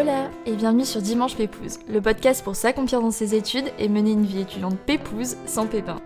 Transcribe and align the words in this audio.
Hola 0.00 0.30
et 0.46 0.56
bienvenue 0.56 0.86
sur 0.86 1.02
Dimanche 1.02 1.36
Pépouze, 1.36 1.78
le 1.86 2.00
podcast 2.00 2.42
pour 2.42 2.56
s'accomplir 2.56 3.02
dans 3.02 3.10
ses 3.10 3.34
études 3.34 3.70
et 3.78 3.86
mener 3.86 4.12
une 4.12 4.24
vie 4.24 4.40
étudiante 4.40 4.78
pépouze 4.78 5.36
sans 5.44 5.66
pépin. 5.66 6.00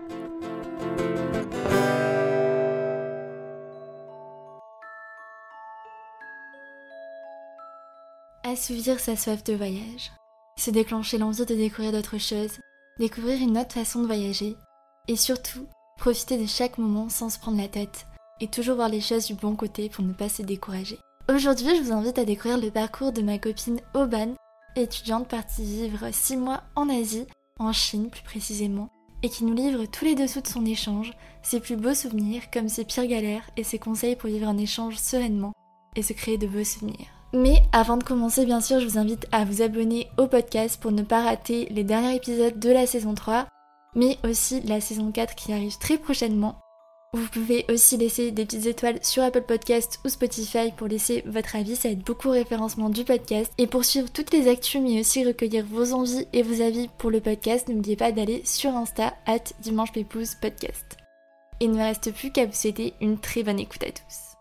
Assouvir 8.43 8.99
sa 8.99 9.15
soif 9.15 9.45
de 9.45 9.53
voyage, 9.53 10.11
se 10.59 10.71
déclencher 10.71 11.17
l'envie 11.17 11.45
de 11.45 11.55
découvrir 11.55 11.93
d'autres 11.93 12.17
choses, 12.17 12.59
découvrir 12.99 13.41
une 13.41 13.57
autre 13.57 13.75
façon 13.75 14.01
de 14.01 14.07
voyager 14.07 14.57
et 15.07 15.15
surtout 15.15 15.67
profiter 15.97 16.37
de 16.37 16.47
chaque 16.47 16.77
moment 16.77 17.07
sans 17.07 17.29
se 17.29 17.39
prendre 17.39 17.61
la 17.61 17.69
tête 17.69 18.07
et 18.41 18.49
toujours 18.49 18.75
voir 18.75 18.89
les 18.89 18.99
choses 18.99 19.27
du 19.27 19.35
bon 19.35 19.55
côté 19.55 19.87
pour 19.87 20.03
ne 20.03 20.11
pas 20.11 20.27
se 20.27 20.41
décourager. 20.41 20.99
Aujourd'hui, 21.27 21.75
je 21.75 21.81
vous 21.81 21.91
invite 21.91 22.19
à 22.19 22.25
découvrir 22.25 22.59
le 22.59 22.69
parcours 22.69 23.11
de 23.11 23.23
ma 23.23 23.39
copine 23.39 23.81
Oban, 23.95 24.35
étudiante 24.75 25.27
partie 25.27 25.63
vivre 25.63 26.07
6 26.11 26.37
mois 26.37 26.61
en 26.75 26.87
Asie, 26.87 27.25
en 27.59 27.73
Chine 27.73 28.11
plus 28.11 28.21
précisément, 28.21 28.89
et 29.23 29.29
qui 29.29 29.43
nous 29.43 29.55
livre 29.55 29.85
tous 29.87 30.05
les 30.05 30.13
dessous 30.13 30.41
de 30.41 30.47
son 30.47 30.63
échange, 30.67 31.13
ses 31.41 31.59
plus 31.59 31.77
beaux 31.77 31.95
souvenirs 31.95 32.43
comme 32.53 32.69
ses 32.69 32.85
pires 32.85 33.07
galères 33.07 33.49
et 33.57 33.63
ses 33.63 33.79
conseils 33.79 34.15
pour 34.15 34.29
vivre 34.29 34.47
un 34.47 34.59
échange 34.59 34.97
sereinement 34.97 35.53
et 35.95 36.03
se 36.03 36.13
créer 36.13 36.37
de 36.37 36.45
beaux 36.45 36.63
souvenirs. 36.63 37.07
Mais 37.33 37.63
avant 37.71 37.97
de 37.97 38.03
commencer, 38.03 38.45
bien 38.45 38.61
sûr, 38.61 38.79
je 38.79 38.85
vous 38.85 38.99
invite 38.99 39.25
à 39.31 39.45
vous 39.45 39.63
abonner 39.63 40.07
au 40.19 40.27
podcast 40.27 40.79
pour 40.79 40.91
ne 40.91 41.01
pas 41.01 41.23
rater 41.23 41.67
les 41.71 41.83
derniers 41.83 42.17
épisodes 42.17 42.59
de 42.59 42.69
la 42.69 42.85
saison 42.85 43.15
3, 43.15 43.47
mais 43.95 44.19
aussi 44.23 44.61
la 44.61 44.79
saison 44.79 45.11
4 45.11 45.33
qui 45.33 45.53
arrive 45.53 45.79
très 45.79 45.97
prochainement 45.97 46.61
vous 47.15 47.27
pouvez 47.29 47.65
aussi 47.69 47.97
laisser 47.97 48.31
des 48.31 48.45
petites 48.45 48.65
étoiles 48.65 48.99
sur 49.01 49.23
Apple 49.23 49.41
Podcast 49.41 49.99
ou 50.05 50.09
Spotify 50.09 50.71
pour 50.75 50.87
laisser 50.87 51.23
votre 51.25 51.55
avis, 51.55 51.75
ça 51.75 51.89
aide 51.89 52.03
beaucoup 52.03 52.29
au 52.29 52.33
référencement 52.33 52.89
du 52.89 53.03
podcast. 53.03 53.51
Et 53.57 53.67
pour 53.67 53.85
suivre 53.85 54.11
toutes 54.11 54.33
les 54.33 54.47
actus 54.47 54.81
mais 54.81 54.99
aussi 54.99 55.25
recueillir 55.25 55.65
vos 55.65 55.93
envies 55.93 56.27
et 56.33 56.43
vos 56.43 56.61
avis 56.61 56.89
pour 56.97 57.11
le 57.11 57.21
podcast, 57.21 57.67
n'oubliez 57.67 57.95
pas 57.95 58.11
d'aller 58.11 58.41
sur 58.43 58.75
Insta 58.75 59.13
at 59.25 59.43
Dimanche 59.61 59.93
Podcast. 59.93 60.97
Il 61.61 61.71
ne 61.71 61.77
me 61.77 61.83
reste 61.83 62.13
plus 62.13 62.31
qu'à 62.31 62.45
vous 62.45 62.53
souhaiter 62.53 62.93
une 62.99 63.17
très 63.17 63.43
bonne 63.43 63.59
écoute 63.59 63.83
à 63.83 63.91
tous. 63.91 64.34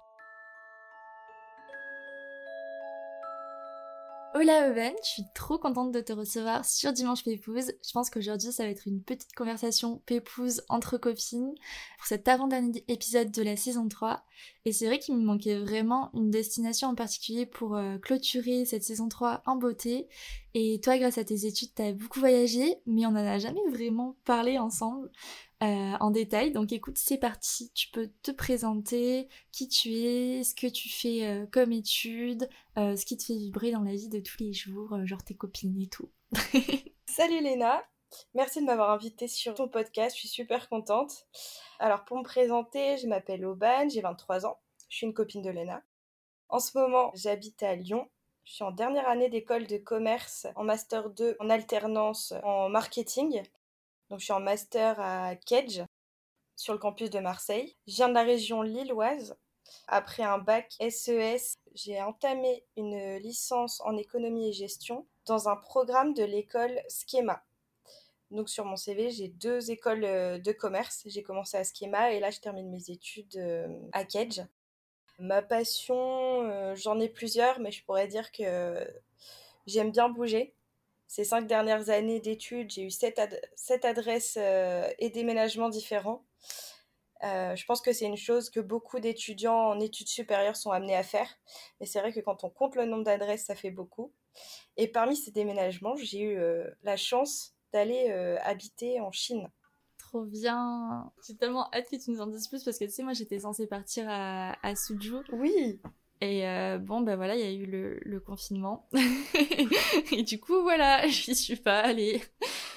Hola 4.36 4.68
Owen, 4.68 4.92
je 5.04 5.08
suis 5.10 5.22
trop 5.32 5.58
contente 5.58 5.92
de 5.92 6.00
te 6.00 6.12
recevoir 6.12 6.64
sur 6.64 6.92
Dimanche 6.92 7.22
Pépouze. 7.22 7.72
Je 7.86 7.92
pense 7.92 8.10
qu'aujourd'hui 8.10 8.50
ça 8.50 8.64
va 8.64 8.70
être 8.70 8.88
une 8.88 9.00
petite 9.00 9.32
conversation 9.32 10.02
pépouze 10.06 10.64
entre 10.68 10.98
copines 10.98 11.54
pour 11.98 12.06
cet 12.08 12.26
avant-dernier 12.26 12.84
épisode 12.88 13.30
de 13.30 13.42
la 13.44 13.56
saison 13.56 13.86
3. 13.86 14.24
Et 14.64 14.72
c'est 14.72 14.86
vrai 14.86 14.98
qu'il 14.98 15.14
me 15.14 15.22
manquait 15.22 15.60
vraiment 15.60 16.10
une 16.14 16.32
destination 16.32 16.88
en 16.88 16.96
particulier 16.96 17.46
pour 17.46 17.76
euh, 17.76 17.96
clôturer 17.98 18.64
cette 18.64 18.82
saison 18.82 19.08
3 19.08 19.42
en 19.46 19.54
beauté. 19.54 20.08
Et 20.54 20.80
toi 20.82 20.98
grâce 20.98 21.18
à 21.18 21.22
tes 21.22 21.46
études 21.46 21.72
t'as 21.72 21.92
beaucoup 21.92 22.18
voyagé 22.18 22.74
mais 22.86 23.06
on 23.06 23.12
n'en 23.12 23.24
a 23.24 23.38
jamais 23.38 23.62
vraiment 23.70 24.16
parlé 24.24 24.58
ensemble. 24.58 25.12
Euh, 25.64 25.96
en 26.00 26.10
détail. 26.10 26.52
Donc 26.52 26.72
écoute, 26.72 26.98
c'est 26.98 27.16
parti. 27.16 27.72
Tu 27.74 27.88
peux 27.88 28.10
te 28.22 28.30
présenter, 28.30 29.28
qui 29.50 29.68
tu 29.68 29.94
es, 29.94 30.44
ce 30.44 30.54
que 30.54 30.66
tu 30.66 30.90
fais 30.90 31.26
euh, 31.26 31.46
comme 31.46 31.72
étude, 31.72 32.48
euh, 32.76 32.96
ce 32.96 33.06
qui 33.06 33.16
te 33.16 33.24
fait 33.24 33.36
vibrer 33.36 33.70
dans 33.70 33.80
la 33.80 33.92
vie 33.92 34.10
de 34.10 34.20
tous 34.20 34.36
les 34.40 34.52
jours, 34.52 34.94
genre 35.06 35.24
tes 35.24 35.34
copines 35.34 35.80
et 35.80 35.88
tout. 35.88 36.10
Salut 37.08 37.40
Léna, 37.40 37.82
merci 38.34 38.60
de 38.60 38.66
m'avoir 38.66 38.90
invitée 38.90 39.28
sur 39.28 39.54
ton 39.54 39.68
podcast, 39.68 40.14
je 40.16 40.20
suis 40.20 40.28
super 40.28 40.68
contente. 40.68 41.26
Alors 41.78 42.04
pour 42.04 42.18
me 42.18 42.24
présenter, 42.24 42.98
je 42.98 43.06
m'appelle 43.06 43.46
Aubane, 43.46 43.90
j'ai 43.90 44.02
23 44.02 44.44
ans, 44.44 44.58
je 44.90 44.98
suis 44.98 45.06
une 45.06 45.14
copine 45.14 45.40
de 45.40 45.50
Léna. 45.50 45.82
En 46.50 46.58
ce 46.58 46.76
moment, 46.76 47.10
j'habite 47.14 47.62
à 47.62 47.74
Lyon. 47.74 48.06
Je 48.44 48.52
suis 48.52 48.64
en 48.64 48.72
dernière 48.72 49.08
année 49.08 49.30
d'école 49.30 49.66
de 49.66 49.78
commerce 49.78 50.46
en 50.56 50.64
master 50.64 51.08
2 51.08 51.36
en 51.40 51.48
alternance 51.48 52.34
en 52.42 52.68
marketing. 52.68 53.42
Donc, 54.10 54.20
je 54.20 54.24
suis 54.24 54.32
en 54.32 54.40
master 54.40 55.00
à 55.00 55.34
Kedge, 55.36 55.82
sur 56.56 56.72
le 56.72 56.78
campus 56.78 57.10
de 57.10 57.18
Marseille. 57.18 57.76
Je 57.86 57.96
viens 57.96 58.08
de 58.08 58.14
la 58.14 58.22
région 58.22 58.62
lilloise. 58.62 59.36
Après 59.88 60.22
un 60.22 60.38
bac 60.38 60.74
SES, 60.78 61.10
e 61.10 61.38
j'ai 61.74 62.00
entamé 62.02 62.64
une 62.76 63.16
licence 63.16 63.80
en 63.80 63.96
économie 63.96 64.48
et 64.48 64.52
gestion 64.52 65.06
dans 65.26 65.48
un 65.48 65.56
programme 65.56 66.14
de 66.14 66.22
l'école 66.22 66.78
Schema. 66.88 67.42
Donc 68.30 68.48
sur 68.48 68.64
mon 68.64 68.76
CV, 68.76 69.10
j'ai 69.10 69.28
deux 69.28 69.70
écoles 69.70 70.04
euh, 70.04 70.38
de 70.38 70.52
commerce. 70.52 71.02
J'ai 71.06 71.22
commencé 71.22 71.56
à 71.56 71.64
Schema 71.64 72.12
et 72.12 72.20
là 72.20 72.30
je 72.30 72.40
termine 72.40 72.70
mes 72.70 72.90
études 72.90 73.36
euh, 73.36 73.68
à 73.92 74.04
Kedge. 74.04 74.40
Ma 75.18 75.42
passion, 75.42 75.96
euh, 76.50 76.74
j'en 76.74 76.98
ai 76.98 77.08
plusieurs, 77.08 77.60
mais 77.60 77.70
je 77.70 77.84
pourrais 77.84 78.08
dire 78.08 78.32
que 78.32 78.86
j'aime 79.66 79.92
bien 79.92 80.08
bouger 80.08 80.54
ces 81.06 81.24
cinq 81.24 81.46
dernières 81.46 81.90
années 81.90 82.20
d'études, 82.20 82.70
j'ai 82.70 82.84
eu 82.84 82.90
sept, 82.90 83.18
adresses 83.84 84.36
euh, 84.40 84.88
et 84.98 85.10
déménagements 85.10 85.68
différents. 85.68 86.24
Euh, 87.22 87.54
je 87.56 87.64
pense 87.64 87.80
que 87.80 87.92
c'est 87.92 88.06
une 88.06 88.16
chose 88.16 88.50
que 88.50 88.60
beaucoup 88.60 89.00
d'étudiants 89.00 89.70
en 89.70 89.80
études 89.80 90.08
supérieures 90.08 90.56
sont 90.56 90.70
amenés 90.70 90.96
à 90.96 91.02
faire. 91.02 91.28
Mais 91.80 91.86
c'est 91.86 92.00
vrai 92.00 92.12
que 92.12 92.20
quand 92.20 92.44
on 92.44 92.50
compte 92.50 92.76
le 92.76 92.84
nombre 92.84 93.04
d'adresses, 93.04 93.44
ça 93.44 93.54
fait 93.54 93.70
beaucoup. 93.70 94.12
Et 94.76 94.88
parmi 94.88 95.16
ces 95.16 95.30
déménagements, 95.30 95.96
j'ai 95.96 96.20
eu 96.20 96.38
euh, 96.38 96.68
la 96.82 96.96
chance 96.96 97.54
d'aller 97.72 98.12
habiter 98.42 99.00
en 99.00 99.10
Chine. 99.10 99.50
Trop 99.98 100.22
bien 100.22 101.10
J'ai 101.26 101.34
tellement 101.36 101.68
hâte 101.72 101.90
que 101.90 101.96
tu 101.96 102.12
nous 102.12 102.20
en 102.20 102.28
dises 102.28 102.46
plus 102.46 102.62
parce 102.62 102.78
que 102.78 102.84
tu 102.84 102.90
sais, 102.92 103.02
moi 103.02 103.14
j'étais 103.14 103.40
censée 103.40 103.66
partir 103.66 104.04
à, 104.08 104.56
à 104.64 104.76
Suzhou. 104.76 105.22
Oui 105.32 105.80
et 106.24 106.48
euh, 106.48 106.78
bon, 106.78 107.02
ben 107.02 107.16
voilà, 107.16 107.36
il 107.36 107.40
y 107.40 107.44
a 107.44 107.52
eu 107.52 107.66
le, 107.66 108.20
confinement. 108.20 108.88
et 110.12 110.22
du 110.22 110.40
coup, 110.40 110.62
voilà, 110.62 111.06
j'y 111.08 111.34
suis 111.34 111.56
pas 111.56 111.80
allée. 111.80 112.22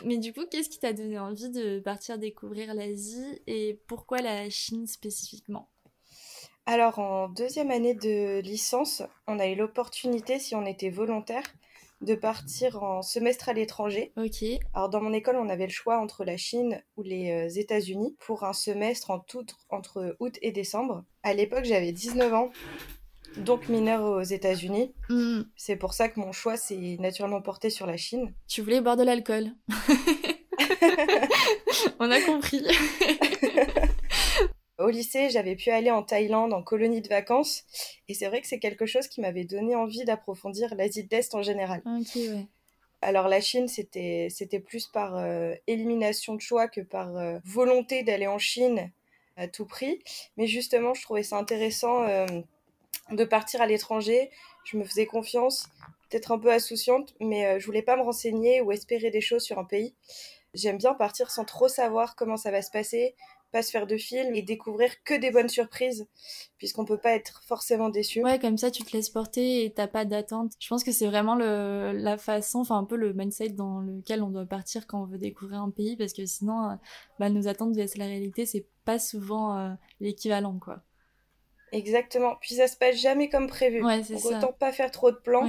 Mais 0.04 0.18
du 0.18 0.34
coup, 0.34 0.46
qu'est-ce 0.50 0.70
qui 0.70 0.80
t'a 0.80 0.94
donné 0.94 1.18
envie 1.18 1.50
de 1.50 1.80
partir 1.80 2.18
découvrir 2.18 2.74
l'Asie 2.74 3.42
et 3.48 3.80
pourquoi 3.88 4.22
la 4.22 4.50
Chine 4.50 4.86
spécifiquement? 4.88 5.70
Alors, 6.66 7.00
en 7.00 7.30
deuxième 7.30 7.72
année 7.72 7.94
de 7.94 8.42
licence, 8.42 9.02
on 9.26 9.40
a 9.40 9.48
eu 9.48 9.56
l'opportunité, 9.56 10.38
si 10.38 10.54
on 10.54 10.66
était 10.66 10.90
volontaire, 10.90 11.44
de 12.02 12.14
partir 12.14 12.84
en 12.84 13.02
semestre 13.02 13.50
à 13.50 13.54
l'étranger. 13.54 14.12
Ok. 14.18 14.44
Alors 14.74 14.90
dans 14.90 15.02
mon 15.02 15.14
école, 15.14 15.38
on 15.38 15.50
avait 15.50 15.66
le 15.66 15.72
choix 15.72 16.00
entre 16.00 16.24
la 16.24 16.38
Chine 16.38 16.82
ou 16.96 17.04
les 17.04 17.32
euh, 17.32 17.50
États-Unis 17.50 18.16
pour 18.20 18.44
un 18.44 18.54
semestre 18.54 19.10
en 19.12 19.20
tout, 19.20 19.46
entre 19.70 20.16
août 20.20 20.38
et 20.42 20.52
décembre. 20.52 21.04
À 21.24 21.34
l'époque, 21.34 21.66
j'avais 21.66 21.92
19 21.92 22.34
ans 22.34 22.52
donc 23.38 23.70
mineur 23.70 24.04
aux 24.04 24.22
États-Unis. 24.22 24.94
Hmm. 25.10 25.42
C'est 25.56 25.76
pour 25.76 25.94
ça 25.94 26.10
que 26.10 26.20
mon 26.20 26.32
choix 26.32 26.58
s'est 26.58 26.98
naturellement 27.00 27.42
porté 27.42 27.70
sur 27.70 27.86
la 27.86 27.98
Chine. 27.98 28.34
Tu 28.48 28.62
voulais 28.62 28.82
boire 28.82 28.98
de 28.98 29.04
l'alcool. 29.04 29.52
On 32.00 32.12
a 32.12 32.22
compris. 32.22 32.66
Au 34.80 34.90
lycée, 34.90 35.30
j'avais 35.32 35.56
pu 35.56 35.72
aller 35.72 35.90
en 35.90 36.04
Thaïlande 36.04 36.54
en 36.54 36.62
colonie 36.62 37.02
de 37.02 37.08
vacances 37.08 37.64
et 38.08 38.14
c'est 38.14 38.28
vrai 38.28 38.42
que 38.42 38.48
c'est 38.48 38.60
quelque 38.60 38.86
chose 38.86 39.08
qui 39.08 39.22
m'avait 39.22 39.44
donné 39.44 39.76
envie 39.76 40.06
d'approfondir 40.06 40.76
l'Asie 40.76 41.04
de 41.04 41.10
l'Est 41.10 41.34
en 41.34 41.42
général. 41.42 41.82
Alors 43.02 43.28
la 43.28 43.42
Chine, 43.42 43.68
c'était 43.68 44.28
c'était 44.30 44.60
plus 44.60 44.88
par 44.88 45.18
euh, 45.18 45.54
élimination 45.68 46.36
de 46.36 46.42
choix 46.42 46.68
que 46.68 46.82
par 46.82 47.16
euh, 47.18 47.40
volonté 47.44 48.04
d'aller 48.04 48.28
en 48.28 48.40
Chine 48.40 48.92
à 49.36 49.48
tout 49.48 49.66
prix. 49.66 50.00
Mais 50.36 50.48
justement, 50.48 50.94
je 50.94 51.02
trouvais 51.04 51.24
ça 51.24 51.38
intéressant 51.38 52.04
euh, 52.04 52.26
de 53.12 53.24
partir 53.24 53.62
à 53.62 53.68
l'étranger. 53.68 54.30
Je 54.64 54.78
me 54.78 54.84
faisais 54.84 55.06
confiance, 55.06 55.70
peut-être 56.10 56.32
un 56.32 56.40
peu 56.40 56.52
insouciante, 56.52 57.14
mais 57.20 57.46
euh, 57.46 57.60
je 57.60 57.66
voulais 57.66 57.82
pas 57.82 57.96
me 57.96 58.04
renseigner 58.04 58.62
ou 58.62 58.72
espérer 58.72 59.12
des 59.12 59.22
choses 59.22 59.44
sur 59.44 59.60
un 59.60 59.66
pays. 59.66 59.96
J'aime 60.54 60.78
bien 60.78 60.94
partir 60.94 61.30
sans 61.30 61.46
trop 61.46 61.68
savoir 61.68 62.16
comment 62.16 62.38
ça 62.38 62.52
va 62.52 62.62
se 62.62 62.72
passer, 62.72 63.16
pas 63.52 63.62
se 63.62 63.72
faire 63.72 63.88
de 63.88 63.98
films 63.98 64.36
et 64.36 64.42
découvrir 64.42 65.04
que 65.04 65.14
des 65.14 65.32
bonnes 65.32 65.50
surprises, 65.50 66.08
puisqu'on 66.58 66.86
peut 66.86 66.98
pas 66.98 67.12
être 67.12 67.44
forcément 67.46 67.90
déçu. 67.90 68.24
Ouais, 68.24 68.40
comme 68.40 68.58
ça 68.58 68.72
tu 68.72 68.84
te 68.84 68.96
laisses 68.96 69.10
porter 69.10 69.66
et 69.66 69.72
t'as 69.72 69.88
pas 69.88 70.06
d'attente. 70.06 70.54
Je 70.60 70.68
pense 70.68 70.84
que 70.84 70.92
c'est 70.92 71.08
vraiment 71.08 71.36
la 71.36 72.18
façon, 72.18 72.60
enfin 72.60 72.78
un 72.78 72.84
peu 72.84 72.96
le 72.96 73.14
mindset 73.14 73.50
dans 73.50 73.80
lequel 73.80 74.24
on 74.24 74.30
doit 74.30 74.46
partir 74.46 74.88
quand 74.88 75.02
on 75.02 75.06
veut 75.06 75.18
découvrir 75.18 75.62
un 75.62 75.70
pays, 75.70 75.96
parce 75.96 76.14
que 76.14 76.26
sinon, 76.26 76.72
euh, 76.72 76.76
bah, 77.20 77.30
nos 77.30 77.48
attentes 77.48 77.76
vs 77.76 77.98
la 77.98 78.06
réalité, 78.06 78.46
c'est 78.46 78.66
pas 78.86 79.00
souvent 79.00 79.58
euh, 79.58 79.70
l'équivalent, 80.00 80.60
quoi. 80.60 80.82
Exactement. 81.72 82.36
Puis 82.42 82.56
ça 82.56 82.68
se 82.68 82.78
passe 82.78 82.96
jamais 82.96 83.30
comme 83.30 83.48
prévu. 83.48 83.84
Ouais, 83.84 84.04
c'est 84.04 84.18
ça. 84.18 84.38
Autant 84.38 84.54
pas 84.54 84.72
faire 84.72 84.92
trop 84.92 85.12
de 85.12 85.18
plans. 85.18 85.48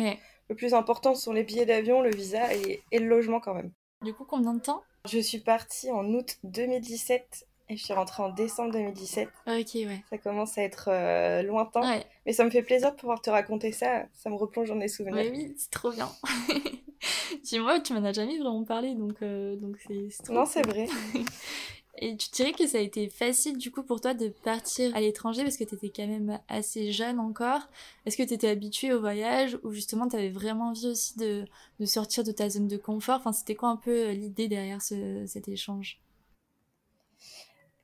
Le 0.48 0.54
plus 0.54 0.72
important 0.72 1.14
sont 1.14 1.32
les 1.32 1.44
billets 1.44 1.66
d'avion, 1.66 2.00
le 2.00 2.10
visa 2.10 2.54
et, 2.54 2.82
le 2.92 3.06
logement 3.06 3.40
quand 3.40 3.54
même. 3.54 3.70
Du 4.02 4.14
coup, 4.14 4.24
combien 4.24 4.54
de 4.54 4.60
temps? 4.60 4.82
Je 5.04 5.18
suis 5.18 5.38
partie 5.38 5.90
en 5.90 6.04
août 6.14 6.38
2017 6.44 7.46
et 7.70 7.76
je 7.76 7.84
suis 7.84 7.92
rentrée 7.92 8.22
en 8.22 8.30
décembre 8.30 8.72
2017. 8.72 9.28
Ok, 9.46 9.74
ouais. 9.74 10.02
Ça 10.08 10.16
commence 10.16 10.56
à 10.56 10.62
être 10.62 10.88
euh, 10.90 11.42
lointain. 11.42 12.00
Mais 12.24 12.32
ça 12.32 12.44
me 12.44 12.50
fait 12.50 12.62
plaisir 12.62 12.92
de 12.92 12.96
pouvoir 12.96 13.20
te 13.20 13.28
raconter 13.28 13.72
ça. 13.72 14.06
Ça 14.14 14.30
me 14.30 14.36
replonge 14.36 14.68
dans 14.68 14.76
des 14.76 14.88
souvenirs. 14.88 15.30
oui, 15.30 15.54
c'est 15.56 15.70
trop 15.70 15.90
bien. 15.90 16.08
Dis-moi, 17.44 17.80
tu 17.80 17.92
m'en 17.92 18.04
as 18.04 18.12
jamais 18.12 18.38
vraiment 18.38 18.64
parlé, 18.64 18.94
donc 18.94 19.16
euh, 19.22 19.56
donc 19.56 19.76
c'est 19.86 20.30
Non, 20.30 20.44
c'est 20.46 20.66
vrai. 20.66 20.86
Et 22.00 22.16
tu 22.16 22.30
dirais 22.30 22.52
que 22.52 22.66
ça 22.68 22.78
a 22.78 22.80
été 22.80 23.08
facile 23.08 23.58
du 23.58 23.72
coup 23.72 23.82
pour 23.82 24.00
toi 24.00 24.14
de 24.14 24.28
partir 24.28 24.94
à 24.94 25.00
l'étranger 25.00 25.42
parce 25.42 25.56
que 25.56 25.64
tu 25.64 25.74
étais 25.74 25.90
quand 25.90 26.06
même 26.06 26.38
assez 26.46 26.92
jeune 26.92 27.18
encore. 27.18 27.62
Est-ce 28.06 28.16
que 28.16 28.22
tu 28.22 28.34
étais 28.34 28.48
habituée 28.48 28.92
au 28.92 29.00
voyage 29.00 29.58
ou 29.64 29.72
justement 29.72 30.08
tu 30.08 30.14
avais 30.14 30.28
vraiment 30.28 30.68
envie 30.68 30.86
aussi 30.86 31.18
de, 31.18 31.44
sortir 31.84 32.22
de 32.22 32.30
ta 32.30 32.48
zone 32.50 32.68
de 32.68 32.76
confort? 32.76 33.16
Enfin, 33.16 33.32
c'était 33.32 33.56
quoi 33.56 33.70
un 33.70 33.76
peu 33.76 33.90
euh, 33.90 34.12
l'idée 34.12 34.46
derrière 34.46 34.80
ce, 34.80 35.26
cet 35.26 35.48
échange? 35.48 36.00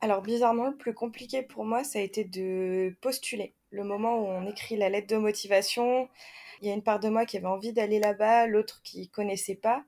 Alors 0.01 0.23
bizarrement, 0.23 0.69
le 0.69 0.77
plus 0.77 0.95
compliqué 0.95 1.43
pour 1.43 1.65
moi, 1.65 1.83
ça 1.83 1.99
a 1.99 2.03
été 2.03 2.23
de 2.23 2.95
postuler. 3.01 3.53
Le 3.71 3.83
moment 3.83 4.21
où 4.21 4.27
on 4.27 4.47
écrit 4.49 4.77
la 4.77 4.91
lettre 4.91 5.09
de 5.09 5.17
motivation, 5.17 6.09
il 6.63 6.69
y 6.69 6.71
a 6.71 6.75
une 6.75 6.85
part 6.85 7.01
de 7.01 7.09
moi 7.09 7.27
qui 7.27 7.37
avait 7.37 7.47
envie 7.47 7.73
d'aller 7.73 7.99
là-bas, 7.99 8.47
l'autre 8.47 8.81
qui 8.85 9.09
connaissait 9.09 9.57
pas. 9.57 9.83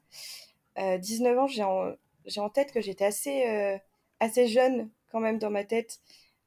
Euh, 0.78 0.98
19 0.98 1.38
ans, 1.38 1.46
j'ai 1.46 1.62
en, 1.62 1.92
en, 2.38 2.50
tête 2.50 2.72
que 2.72 2.80
j'étais 2.80 3.04
assez... 3.04 3.46
Euh, 3.46 3.78
assez 4.20 4.48
jeune 4.48 4.90
quand 5.10 5.20
même 5.20 5.38
dans 5.38 5.50
ma 5.50 5.64
tête. 5.64 6.00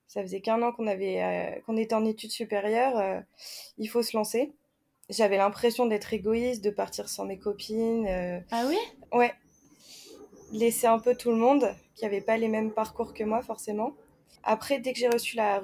Ça 0.07 0.23
faisait 0.23 0.41
qu'un 0.41 0.61
an 0.63 0.71
qu'on 0.71 0.87
avait 0.87 1.21
euh, 1.21 1.61
qu'on 1.65 1.77
était 1.77 1.93
en 1.93 2.03
études 2.03 2.31
supérieures. 2.31 2.97
Euh, 2.97 3.19
il 3.77 3.87
faut 3.87 4.01
se 4.01 4.17
lancer. 4.17 4.51
J'avais 5.09 5.37
l'impression 5.37 5.85
d'être 5.85 6.13
égoïste, 6.13 6.63
de 6.63 6.71
partir 6.71 7.09
sans 7.09 7.25
mes 7.25 7.37
copines. 7.37 8.07
Euh. 8.07 8.39
Ah 8.51 8.65
oui 8.67 8.77
Ouais. 9.11 9.31
Laisser 10.51 10.87
un 10.87 10.99
peu 10.99 11.15
tout 11.15 11.29
le 11.29 11.37
monde 11.37 11.75
qui 11.95 12.05
n'avait 12.05 12.21
pas 12.21 12.37
les 12.37 12.47
mêmes 12.47 12.71
parcours 12.71 13.13
que 13.13 13.23
moi 13.23 13.41
forcément. 13.43 13.93
Après, 14.43 14.79
dès 14.79 14.93
que 14.93 14.99
j'ai 14.99 15.09
reçu 15.09 15.35
la, 15.35 15.61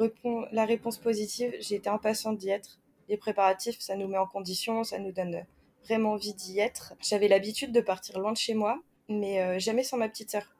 la 0.51 0.65
réponse 0.65 0.97
positive, 0.97 1.55
j'ai 1.59 1.75
été 1.75 1.89
impatiente 1.89 2.37
d'y 2.37 2.49
être. 2.49 2.79
Les 3.09 3.17
préparatifs, 3.17 3.79
ça 3.79 3.95
nous 3.95 4.07
met 4.07 4.17
en 4.17 4.27
condition, 4.27 4.83
ça 4.83 4.99
nous 4.99 5.11
donne 5.11 5.45
vraiment 5.85 6.11
envie 6.11 6.33
d'y 6.33 6.59
être. 6.59 6.93
J'avais 7.01 7.27
l'habitude 7.27 7.71
de 7.71 7.81
partir 7.81 8.19
loin 8.19 8.31
de 8.31 8.37
chez 8.37 8.53
moi, 8.53 8.79
mais 9.07 9.59
jamais 9.59 9.83
sans 9.83 9.97
ma 9.97 10.09
petite 10.09 10.31
sœur 10.31 10.54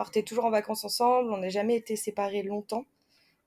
partait 0.00 0.22
toujours 0.22 0.46
en 0.46 0.50
vacances 0.50 0.82
ensemble, 0.86 1.30
on 1.30 1.36
n'a 1.36 1.50
jamais 1.50 1.76
été 1.76 1.94
séparés 1.94 2.42
longtemps. 2.42 2.86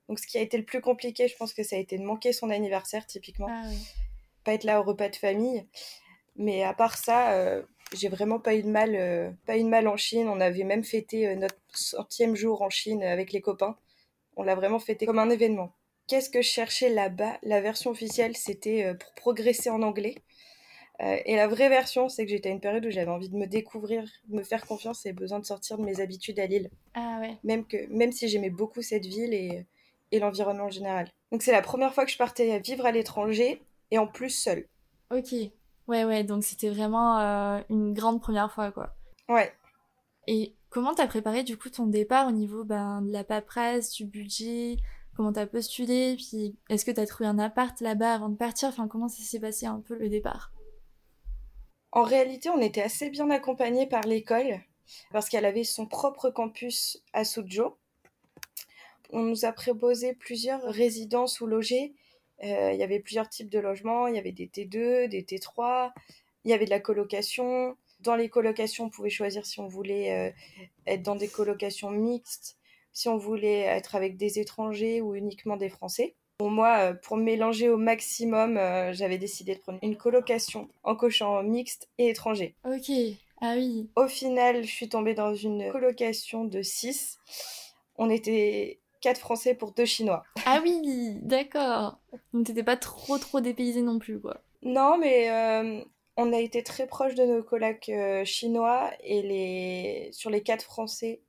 Donc 0.08 0.20
ce 0.20 0.26
qui 0.28 0.38
a 0.38 0.40
été 0.40 0.56
le 0.56 0.64
plus 0.64 0.80
compliqué, 0.80 1.26
je 1.26 1.34
pense 1.36 1.52
que 1.52 1.64
ça 1.64 1.74
a 1.74 1.80
été 1.80 1.98
de 1.98 2.04
manquer 2.04 2.32
son 2.32 2.48
anniversaire 2.48 3.08
typiquement. 3.08 3.48
Ah 3.50 3.64
pas 4.44 4.54
être 4.54 4.62
là 4.62 4.78
au 4.78 4.84
repas 4.84 5.08
de 5.08 5.16
famille. 5.16 5.66
Mais 6.36 6.62
à 6.62 6.72
part 6.72 6.96
ça, 6.96 7.32
euh, 7.32 7.64
j'ai 7.92 8.08
vraiment 8.08 8.38
pas 8.38 8.54
eu 8.54 8.62
de 8.62 8.68
mal, 8.68 8.94
euh, 8.94 9.32
pas 9.46 9.58
eu 9.58 9.64
de 9.64 9.68
mal 9.68 9.88
en 9.88 9.96
Chine. 9.96 10.28
On 10.28 10.40
avait 10.40 10.62
même 10.62 10.84
fêté 10.84 11.26
euh, 11.26 11.34
notre 11.34 11.56
centième 11.72 12.36
jour 12.36 12.62
en 12.62 12.70
Chine 12.70 13.02
avec 13.02 13.32
les 13.32 13.40
copains. 13.40 13.76
On 14.36 14.44
l'a 14.44 14.54
vraiment 14.54 14.78
fêté 14.78 15.06
comme 15.06 15.18
un 15.18 15.30
événement. 15.30 15.72
Qu'est-ce 16.06 16.30
que 16.30 16.40
je 16.40 16.48
cherchais 16.48 16.88
là-bas? 16.88 17.36
La 17.42 17.60
version 17.60 17.90
officielle, 17.90 18.36
c'était 18.36 18.94
pour 18.94 19.12
progresser 19.14 19.70
en 19.70 19.82
anglais. 19.82 20.14
Euh, 21.02 21.16
et 21.24 21.34
la 21.36 21.48
vraie 21.48 21.68
version, 21.68 22.08
c'est 22.08 22.24
que 22.24 22.30
j'étais 22.30 22.48
à 22.48 22.52
une 22.52 22.60
période 22.60 22.86
où 22.86 22.90
j'avais 22.90 23.10
envie 23.10 23.28
de 23.28 23.36
me 23.36 23.46
découvrir, 23.46 24.04
de 24.28 24.36
me 24.36 24.42
faire 24.42 24.64
confiance 24.64 25.06
et 25.06 25.12
besoin 25.12 25.40
de 25.40 25.44
sortir 25.44 25.76
de 25.76 25.84
mes 25.84 26.00
habitudes 26.00 26.38
à 26.38 26.46
Lille. 26.46 26.70
Ah 26.94 27.18
ouais. 27.20 27.36
Même, 27.42 27.66
que, 27.66 27.88
même 27.88 28.12
si 28.12 28.28
j'aimais 28.28 28.50
beaucoup 28.50 28.80
cette 28.80 29.04
ville 29.04 29.34
et, 29.34 29.66
et 30.12 30.18
l'environnement 30.20 30.66
en 30.66 30.70
général. 30.70 31.10
Donc 31.32 31.42
c'est 31.42 31.52
la 31.52 31.62
première 31.62 31.92
fois 31.92 32.04
que 32.04 32.12
je 32.12 32.16
partais 32.16 32.60
vivre 32.60 32.86
à 32.86 32.92
l'étranger 32.92 33.60
et 33.90 33.98
en 33.98 34.06
plus 34.06 34.30
seule. 34.30 34.68
Ok. 35.10 35.32
Ouais, 35.88 36.04
ouais, 36.04 36.22
donc 36.22 36.44
c'était 36.44 36.70
vraiment 36.70 37.18
euh, 37.18 37.60
une 37.70 37.92
grande 37.92 38.20
première 38.20 38.52
fois, 38.52 38.70
quoi. 38.70 38.94
Ouais. 39.28 39.52
Et 40.28 40.54
comment 40.70 40.94
t'as 40.94 41.08
préparé 41.08 41.42
du 41.42 41.58
coup 41.58 41.70
ton 41.70 41.86
départ 41.86 42.28
au 42.28 42.32
niveau 42.32 42.64
ben, 42.64 43.02
de 43.02 43.12
la 43.12 43.24
paperasse, 43.24 43.92
du 43.92 44.04
budget? 44.06 44.76
Comment 45.16 45.32
t'as 45.32 45.46
postulé? 45.46 46.16
Puis 46.16 46.56
est-ce 46.70 46.84
que 46.84 46.90
t'as 46.90 47.06
trouvé 47.06 47.28
un 47.28 47.38
appart 47.38 47.78
là-bas 47.80 48.14
avant 48.14 48.28
de 48.28 48.36
partir? 48.36 48.68
Enfin, 48.68 48.88
comment 48.88 49.08
ça 49.08 49.22
s'est 49.22 49.40
passé 49.40 49.66
un 49.66 49.80
peu 49.80 49.98
le 49.98 50.08
départ? 50.08 50.52
En 51.94 52.02
réalité, 52.02 52.50
on 52.50 52.60
était 52.60 52.82
assez 52.82 53.08
bien 53.08 53.30
accompagnés 53.30 53.86
par 53.86 54.02
l'école 54.02 54.60
parce 55.12 55.28
qu'elle 55.28 55.44
avait 55.44 55.62
son 55.62 55.86
propre 55.86 56.28
campus 56.28 57.00
à 57.12 57.24
Suzhou. 57.24 57.76
On 59.10 59.22
nous 59.22 59.44
a 59.44 59.52
proposé 59.52 60.12
plusieurs 60.12 60.62
résidences 60.62 61.40
ou 61.40 61.46
logés. 61.46 61.94
Euh, 62.42 62.72
il 62.72 62.80
y 62.80 62.82
avait 62.82 62.98
plusieurs 62.98 63.28
types 63.28 63.48
de 63.48 63.60
logements. 63.60 64.08
Il 64.08 64.16
y 64.16 64.18
avait 64.18 64.32
des 64.32 64.48
T2, 64.48 65.06
des 65.06 65.22
T3. 65.22 65.92
Il 66.44 66.50
y 66.50 66.52
avait 66.52 66.64
de 66.64 66.70
la 66.70 66.80
colocation. 66.80 67.76
Dans 68.00 68.16
les 68.16 68.28
colocations, 68.28 68.86
on 68.86 68.90
pouvait 68.90 69.08
choisir 69.08 69.46
si 69.46 69.60
on 69.60 69.68
voulait 69.68 70.12
euh, 70.12 70.32
être 70.88 71.02
dans 71.02 71.14
des 71.14 71.28
colocations 71.28 71.92
mixtes, 71.92 72.58
si 72.92 73.08
on 73.08 73.18
voulait 73.18 73.60
être 73.60 73.94
avec 73.94 74.16
des 74.16 74.40
étrangers 74.40 75.00
ou 75.00 75.14
uniquement 75.14 75.56
des 75.56 75.68
Français. 75.68 76.16
Pour 76.38 76.50
moi, 76.50 76.78
euh, 76.78 76.94
pour 76.94 77.16
mélanger 77.16 77.68
au 77.68 77.76
maximum, 77.76 78.56
euh, 78.56 78.92
j'avais 78.92 79.18
décidé 79.18 79.54
de 79.54 79.60
prendre 79.60 79.78
une 79.82 79.96
colocation 79.96 80.68
en 80.82 80.96
cochant 80.96 81.44
mixte 81.44 81.88
et 81.98 82.08
étranger. 82.08 82.56
Ok, 82.64 82.90
ah 83.40 83.54
oui. 83.56 83.88
Au 83.94 84.08
final, 84.08 84.64
je 84.64 84.70
suis 84.70 84.88
tombée 84.88 85.14
dans 85.14 85.32
une 85.34 85.70
colocation 85.70 86.44
de 86.44 86.60
6. 86.60 87.18
On 87.98 88.10
était 88.10 88.80
4 89.00 89.20
Français 89.20 89.54
pour 89.54 89.70
2 89.70 89.84
Chinois. 89.84 90.24
Ah 90.44 90.60
oui, 90.64 91.18
d'accord. 91.22 91.98
Donc 92.32 92.46
t'étais 92.46 92.64
pas 92.64 92.76
trop 92.76 93.16
trop 93.18 93.40
dépaysé 93.40 93.80
non 93.82 94.00
plus, 94.00 94.18
quoi. 94.18 94.40
Non, 94.62 94.98
mais 94.98 95.30
euh, 95.30 95.84
on 96.16 96.32
a 96.32 96.40
été 96.40 96.64
très 96.64 96.88
proches 96.88 97.14
de 97.14 97.24
nos 97.24 97.44
colocs 97.44 97.92
chinois 98.24 98.90
et 99.04 99.22
les... 99.22 100.08
sur 100.12 100.30
les 100.30 100.42
4 100.42 100.64
Français, 100.64 101.20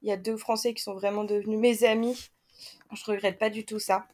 il 0.00 0.08
y 0.08 0.12
a 0.12 0.16
deux 0.16 0.38
Français 0.38 0.72
qui 0.72 0.82
sont 0.82 0.94
vraiment 0.94 1.24
devenus 1.24 1.58
mes 1.58 1.84
amis. 1.84 2.30
Je 2.92 3.04
regrette 3.04 3.38
pas 3.38 3.50
du 3.50 3.66
tout 3.66 3.80
ça. 3.80 4.06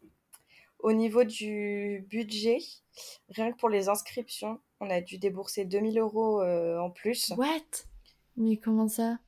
Au 0.83 0.93
niveau 0.93 1.23
du 1.23 2.05
budget, 2.11 2.59
rien 3.29 3.53
que 3.53 3.57
pour 3.57 3.69
les 3.69 3.89
inscriptions, 3.89 4.59
on 4.81 4.91
a 4.91 5.01
dû 5.01 5.17
débourser 5.17 5.65
2000 5.65 6.01
euros 6.01 6.43
euh, 6.43 6.77
en 6.79 6.91
plus. 6.91 7.33
What? 7.37 7.87
Mais 8.37 8.57
comment 8.57 8.89
ça? 8.89 9.19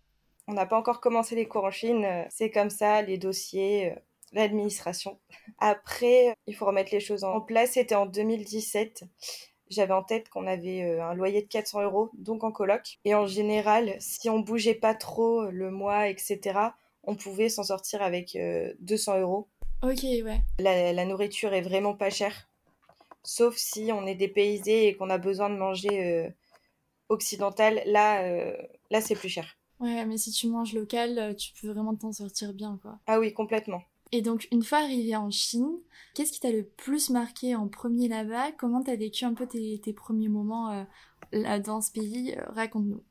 On 0.48 0.54
n'a 0.54 0.66
pas 0.66 0.76
encore 0.76 1.00
commencé 1.00 1.36
les 1.36 1.46
cours 1.46 1.62
en 1.62 1.70
Chine. 1.70 2.06
C'est 2.28 2.50
comme 2.50 2.70
ça, 2.70 3.02
les 3.02 3.18
dossiers, 3.18 3.92
euh, 3.92 3.94
l'administration. 4.32 5.20
Après, 5.58 6.34
il 6.48 6.56
faut 6.56 6.66
remettre 6.66 6.92
les 6.92 6.98
choses 6.98 7.22
en 7.22 7.40
place. 7.40 7.72
C'était 7.72 7.94
en 7.94 8.06
2017. 8.06 9.04
J'avais 9.70 9.94
en 9.94 10.02
tête 10.02 10.28
qu'on 10.30 10.48
avait 10.48 10.82
euh, 10.82 11.04
un 11.04 11.14
loyer 11.14 11.42
de 11.42 11.48
400 11.48 11.82
euros, 11.82 12.10
donc 12.14 12.42
en 12.42 12.50
coloc. 12.50 12.98
Et 13.04 13.14
en 13.14 13.26
général, 13.26 13.94
si 14.00 14.28
on 14.28 14.40
bougeait 14.40 14.74
pas 14.74 14.94
trop 14.96 15.48
le 15.50 15.70
mois, 15.70 16.08
etc., 16.08 16.58
on 17.04 17.14
pouvait 17.14 17.48
s'en 17.48 17.62
sortir 17.62 18.02
avec 18.02 18.36
200 18.80 19.20
euros. 19.20 19.48
Ok, 19.84 20.02
ouais. 20.02 20.40
La, 20.60 21.04
nourriture 21.04 21.52
est 21.52 21.60
vraiment 21.60 21.92
pas 21.92 22.08
chère. 22.08 22.48
Sauf 23.22 23.56
si 23.56 23.90
on 23.92 24.06
est 24.06 24.14
dépaysé 24.14 24.88
et 24.88 24.96
qu'on 24.96 25.10
a 25.10 25.18
besoin 25.18 25.50
de 25.50 25.56
manger 25.56 26.24
euh, 26.24 26.30
occidental. 27.10 27.82
Là, 27.84 28.22
euh, 28.22 28.56
là 28.90 29.02
c'est 29.02 29.14
plus 29.14 29.28
cher. 29.28 29.58
Ouais, 29.80 30.06
mais 30.06 30.16
si 30.16 30.30
tu 30.30 30.48
manges 30.48 30.72
local, 30.72 31.18
euh, 31.18 31.34
tu 31.34 31.52
peux 31.60 31.68
vraiment 31.68 31.94
t'en 31.94 32.12
sortir 32.12 32.54
bien, 32.54 32.78
quoi. 32.80 32.98
Ah 33.06 33.18
oui, 33.18 33.34
complètement. 33.34 33.82
Et 34.10 34.22
donc, 34.22 34.48
une 34.52 34.62
fois 34.62 34.78
arrivé 34.78 35.16
en 35.16 35.30
Chine, 35.30 35.68
qu'est-ce 36.14 36.32
qui 36.32 36.40
t'a 36.40 36.50
le 36.50 36.64
plus 36.64 37.10
marqué 37.10 37.54
en 37.54 37.68
premier 37.68 38.08
là-bas? 38.08 38.52
Comment 38.52 38.82
t'as 38.82 38.96
vécu 38.96 39.26
un 39.26 39.34
peu 39.34 39.46
tes, 39.46 39.92
premiers 39.92 40.28
moments 40.28 40.86
là, 41.32 41.58
dans 41.58 41.82
ce 41.82 41.92
pays? 41.92 42.34
Raconte-nous. 42.54 43.02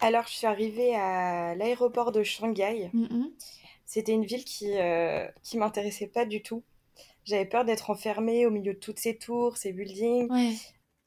Alors, 0.00 0.28
je 0.28 0.34
suis 0.34 0.46
arrivée 0.46 0.94
à 0.94 1.56
l'aéroport 1.56 2.12
de 2.12 2.22
Shanghai. 2.22 2.90
Mm-hmm. 2.94 3.30
C'était 3.94 4.10
une 4.10 4.24
ville 4.24 4.44
qui, 4.44 4.76
euh, 4.76 5.24
qui 5.44 5.56
m'intéressait 5.56 6.08
pas 6.08 6.24
du 6.24 6.42
tout. 6.42 6.64
J'avais 7.22 7.44
peur 7.44 7.64
d'être 7.64 7.90
enfermée 7.90 8.44
au 8.44 8.50
milieu 8.50 8.74
de 8.74 8.78
toutes 8.80 8.98
ces 8.98 9.16
tours, 9.16 9.56
ces 9.56 9.72
buildings. 9.72 10.28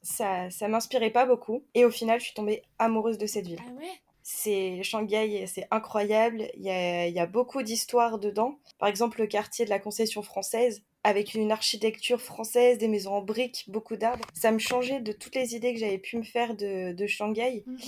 Ça, 0.00 0.48
ça 0.48 0.68
m'inspirait 0.68 1.10
pas 1.10 1.26
beaucoup. 1.26 1.62
Et 1.74 1.84
au 1.84 1.90
final, 1.90 2.18
je 2.18 2.24
suis 2.24 2.34
tombée 2.34 2.62
amoureuse 2.78 3.18
de 3.18 3.26
cette 3.26 3.46
ville. 3.46 3.60
Ah 3.60 3.72
ouais 3.78 3.90
c'est 4.30 4.82
Shanghai, 4.82 5.46
c'est 5.46 5.66
incroyable. 5.70 6.50
Il 6.54 6.62
y 6.62 6.68
a, 6.68 7.06
il 7.06 7.14
y 7.14 7.18
a 7.18 7.24
beaucoup 7.24 7.62
d'histoires 7.62 8.18
dedans. 8.18 8.58
Par 8.78 8.90
exemple, 8.90 9.20
le 9.20 9.26
quartier 9.26 9.64
de 9.64 9.70
la 9.70 9.78
concession 9.78 10.20
française, 10.20 10.82
avec 11.02 11.32
une 11.32 11.50
architecture 11.50 12.20
française, 12.20 12.76
des 12.76 12.88
maisons 12.88 13.14
en 13.14 13.22
briques, 13.22 13.64
beaucoup 13.68 13.96
d'arbres. 13.96 14.26
Ça 14.34 14.50
me 14.52 14.58
changeait 14.58 15.00
de 15.00 15.12
toutes 15.12 15.34
les 15.34 15.54
idées 15.54 15.72
que 15.72 15.80
j'avais 15.80 15.96
pu 15.96 16.18
me 16.18 16.24
faire 16.24 16.54
de, 16.54 16.92
de 16.92 17.06
Shanghai. 17.06 17.64
Mhm. 17.66 17.78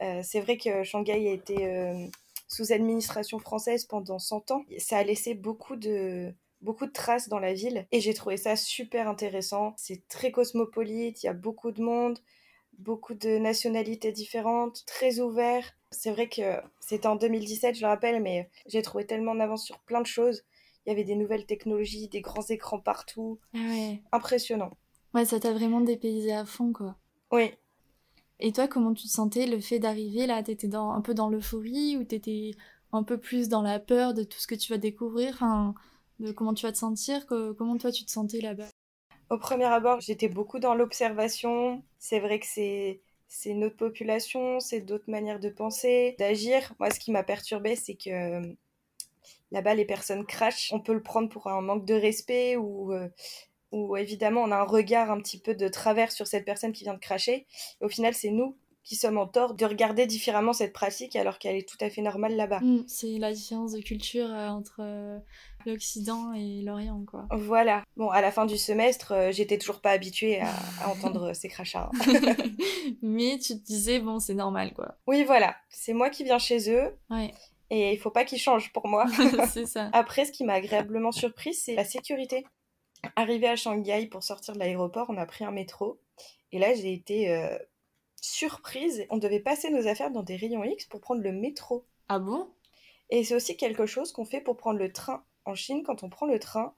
Euh, 0.00 0.20
c'est 0.22 0.40
vrai 0.40 0.56
que 0.56 0.84
Shanghai 0.84 1.28
a 1.28 1.32
été 1.32 1.66
euh, 1.66 2.06
sous 2.50 2.72
administration 2.72 3.38
française 3.38 3.84
pendant 3.84 4.18
100 4.18 4.50
ans. 4.50 4.64
Ça 4.78 4.98
a 4.98 5.04
laissé 5.04 5.34
beaucoup 5.34 5.76
de, 5.76 6.34
beaucoup 6.60 6.86
de 6.86 6.92
traces 6.92 7.28
dans 7.28 7.38
la 7.38 7.54
ville 7.54 7.86
et 7.92 8.00
j'ai 8.00 8.14
trouvé 8.14 8.36
ça 8.36 8.56
super 8.56 9.08
intéressant. 9.08 9.74
C'est 9.76 10.06
très 10.08 10.32
cosmopolite, 10.32 11.22
il 11.22 11.26
y 11.26 11.28
a 11.28 11.34
beaucoup 11.34 11.70
de 11.70 11.82
monde, 11.82 12.18
beaucoup 12.78 13.14
de 13.14 13.38
nationalités 13.38 14.12
différentes, 14.12 14.84
très 14.86 15.20
ouvert. 15.20 15.76
C'est 15.90 16.10
vrai 16.10 16.28
que 16.28 16.60
c'était 16.80 17.08
en 17.08 17.16
2017, 17.16 17.76
je 17.76 17.82
le 17.82 17.88
rappelle, 17.88 18.22
mais 18.22 18.48
j'ai 18.66 18.82
trouvé 18.82 19.06
tellement 19.06 19.32
en 19.32 19.40
avance 19.40 19.64
sur 19.64 19.78
plein 19.80 20.00
de 20.00 20.06
choses. 20.06 20.44
Il 20.86 20.90
y 20.90 20.92
avait 20.92 21.04
des 21.04 21.16
nouvelles 21.16 21.46
technologies, 21.46 22.08
des 22.08 22.20
grands 22.20 22.46
écrans 22.48 22.80
partout. 22.80 23.38
Ah 23.54 23.58
ouais. 23.58 24.02
Impressionnant. 24.12 24.70
Ouais, 25.12 25.24
ça 25.24 25.40
t'a 25.40 25.52
vraiment 25.52 25.80
dépaysé 25.80 26.32
à 26.32 26.46
fond, 26.46 26.72
quoi. 26.72 26.96
Oui, 27.32 27.52
et 28.40 28.52
toi, 28.52 28.68
comment 28.68 28.94
tu 28.94 29.06
te 29.06 29.12
sentais 29.12 29.46
le 29.46 29.60
fait 29.60 29.78
d'arriver 29.78 30.26
là? 30.26 30.42
T'étais 30.42 30.68
dans, 30.68 30.92
un 30.92 31.00
peu 31.00 31.14
dans 31.14 31.28
l'euphorie 31.28 31.96
ou 31.96 32.04
t'étais 32.04 32.52
un 32.92 33.02
peu 33.02 33.18
plus 33.18 33.48
dans 33.48 33.62
la 33.62 33.78
peur 33.78 34.14
de 34.14 34.22
tout 34.22 34.38
ce 34.38 34.46
que 34.46 34.54
tu 34.54 34.72
vas 34.72 34.78
découvrir? 34.78 35.38
De 36.18 36.32
comment 36.32 36.54
tu 36.54 36.66
vas 36.66 36.72
te 36.72 36.78
sentir? 36.78 37.26
Comment 37.26 37.76
toi 37.76 37.92
tu 37.92 38.04
te 38.04 38.10
sentais 38.10 38.40
là-bas? 38.40 38.68
Au 39.30 39.38
premier 39.38 39.66
abord, 39.66 40.00
j'étais 40.00 40.28
beaucoup 40.28 40.58
dans 40.58 40.74
l'observation. 40.74 41.82
C'est 41.98 42.20
vrai 42.20 42.40
que 42.40 42.46
c'est 42.46 43.00
c'est 43.28 43.54
notre 43.54 43.76
population, 43.76 44.58
c'est 44.58 44.80
d'autres 44.80 45.08
manières 45.08 45.38
de 45.38 45.50
penser, 45.50 46.16
d'agir. 46.18 46.74
Moi, 46.80 46.90
ce 46.90 46.98
qui 46.98 47.12
m'a 47.12 47.22
perturbée, 47.22 47.76
c'est 47.76 47.94
que 47.94 48.42
Là-bas, 49.52 49.74
les 49.74 49.84
personnes 49.84 50.24
crachent. 50.26 50.72
On 50.72 50.80
peut 50.80 50.92
le 50.92 51.02
prendre 51.02 51.28
pour 51.28 51.48
un 51.48 51.60
manque 51.60 51.84
de 51.84 51.94
respect 51.94 52.56
ou, 52.56 52.92
euh, 52.92 53.08
ou 53.72 53.96
évidemment, 53.96 54.42
on 54.42 54.50
a 54.50 54.56
un 54.56 54.64
regard 54.64 55.10
un 55.10 55.18
petit 55.20 55.38
peu 55.38 55.54
de 55.54 55.68
travers 55.68 56.12
sur 56.12 56.26
cette 56.26 56.44
personne 56.44 56.72
qui 56.72 56.84
vient 56.84 56.94
de 56.94 56.98
cracher. 56.98 57.46
au 57.80 57.88
final, 57.88 58.14
c'est 58.14 58.30
nous 58.30 58.56
qui 58.82 58.96
sommes 58.96 59.18
en 59.18 59.26
tort 59.26 59.54
de 59.54 59.64
regarder 59.66 60.06
différemment 60.06 60.52
cette 60.52 60.72
pratique 60.72 61.14
alors 61.14 61.38
qu'elle 61.38 61.54
est 61.54 61.68
tout 61.68 61.76
à 61.80 61.90
fait 61.90 62.00
normale 62.00 62.34
là-bas. 62.34 62.60
Mm, 62.60 62.84
c'est 62.86 63.18
la 63.18 63.32
différence 63.32 63.72
de 63.72 63.80
culture 63.80 64.26
euh, 64.30 64.48
entre 64.48 64.80
euh, 64.80 65.18
l'Occident 65.66 66.32
et 66.32 66.62
l'Orient, 66.62 67.04
quoi. 67.04 67.26
Voilà. 67.30 67.84
Bon, 67.96 68.08
à 68.08 68.20
la 68.22 68.32
fin 68.32 68.46
du 68.46 68.56
semestre, 68.56 69.12
j'étais 69.30 69.58
toujours 69.58 69.80
pas 69.80 69.90
habituée 69.90 70.40
à, 70.40 70.88
entendre 70.88 71.34
ces 71.34 71.48
crachats. 71.48 71.90
Hein. 71.92 72.34
Mais 73.02 73.38
tu 73.38 73.60
te 73.60 73.64
disais, 73.64 74.00
bon, 74.00 74.18
c'est 74.18 74.34
normal, 74.34 74.72
quoi. 74.72 74.96
Oui, 75.06 75.24
voilà. 75.24 75.54
C'est 75.68 75.92
moi 75.92 76.08
qui 76.08 76.24
viens 76.24 76.38
chez 76.38 76.72
eux. 76.72 76.96
Ouais 77.10 77.32
et 77.70 77.92
il 77.92 77.98
faut 77.98 78.10
pas 78.10 78.24
qu'il 78.24 78.38
change 78.38 78.72
pour 78.72 78.88
moi. 78.88 79.06
c'est 79.52 79.66
ça. 79.66 79.90
Après, 79.92 80.24
ce 80.24 80.32
qui 80.32 80.44
m'a 80.44 80.54
agréablement 80.54 81.12
surpris, 81.12 81.54
c'est 81.54 81.74
la 81.74 81.84
sécurité. 81.84 82.44
Arrivé 83.16 83.48
à 83.48 83.56
Shanghai 83.56 84.06
pour 84.06 84.22
sortir 84.22 84.54
de 84.54 84.58
l'aéroport, 84.58 85.06
on 85.08 85.16
a 85.16 85.26
pris 85.26 85.44
un 85.44 85.50
métro. 85.50 86.00
Et 86.52 86.58
là, 86.58 86.74
j'ai 86.74 86.92
été 86.92 87.30
euh, 87.30 87.58
surprise. 88.20 89.06
On 89.10 89.18
devait 89.18 89.40
passer 89.40 89.70
nos 89.70 89.86
affaires 89.86 90.10
dans 90.10 90.22
des 90.22 90.36
rayons 90.36 90.64
X 90.64 90.86
pour 90.86 91.00
prendre 91.00 91.22
le 91.22 91.32
métro. 91.32 91.86
Ah 92.08 92.18
bon? 92.18 92.50
Et 93.10 93.24
c'est 93.24 93.34
aussi 93.34 93.56
quelque 93.56 93.86
chose 93.86 94.12
qu'on 94.12 94.24
fait 94.24 94.40
pour 94.40 94.56
prendre 94.56 94.78
le 94.78 94.92
train. 94.92 95.24
En 95.44 95.54
Chine, 95.54 95.82
quand 95.84 96.02
on 96.02 96.08
prend 96.08 96.26
le 96.26 96.38
train, 96.38 96.74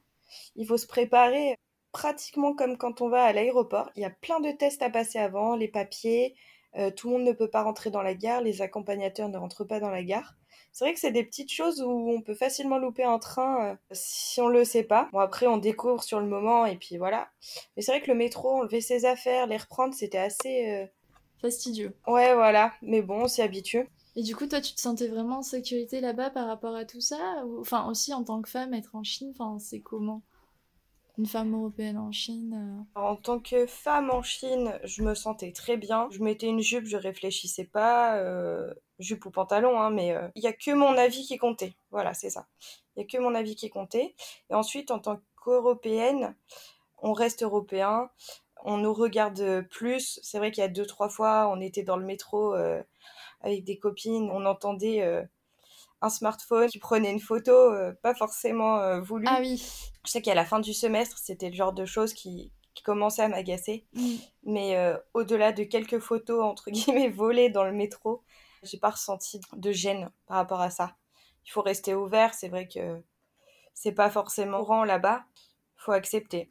il 0.57 0.67
faut 0.67 0.79
se 0.79 0.87
préparer 0.87 1.57
pratiquement 1.93 2.55
comme 2.55 2.79
quand 2.79 3.01
on 3.03 3.09
va 3.09 3.25
à 3.25 3.33
l'aéroport. 3.33 3.91
Il 3.97 4.03
y 4.03 4.07
a 4.07 4.11
plein 4.11 4.41
de 4.41 4.51
tests 4.51 4.83
à 4.83 4.91
passer 4.91 5.19
avant, 5.19 5.57
les 5.57 5.69
papiers. 5.69 6.35
Euh, 6.77 6.91
tout 6.91 7.09
le 7.09 7.19
monde 7.19 7.27
ne 7.27 7.33
peut 7.33 7.51
pas 7.51 7.63
rentrer 7.63 7.91
dans 7.91 8.03
la 8.03 8.15
gare, 8.15 8.41
les 8.41 8.63
accompagnateurs 8.63 9.29
ne 9.29 9.39
rentrent 9.39 9.65
pas 9.65 9.81
dans 9.81 9.91
la 9.91 10.03
gare. 10.03 10.37
C'est 10.73 10.87
vrai 10.87 10.95
que 10.95 11.01
c'est 11.01 11.13
des 11.13 11.25
petites 11.25 11.53
choses 11.53 11.83
où 11.83 12.11
on 12.11 12.23
peut 12.23 12.35
facilement 12.35 12.79
louper 12.79 13.05
un 13.05 13.19
train 13.19 13.73
euh, 13.73 13.75
si 13.93 14.41
on 14.41 14.49
le 14.49 14.65
sait 14.65 14.85
pas. 14.85 15.09
Bon, 15.13 15.19
après, 15.19 15.47
on 15.47 15.59
découvre 15.59 16.03
sur 16.03 16.19
le 16.19 16.27
moment 16.27 16.65
et 16.65 16.77
puis 16.77 16.97
voilà. 16.97 17.29
Mais 17.77 17.83
c'est 17.83 17.93
vrai 17.93 18.01
que 18.01 18.11
le 18.11 18.17
métro, 18.17 18.51
enlever 18.51 18.81
ses 18.81 19.05
affaires, 19.05 19.47
les 19.47 19.59
reprendre, 19.59 19.95
c'était 19.95 20.19
assez. 20.19 20.71
Euh, 20.71 20.87
Fastidieux. 21.43 21.95
Ouais, 22.07 22.35
voilà. 22.35 22.73
Mais 22.81 23.03
bon, 23.03 23.25
on 23.25 23.29
s'y 23.29 23.43
habitue. 23.43 23.87
Et 24.15 24.23
du 24.23 24.37
coup, 24.37 24.47
toi, 24.47 24.61
tu 24.61 24.75
te 24.75 24.81
sentais 24.81 25.09
vraiment 25.09 25.39
en 25.39 25.43
sécurité 25.43 26.01
là-bas 26.01 26.31
par 26.31 26.47
rapport 26.47 26.75
à 26.75 26.85
tout 26.85 27.01
ça? 27.01 27.43
Enfin, 27.61 27.89
aussi 27.91 28.15
en 28.15 28.25
tant 28.25 28.41
que 28.41 28.49
femme, 28.49 28.73
être 28.75 28.95
en 28.95 29.03
Chine, 29.03 29.33
enfin, 29.35 29.59
c'est 29.59 29.81
comment? 29.81 30.23
Une 31.19 31.27
femme 31.27 31.55
européenne 31.55 31.99
en 31.99 32.11
Chine 32.11 32.87
euh. 32.97 33.01
En 33.01 33.17
tant 33.17 33.39
que 33.39 33.67
femme 33.67 34.11
en 34.11 34.23
Chine, 34.23 34.79
je 34.85 35.03
me 35.03 35.15
sentais 35.15 35.53
très 35.53 35.77
bien. 35.77 36.09
Je 36.11 36.23
mettais 36.23 36.47
une 36.47 36.61
jupe, 36.61 36.87
je 36.87 36.97
réfléchissais 36.97 37.65
pas. 37.65 38.17
Euh, 38.17 38.73
jupe 38.99 39.27
ou 39.27 39.31
pantalon, 39.31 39.81
hein, 39.81 39.91
mais 39.91 40.13
euh, 40.13 40.29
il 40.35 40.43
y 40.43 40.47
a 40.47 40.53
que 40.53 40.71
mon 40.71 40.97
avis 40.97 41.27
qui 41.27 41.37
comptait. 41.37 41.75
Voilà, 41.91 42.15
c'est 42.15 42.31
ça. 42.31 42.47
Il 42.97 43.01
y 43.01 43.03
a 43.05 43.07
que 43.07 43.19
mon 43.19 43.35
avis 43.35 43.57
qui 43.57 43.69
comptait. 43.69 44.15
Et 44.51 44.55
ensuite, 44.55 44.91
en 44.91 44.99
tant 44.99 45.21
qu'européenne, 45.43 46.35
on 46.99 47.13
reste 47.13 47.43
européen. 47.43 48.11
On 48.65 48.79
nous 48.79 48.95
regarde 48.95 49.67
plus. 49.71 50.21
C'est 50.23 50.39
vrai 50.39 50.51
qu'il 50.51 50.63
y 50.63 50.65
a 50.65 50.69
deux, 50.69 50.87
trois 50.87 51.09
fois, 51.09 51.49
on 51.53 51.61
était 51.61 51.83
dans 51.83 51.97
le 51.97 52.07
métro 52.07 52.55
avec 53.41 53.65
des 53.65 53.77
copines. 53.77 54.31
On 54.31 54.47
entendait 54.47 55.27
un 56.03 56.11
smartphone 56.11 56.69
qui 56.69 56.79
prenait 56.79 57.11
une 57.11 57.21
photo, 57.21 57.53
euh, 57.53 57.93
pas 58.03 58.15
forcément 58.15 58.79
euh, 58.81 59.01
voulue. 59.01 59.27
Ah 59.29 59.39
oui. 59.41 59.63
Je 60.05 60.11
sais 60.11 60.21
qu'à 60.21 60.35
la 60.35 60.45
fin 60.45 60.59
du 60.59 60.75
semestre, 60.75 61.17
c'était 61.19 61.49
le 61.49 61.55
genre 61.55 61.73
de 61.73 61.85
choses 61.85 62.13
qui, 62.13 62.53
qui 62.75 62.83
commençaient 62.83 63.23
à 63.23 63.29
m'agacer. 63.29 63.87
Mm. 63.95 64.15
Mais 64.45 64.77
euh, 64.77 64.99
au-delà 65.15 65.53
de 65.53 65.63
quelques 65.63 66.01
photos, 66.01 66.45
entre 66.45 66.71
guillemets, 66.71 67.09
volées 67.11 67.51
dans 67.51 67.65
le 67.65 67.73
métro, 67.73 68.23
j'ai 68.65 68.79
pas 68.79 68.91
ressenti 68.91 69.41
de 69.55 69.73
gêne 69.73 70.11
par 70.27 70.37
rapport 70.37 70.61
à 70.61 70.71
ça. 70.71 70.97
Il 71.47 71.51
faut 71.51 71.63
rester 71.63 71.95
ouvert, 71.95 72.35
c'est 72.35 72.49
vrai 72.49 72.67
que 72.69 73.01
c'est 73.75 73.93
pas 73.93 74.11
forcément 74.11 74.59
courant 74.59 74.85
là-bas. 74.85 75.25
Il 75.77 75.83
faut 75.85 75.93
accepter. 75.93 76.51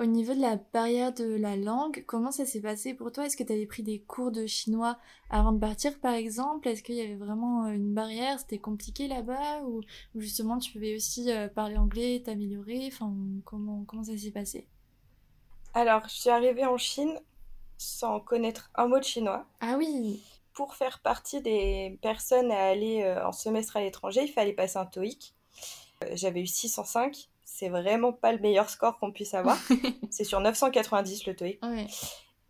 Au 0.00 0.06
niveau 0.06 0.32
de 0.32 0.40
la 0.40 0.54
barrière 0.72 1.12
de 1.12 1.24
la 1.24 1.56
langue, 1.56 2.04
comment 2.06 2.30
ça 2.30 2.46
s'est 2.46 2.60
passé 2.60 2.94
pour 2.94 3.10
toi? 3.10 3.26
Est-ce 3.26 3.36
que 3.36 3.42
tu 3.42 3.52
avais 3.52 3.66
pris 3.66 3.82
des 3.82 3.98
cours 3.98 4.30
de 4.30 4.46
chinois 4.46 4.96
avant 5.28 5.50
de 5.50 5.58
partir, 5.58 5.98
par 5.98 6.14
exemple? 6.14 6.68
Est-ce 6.68 6.84
qu'il 6.84 6.94
y 6.94 7.00
avait 7.00 7.16
vraiment 7.16 7.64
euh, 7.64 7.70
une 7.70 7.94
barrière? 7.94 8.38
C'était 8.38 8.60
compliqué 8.60 9.08
là-bas? 9.08 9.62
Ou, 9.64 9.80
justement 10.14 10.58
tu 10.58 10.70
pouvais 10.70 10.94
aussi 10.94 11.32
euh, 11.32 11.48
parler 11.48 11.76
anglais, 11.76 12.22
t'améliorer? 12.24 12.86
Enfin, 12.86 13.12
comment, 13.44 13.82
comment 13.88 14.04
ça 14.04 14.16
s'est 14.16 14.30
passé? 14.30 14.68
Alors, 15.74 16.04
je 16.08 16.14
suis 16.14 16.30
arrivée 16.30 16.64
en 16.64 16.78
Chine 16.78 17.18
sans 17.76 18.20
connaître 18.20 18.70
un 18.76 18.86
mot 18.86 19.00
de 19.00 19.04
chinois. 19.04 19.46
Ah 19.60 19.74
oui! 19.78 20.22
Pour 20.52 20.76
faire 20.76 21.00
partie 21.00 21.42
des 21.42 21.98
personnes 22.02 22.52
à 22.52 22.68
aller 22.68 23.02
euh, 23.02 23.26
en 23.26 23.32
semestre 23.32 23.76
à 23.76 23.80
l'étranger, 23.80 24.22
il 24.22 24.32
fallait 24.32 24.52
passer 24.52 24.78
un 24.78 24.86
TOEIC. 24.86 25.34
J'avais 26.14 26.42
eu 26.42 26.46
605 26.46 27.28
c'est 27.50 27.70
vraiment 27.70 28.12
pas 28.12 28.32
le 28.32 28.38
meilleur 28.38 28.68
score 28.68 28.98
qu'on 28.98 29.10
puisse 29.10 29.32
avoir. 29.34 29.56
c'est 30.10 30.24
sur 30.24 30.38
990 30.40 31.26
le 31.26 31.34
TOEIC. 31.34 31.60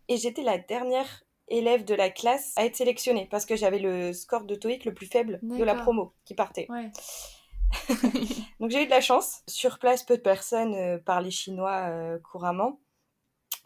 Et 0.09 0.17
j'étais 0.17 0.43
la 0.43 0.57
dernière 0.57 1.23
élève 1.47 1.85
de 1.85 1.95
la 1.95 2.09
classe 2.09 2.53
à 2.57 2.65
être 2.65 2.75
sélectionnée 2.75 3.27
parce 3.31 3.45
que 3.45 3.55
j'avais 3.55 3.79
le 3.79 4.13
score 4.13 4.43
de 4.43 4.55
TOEIC 4.55 4.85
le 4.85 4.93
plus 4.93 5.07
faible 5.07 5.39
de 5.41 5.63
la 5.63 5.75
promo 5.75 6.13
qui 6.25 6.35
partait. 6.35 6.67
Donc 8.59 8.71
j'ai 8.71 8.83
eu 8.83 8.85
de 8.85 8.91
la 8.91 9.01
chance. 9.01 9.41
Sur 9.47 9.79
place, 9.79 10.03
peu 10.03 10.17
de 10.17 10.21
personnes 10.21 10.75
euh, 10.75 10.97
parlaient 10.97 11.31
chinois 11.31 11.87
euh, 11.89 12.19
couramment. 12.19 12.79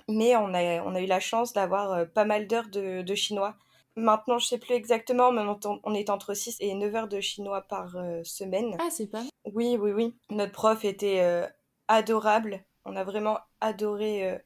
Mais 0.09 0.35
on 0.35 0.53
a, 0.53 0.81
on 0.83 0.93
a 0.93 1.01
eu 1.01 1.05
la 1.05 1.21
chance 1.21 1.53
d'avoir 1.53 1.91
euh, 1.91 2.05
pas 2.05 2.25
mal 2.25 2.47
d'heures 2.47 2.69
de, 2.69 3.01
de, 3.01 3.15
chinois. 3.15 3.55
Maintenant, 3.95 4.39
je 4.39 4.47
sais 4.47 4.57
plus 4.57 4.73
exactement, 4.73 5.31
mais 5.31 5.41
on 5.83 5.93
est 5.93 6.09
entre 6.09 6.33
6 6.33 6.57
et 6.59 6.73
9 6.73 6.95
heures 6.95 7.07
de 7.07 7.21
chinois 7.21 7.61
par 7.61 7.95
semaine. 8.23 8.75
Ah, 8.79 8.89
c'est 8.89 9.07
pas 9.07 9.23
oui, 9.45 9.77
oui, 9.79 9.91
oui. 9.91 10.15
Notre 10.29 10.51
prof 10.51 10.85
était 10.85 11.19
euh, 11.21 11.45
adorable. 11.87 12.63
On 12.85 12.95
a 12.95 13.03
vraiment 13.03 13.39
adoré 13.61 14.29
euh, 14.29 14.37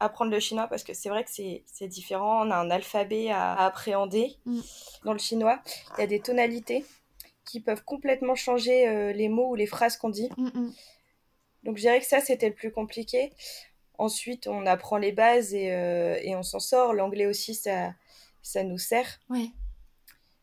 apprendre 0.00 0.30
le 0.30 0.40
chinois 0.40 0.66
parce 0.68 0.84
que 0.84 0.94
c'est 0.94 1.08
vrai 1.08 1.24
que 1.24 1.30
c'est 1.30 1.88
différent. 1.88 2.46
On 2.46 2.50
a 2.50 2.56
un 2.56 2.70
alphabet 2.70 3.30
à, 3.30 3.54
appréhender 3.54 4.36
mm. 4.44 4.60
dans 5.04 5.12
le 5.12 5.18
chinois. 5.18 5.60
Il 5.96 6.00
y 6.00 6.04
a 6.04 6.06
des 6.06 6.20
tonalités 6.20 6.84
qui 7.44 7.60
peuvent 7.60 7.84
complètement 7.84 8.34
changer 8.34 8.88
euh, 8.88 9.12
les 9.12 9.28
mots 9.28 9.50
ou 9.50 9.54
les 9.54 9.66
phrases 9.66 9.96
qu'on 9.96 10.10
dit. 10.10 10.30
Mm, 10.36 10.48
mm. 10.48 10.74
Donc 11.64 11.76
je 11.76 11.82
dirais 11.82 12.00
que 12.00 12.06
ça, 12.06 12.20
c'était 12.20 12.48
le 12.48 12.54
plus 12.54 12.72
compliqué. 12.72 13.32
Ensuite, 13.96 14.46
on 14.46 14.66
apprend 14.66 14.98
les 14.98 15.12
bases 15.12 15.54
et, 15.54 15.68
et 15.68 16.34
on 16.34 16.42
s'en 16.42 16.58
sort. 16.58 16.94
L'anglais 16.94 17.26
aussi, 17.26 17.54
ça, 17.54 17.92
ça 18.44 18.62
nous 18.62 18.78
sert. 18.78 19.18
Ouais. 19.28 19.50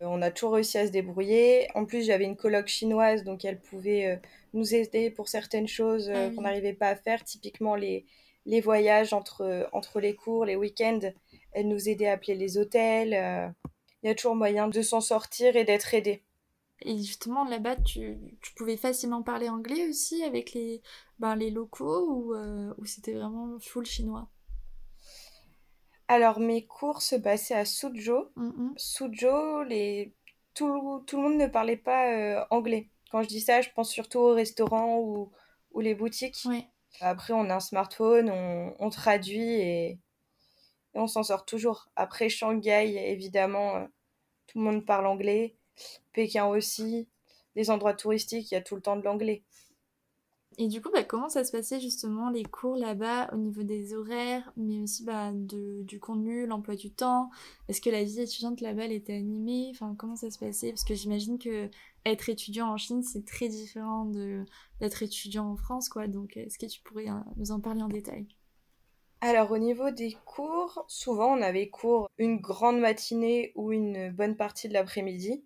On 0.01 0.21
a 0.23 0.31
toujours 0.31 0.53
réussi 0.53 0.79
à 0.79 0.87
se 0.87 0.91
débrouiller. 0.91 1.67
En 1.75 1.85
plus, 1.85 2.03
j'avais 2.03 2.25
une 2.25 2.35
coloc 2.35 2.67
chinoise, 2.67 3.23
donc 3.23 3.45
elle 3.45 3.59
pouvait 3.59 4.07
euh, 4.07 4.15
nous 4.53 4.73
aider 4.73 5.11
pour 5.11 5.29
certaines 5.29 5.67
choses 5.67 6.09
euh, 6.09 6.29
ah 6.29 6.35
qu'on 6.35 6.41
n'arrivait 6.41 6.73
pas 6.73 6.89
à 6.89 6.95
faire. 6.95 7.23
Typiquement, 7.23 7.75
les, 7.75 8.05
les 8.47 8.61
voyages 8.61 9.13
entre, 9.13 9.69
entre 9.71 9.99
les 9.99 10.15
cours, 10.15 10.45
les 10.45 10.55
week-ends, 10.55 11.11
elle 11.51 11.67
nous 11.67 11.87
aidait 11.87 12.07
à 12.07 12.13
appeler 12.13 12.35
les 12.35 12.57
hôtels. 12.57 13.13
Euh. 13.13 13.47
Il 14.01 14.07
y 14.07 14.09
a 14.09 14.15
toujours 14.15 14.35
moyen 14.35 14.67
de 14.67 14.81
s'en 14.81 15.01
sortir 15.01 15.55
et 15.55 15.63
d'être 15.63 15.93
aidé. 15.93 16.23
Et 16.81 16.97
justement, 16.97 17.45
là-bas, 17.45 17.75
tu, 17.75 18.17
tu, 18.41 18.53
pouvais 18.55 18.77
facilement 18.77 19.21
parler 19.21 19.47
anglais 19.47 19.87
aussi 19.87 20.23
avec 20.23 20.53
les, 20.53 20.81
ben, 21.19 21.35
les 21.35 21.51
locaux 21.51 22.09
ou, 22.09 22.35
ou 22.79 22.85
c'était 22.85 23.13
vraiment 23.13 23.59
full 23.59 23.85
chinois? 23.85 24.27
Alors, 26.11 26.41
mes 26.41 26.65
cours 26.65 27.01
se 27.01 27.15
passaient 27.15 27.55
à 27.55 27.63
Suzhou. 27.63 28.25
Mm 28.35 28.73
Suzhou, 28.75 29.63
les... 29.63 30.13
tout, 30.53 31.01
tout, 31.07 31.15
le 31.15 31.23
monde 31.23 31.37
ne 31.37 31.47
parlait 31.47 31.77
pas 31.77 32.11
euh, 32.11 32.43
anglais. 32.49 32.89
Quand 33.09 33.23
je 33.23 33.29
dis 33.29 33.39
ça, 33.39 33.61
je 33.61 33.69
pense 33.73 33.89
surtout 33.89 34.19
aux 34.19 34.33
restaurants 34.33 34.99
ou, 34.99 35.31
ou 35.71 35.79
les 35.79 35.95
boutiques. 35.95 36.45
Après, 36.99 37.31
on 37.31 37.49
a 37.49 37.55
un 37.55 37.59
smartphone, 37.61 38.29
on, 38.29 38.75
on 38.77 38.89
traduit 38.89 39.53
et... 39.53 39.87
et 39.91 39.99
on 40.95 41.07
s'en 41.07 41.23
sort 41.23 41.45
toujours. 41.45 41.87
Après, 41.95 42.27
Shanghai, 42.27 42.93
évidemment, 43.09 43.77
euh, 43.77 43.85
tout 44.47 44.59
le 44.59 44.65
monde 44.65 44.85
parle 44.85 45.07
anglais. 45.07 45.55
Pékin 46.11 46.45
aussi. 46.47 47.07
Les 47.55 47.69
endroits 47.69 47.93
touristiques, 47.93 48.51
il 48.51 48.55
y 48.55 48.57
a 48.57 48.61
tout 48.61 48.75
le 48.75 48.81
temps 48.81 48.97
de 48.97 49.03
l'anglais. 49.03 49.43
Et 50.57 50.67
du 50.67 50.81
coup, 50.81 50.89
bah, 50.91 51.03
comment 51.03 51.29
ça 51.29 51.43
se 51.43 51.51
passait 51.51 51.79
justement 51.79 52.29
les 52.29 52.43
cours 52.43 52.75
là-bas 52.75 53.29
au 53.33 53.37
niveau 53.37 53.63
des 53.63 53.93
horaires, 53.93 54.51
mais 54.57 54.81
aussi 54.81 55.03
bah, 55.05 55.31
du 55.33 55.99
contenu, 55.99 56.45
l'emploi 56.45 56.75
du 56.75 56.91
temps? 56.91 57.29
Est-ce 57.69 57.79
que 57.79 57.89
la 57.89 58.03
vie 58.03 58.19
étudiante 58.19 58.59
là-bas 58.59 58.85
était 58.85 59.15
animée? 59.15 59.69
Enfin, 59.71 59.95
comment 59.97 60.17
ça 60.17 60.29
se 60.29 60.37
passait? 60.37 60.69
Parce 60.69 60.83
que 60.83 60.93
j'imagine 60.93 61.39
que 61.39 61.69
être 62.05 62.29
étudiant 62.29 62.67
en 62.67 62.77
Chine 62.77 63.03
c'est 63.03 63.25
très 63.25 63.47
différent 63.47 64.05
de 64.05 64.43
d'être 64.81 65.03
étudiant 65.03 65.47
en 65.47 65.55
France, 65.55 65.87
quoi. 65.87 66.07
Donc, 66.07 66.35
est-ce 66.35 66.59
que 66.59 66.65
tu 66.65 66.81
pourrais 66.81 67.07
hein, 67.07 67.25
nous 67.37 67.51
en 67.51 67.61
parler 67.61 67.81
en 67.81 67.87
détail? 67.87 68.27
Alors 69.21 69.51
au 69.51 69.59
niveau 69.59 69.91
des 69.91 70.17
cours, 70.25 70.83
souvent 70.87 71.37
on 71.37 71.41
avait 71.43 71.69
cours 71.69 72.09
une 72.17 72.37
grande 72.41 72.79
matinée 72.79 73.51
ou 73.55 73.71
une 73.71 74.09
bonne 74.09 74.35
partie 74.35 74.67
de 74.67 74.73
l'après-midi. 74.73 75.43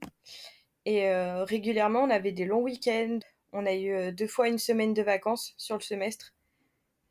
Et 0.86 1.10
euh, 1.10 1.44
régulièrement 1.44 2.04
on 2.04 2.10
avait 2.10 2.32
des 2.32 2.46
longs 2.46 2.62
week-ends 2.62 3.20
on 3.56 3.66
a 3.66 3.74
eu 3.74 3.92
euh, 3.92 4.12
deux 4.12 4.28
fois 4.28 4.50
une 4.50 4.58
semaine 4.58 4.94
de 4.94 5.02
vacances 5.02 5.54
sur 5.58 5.76
le 5.76 5.82
semestre. 5.82 6.34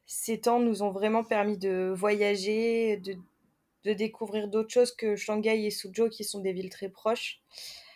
Ces 0.06 0.40
temps 0.40 0.60
nous 0.60 0.82
ont 0.82 0.90
vraiment 0.90 1.24
permis 1.24 1.56
de 1.56 1.92
voyager, 1.96 2.98
de, 2.98 3.92
découvrir 3.94 4.48
d'autres 4.48 4.70
choses 4.70 4.94
que 4.94 5.16
Shanghai 5.16 5.64
et 5.64 5.70
Suzhou, 5.70 6.10
qui 6.10 6.24
sont 6.24 6.40
des 6.40 6.52
villes 6.52 6.70
très 6.70 6.90
proches. 6.90 7.40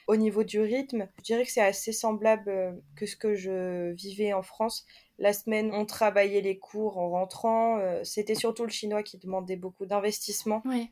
Au 0.06 0.16
niveau 0.16 0.42
du 0.42 0.60
rythme, 0.60 1.08
je 1.18 1.22
dirais 1.22 1.44
que 1.44 1.50
c'est 1.50 1.60
assez 1.60 1.92
semblable 1.92 2.48
euh, 2.48 2.72
que 2.96 3.04
ce 3.04 3.16
que 3.16 3.34
je 3.34 3.92
vivais 3.92 4.32
en 4.32 4.42
France. 4.42 4.86
La 5.18 5.34
semaine, 5.34 5.70
on 5.74 5.84
travaillait 5.84 6.40
les 6.40 6.58
cours 6.58 6.96
en 6.96 7.10
rentrant. 7.10 7.78
Euh, 7.78 8.02
c'était 8.04 8.34
surtout 8.34 8.62
le 8.62 8.70
chinois 8.70 9.02
qui 9.02 9.18
demandait 9.18 9.56
beaucoup 9.56 9.84
d'investissement. 9.84 10.62
Oui. 10.64 10.90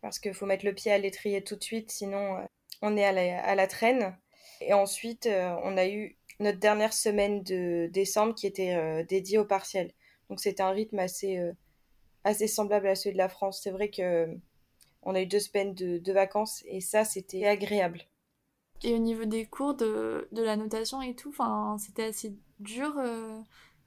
Parce 0.00 0.20
qu'il 0.20 0.34
faut 0.34 0.46
mettre 0.46 0.64
le 0.64 0.74
pied 0.74 0.92
à 0.92 0.98
l'étrier 0.98 1.42
tout 1.42 1.56
de 1.56 1.64
suite, 1.64 1.90
sinon 1.90 2.36
on 2.82 2.96
est 2.96 3.04
à 3.04 3.10
la, 3.10 3.42
à 3.42 3.56
la, 3.56 3.66
traîne. 3.66 4.16
Et 4.60 4.72
ensuite, 4.72 5.28
on 5.64 5.76
a 5.76 5.88
eu 5.88 6.16
notre 6.40 6.58
dernière 6.58 6.92
semaine 6.92 7.42
de 7.42 7.88
décembre 7.92 8.34
qui 8.34 8.46
était 8.46 9.04
dédiée 9.04 9.38
au 9.38 9.44
partiel. 9.44 9.92
Donc 10.30 10.40
c'était 10.40 10.62
un 10.62 10.70
rythme 10.70 10.98
assez, 10.98 11.40
assez 12.24 12.46
semblable 12.46 12.86
à 12.86 12.94
celui 12.94 13.14
de 13.14 13.18
la 13.18 13.28
France. 13.28 13.60
C'est 13.62 13.70
vrai 13.70 13.90
que 13.90 14.28
on 15.02 15.14
a 15.14 15.22
eu 15.22 15.26
deux 15.26 15.40
semaines 15.40 15.74
de, 15.74 15.98
de 15.98 16.12
vacances 16.12 16.62
et 16.66 16.80
ça, 16.80 17.04
c'était 17.04 17.46
agréable. 17.46 18.02
Et 18.82 18.94
au 18.94 18.98
niveau 18.98 19.24
des 19.24 19.46
cours, 19.46 19.74
de, 19.74 20.28
de 20.32 20.42
la 20.42 20.56
notation 20.56 21.02
et 21.02 21.14
tout, 21.14 21.34
c'était 21.78 22.04
assez 22.04 22.34
dur 22.60 22.94
euh, 22.98 23.40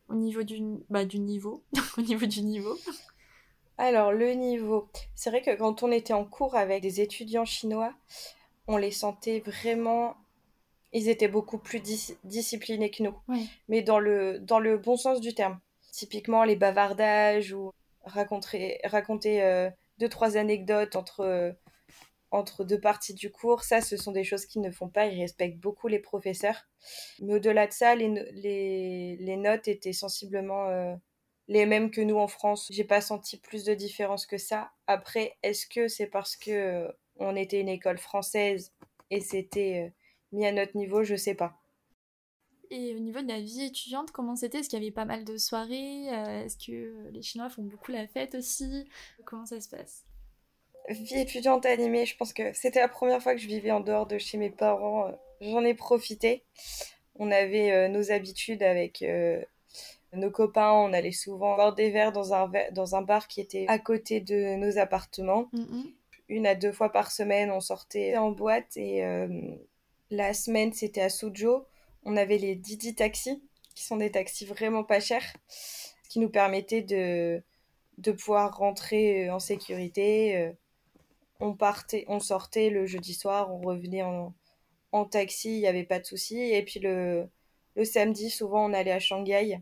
au 0.09 0.15
niveau 0.15 0.43
du, 0.43 0.59
bah, 0.89 1.05
du 1.05 1.19
niveau. 1.19 1.63
au 1.97 2.01
niveau 2.01 2.25
du 2.25 2.41
niveau. 2.41 2.77
Alors, 3.77 4.11
le 4.11 4.33
niveau. 4.33 4.89
C'est 5.15 5.29
vrai 5.29 5.41
que 5.41 5.55
quand 5.55 5.83
on 5.83 5.91
était 5.91 6.13
en 6.13 6.25
cours 6.25 6.55
avec 6.55 6.81
des 6.81 7.01
étudiants 7.01 7.45
chinois, 7.45 7.93
on 8.67 8.77
les 8.77 8.91
sentait 8.91 9.39
vraiment. 9.39 10.15
Ils 10.93 11.09
étaient 11.09 11.27
beaucoup 11.27 11.57
plus 11.57 11.81
disciplinés 12.23 12.91
que 12.91 13.03
nous. 13.03 13.15
Mais 13.69 13.81
dans 13.81 13.99
le, 13.99 14.39
dans 14.39 14.59
le 14.59 14.77
bon 14.77 14.97
sens 14.97 15.21
du 15.21 15.33
terme. 15.33 15.59
Typiquement, 15.91 16.43
les 16.43 16.55
bavardages 16.55 17.53
ou 17.53 17.71
raconter, 18.03 18.79
raconter 18.85 19.43
euh, 19.43 19.69
deux, 19.99 20.09
trois 20.09 20.37
anecdotes 20.37 20.95
entre 20.95 21.55
entre 22.31 22.63
deux 22.63 22.79
parties 22.79 23.13
du 23.13 23.29
cours. 23.29 23.63
Ça, 23.63 23.81
ce 23.81 23.97
sont 23.97 24.11
des 24.11 24.23
choses 24.23 24.45
qu'ils 24.45 24.61
ne 24.61 24.71
font 24.71 24.87
pas. 24.87 25.05
Ils 25.07 25.19
respectent 25.19 25.59
beaucoup 25.59 25.87
les 25.87 25.99
professeurs. 25.99 26.65
Mais 27.19 27.35
au-delà 27.35 27.67
de 27.67 27.73
ça, 27.73 27.93
les, 27.93 28.07
les, 28.33 29.17
les, 29.17 29.37
notes 29.37 29.67
étaient 29.67 29.93
sensiblement 29.93 30.67
euh, 30.69 30.95
les 31.47 31.65
mêmes 31.65 31.91
que 31.91 32.01
nous 32.01 32.17
en 32.17 32.27
France. 32.27 32.69
J'ai 32.71 32.85
pas 32.85 33.01
senti 33.01 33.37
plus 33.37 33.65
de 33.65 33.73
différence 33.73 34.25
que 34.25 34.37
ça. 34.37 34.71
Après, 34.87 35.37
est-ce 35.43 35.67
que 35.67 35.87
c'est 35.87 36.07
parce 36.07 36.35
que 36.35 36.51
euh, 36.51 36.91
on 37.17 37.35
était 37.35 37.59
une 37.59 37.69
école 37.69 37.97
française 37.97 38.71
et 39.09 39.19
c'était 39.19 39.87
euh, 39.87 39.91
mis 40.31 40.45
à 40.45 40.51
notre 40.51 40.77
niveau 40.77 41.03
Je 41.03 41.15
sais 41.15 41.35
pas. 41.35 41.57
Et 42.69 42.95
au 42.95 42.99
niveau 42.99 43.21
de 43.21 43.27
la 43.27 43.41
vie 43.41 43.63
étudiante, 43.63 44.11
comment 44.11 44.35
c'était? 44.35 44.59
Est-ce 44.59 44.69
qu'il 44.69 44.79
y 44.79 44.81
avait 44.81 44.91
pas 44.91 45.03
mal 45.03 45.25
de 45.25 45.35
soirées? 45.35 46.05
Est-ce 46.05 46.57
que 46.57 47.09
les 47.11 47.21
Chinois 47.21 47.49
font 47.49 47.63
beaucoup 47.63 47.91
la 47.91 48.07
fête 48.07 48.33
aussi? 48.33 48.87
Comment 49.25 49.45
ça 49.45 49.59
se 49.59 49.67
passe? 49.67 50.05
Vie 50.89 51.19
étudiante 51.19 51.65
animée, 51.65 52.05
je 52.05 52.17
pense 52.17 52.33
que 52.33 52.53
c'était 52.53 52.79
la 52.79 52.87
première 52.87 53.21
fois 53.21 53.33
que 53.33 53.41
je 53.41 53.47
vivais 53.47 53.71
en 53.71 53.81
dehors 53.81 54.07
de 54.07 54.17
chez 54.17 54.37
mes 54.37 54.49
parents. 54.49 55.07
Euh, 55.07 55.11
j'en 55.41 55.63
ai 55.63 55.73
profité. 55.73 56.43
On 57.15 57.31
avait 57.31 57.71
euh, 57.71 57.87
nos 57.87 58.11
habitudes 58.11 58.63
avec 58.63 59.01
euh, 59.03 59.43
nos 60.13 60.31
copains. 60.31 60.71
On 60.71 60.91
allait 60.91 61.11
souvent 61.11 61.55
boire 61.55 61.75
des 61.75 61.91
verres 61.91 62.11
dans 62.11 62.33
un, 62.33 62.51
dans 62.71 62.95
un 62.95 63.01
bar 63.01 63.27
qui 63.27 63.41
était 63.41 63.65
à 63.67 63.79
côté 63.79 64.21
de 64.21 64.55
nos 64.55 64.77
appartements. 64.77 65.49
Mm-hmm. 65.53 65.93
Une 66.29 66.47
à 66.47 66.55
deux 66.55 66.71
fois 66.71 66.91
par 66.91 67.11
semaine, 67.11 67.51
on 67.51 67.59
sortait 67.59 68.17
en 68.17 68.31
boîte. 68.31 68.75
Et 68.75 69.03
la 70.11 70.33
semaine, 70.33 70.73
c'était 70.73 71.01
à 71.01 71.09
Suzhou. 71.09 71.65
On 72.03 72.15
avait 72.17 72.37
les 72.37 72.55
Didi 72.55 72.95
Taxi, 72.95 73.41
qui 73.75 73.83
sont 73.83 73.97
des 73.97 74.11
taxis 74.11 74.45
vraiment 74.45 74.83
pas 74.83 74.99
chers, 74.99 75.33
qui 76.09 76.19
nous 76.19 76.29
permettaient 76.29 76.81
de, 76.81 77.41
de 77.97 78.11
pouvoir 78.11 78.57
rentrer 78.57 79.29
en 79.29 79.39
sécurité 79.39 80.53
on 81.41 81.53
partait, 81.53 82.05
on 82.07 82.19
sortait 82.19 82.69
le 82.69 82.85
jeudi 82.85 83.13
soir, 83.13 83.51
on 83.51 83.61
revenait 83.61 84.03
en, 84.03 84.33
taxi, 85.05 85.55
il 85.55 85.59
n'y 85.59 85.67
avait 85.67 85.83
pas 85.83 85.99
de 85.99 86.05
souci. 86.05 86.37
Et 86.37 86.63
puis 86.63 86.79
le, 86.79 87.27
le, 87.75 87.83
samedi, 87.83 88.29
souvent, 88.29 88.69
on 88.69 88.73
allait 88.73 88.91
à 88.91 88.99
Shanghai, 88.99 89.59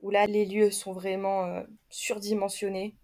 où 0.00 0.10
là, 0.10 0.26
les 0.26 0.46
lieux 0.46 0.70
sont 0.70 0.92
vraiment 0.92 1.44
euh, 1.44 1.62
surdimensionnés. 1.90 2.94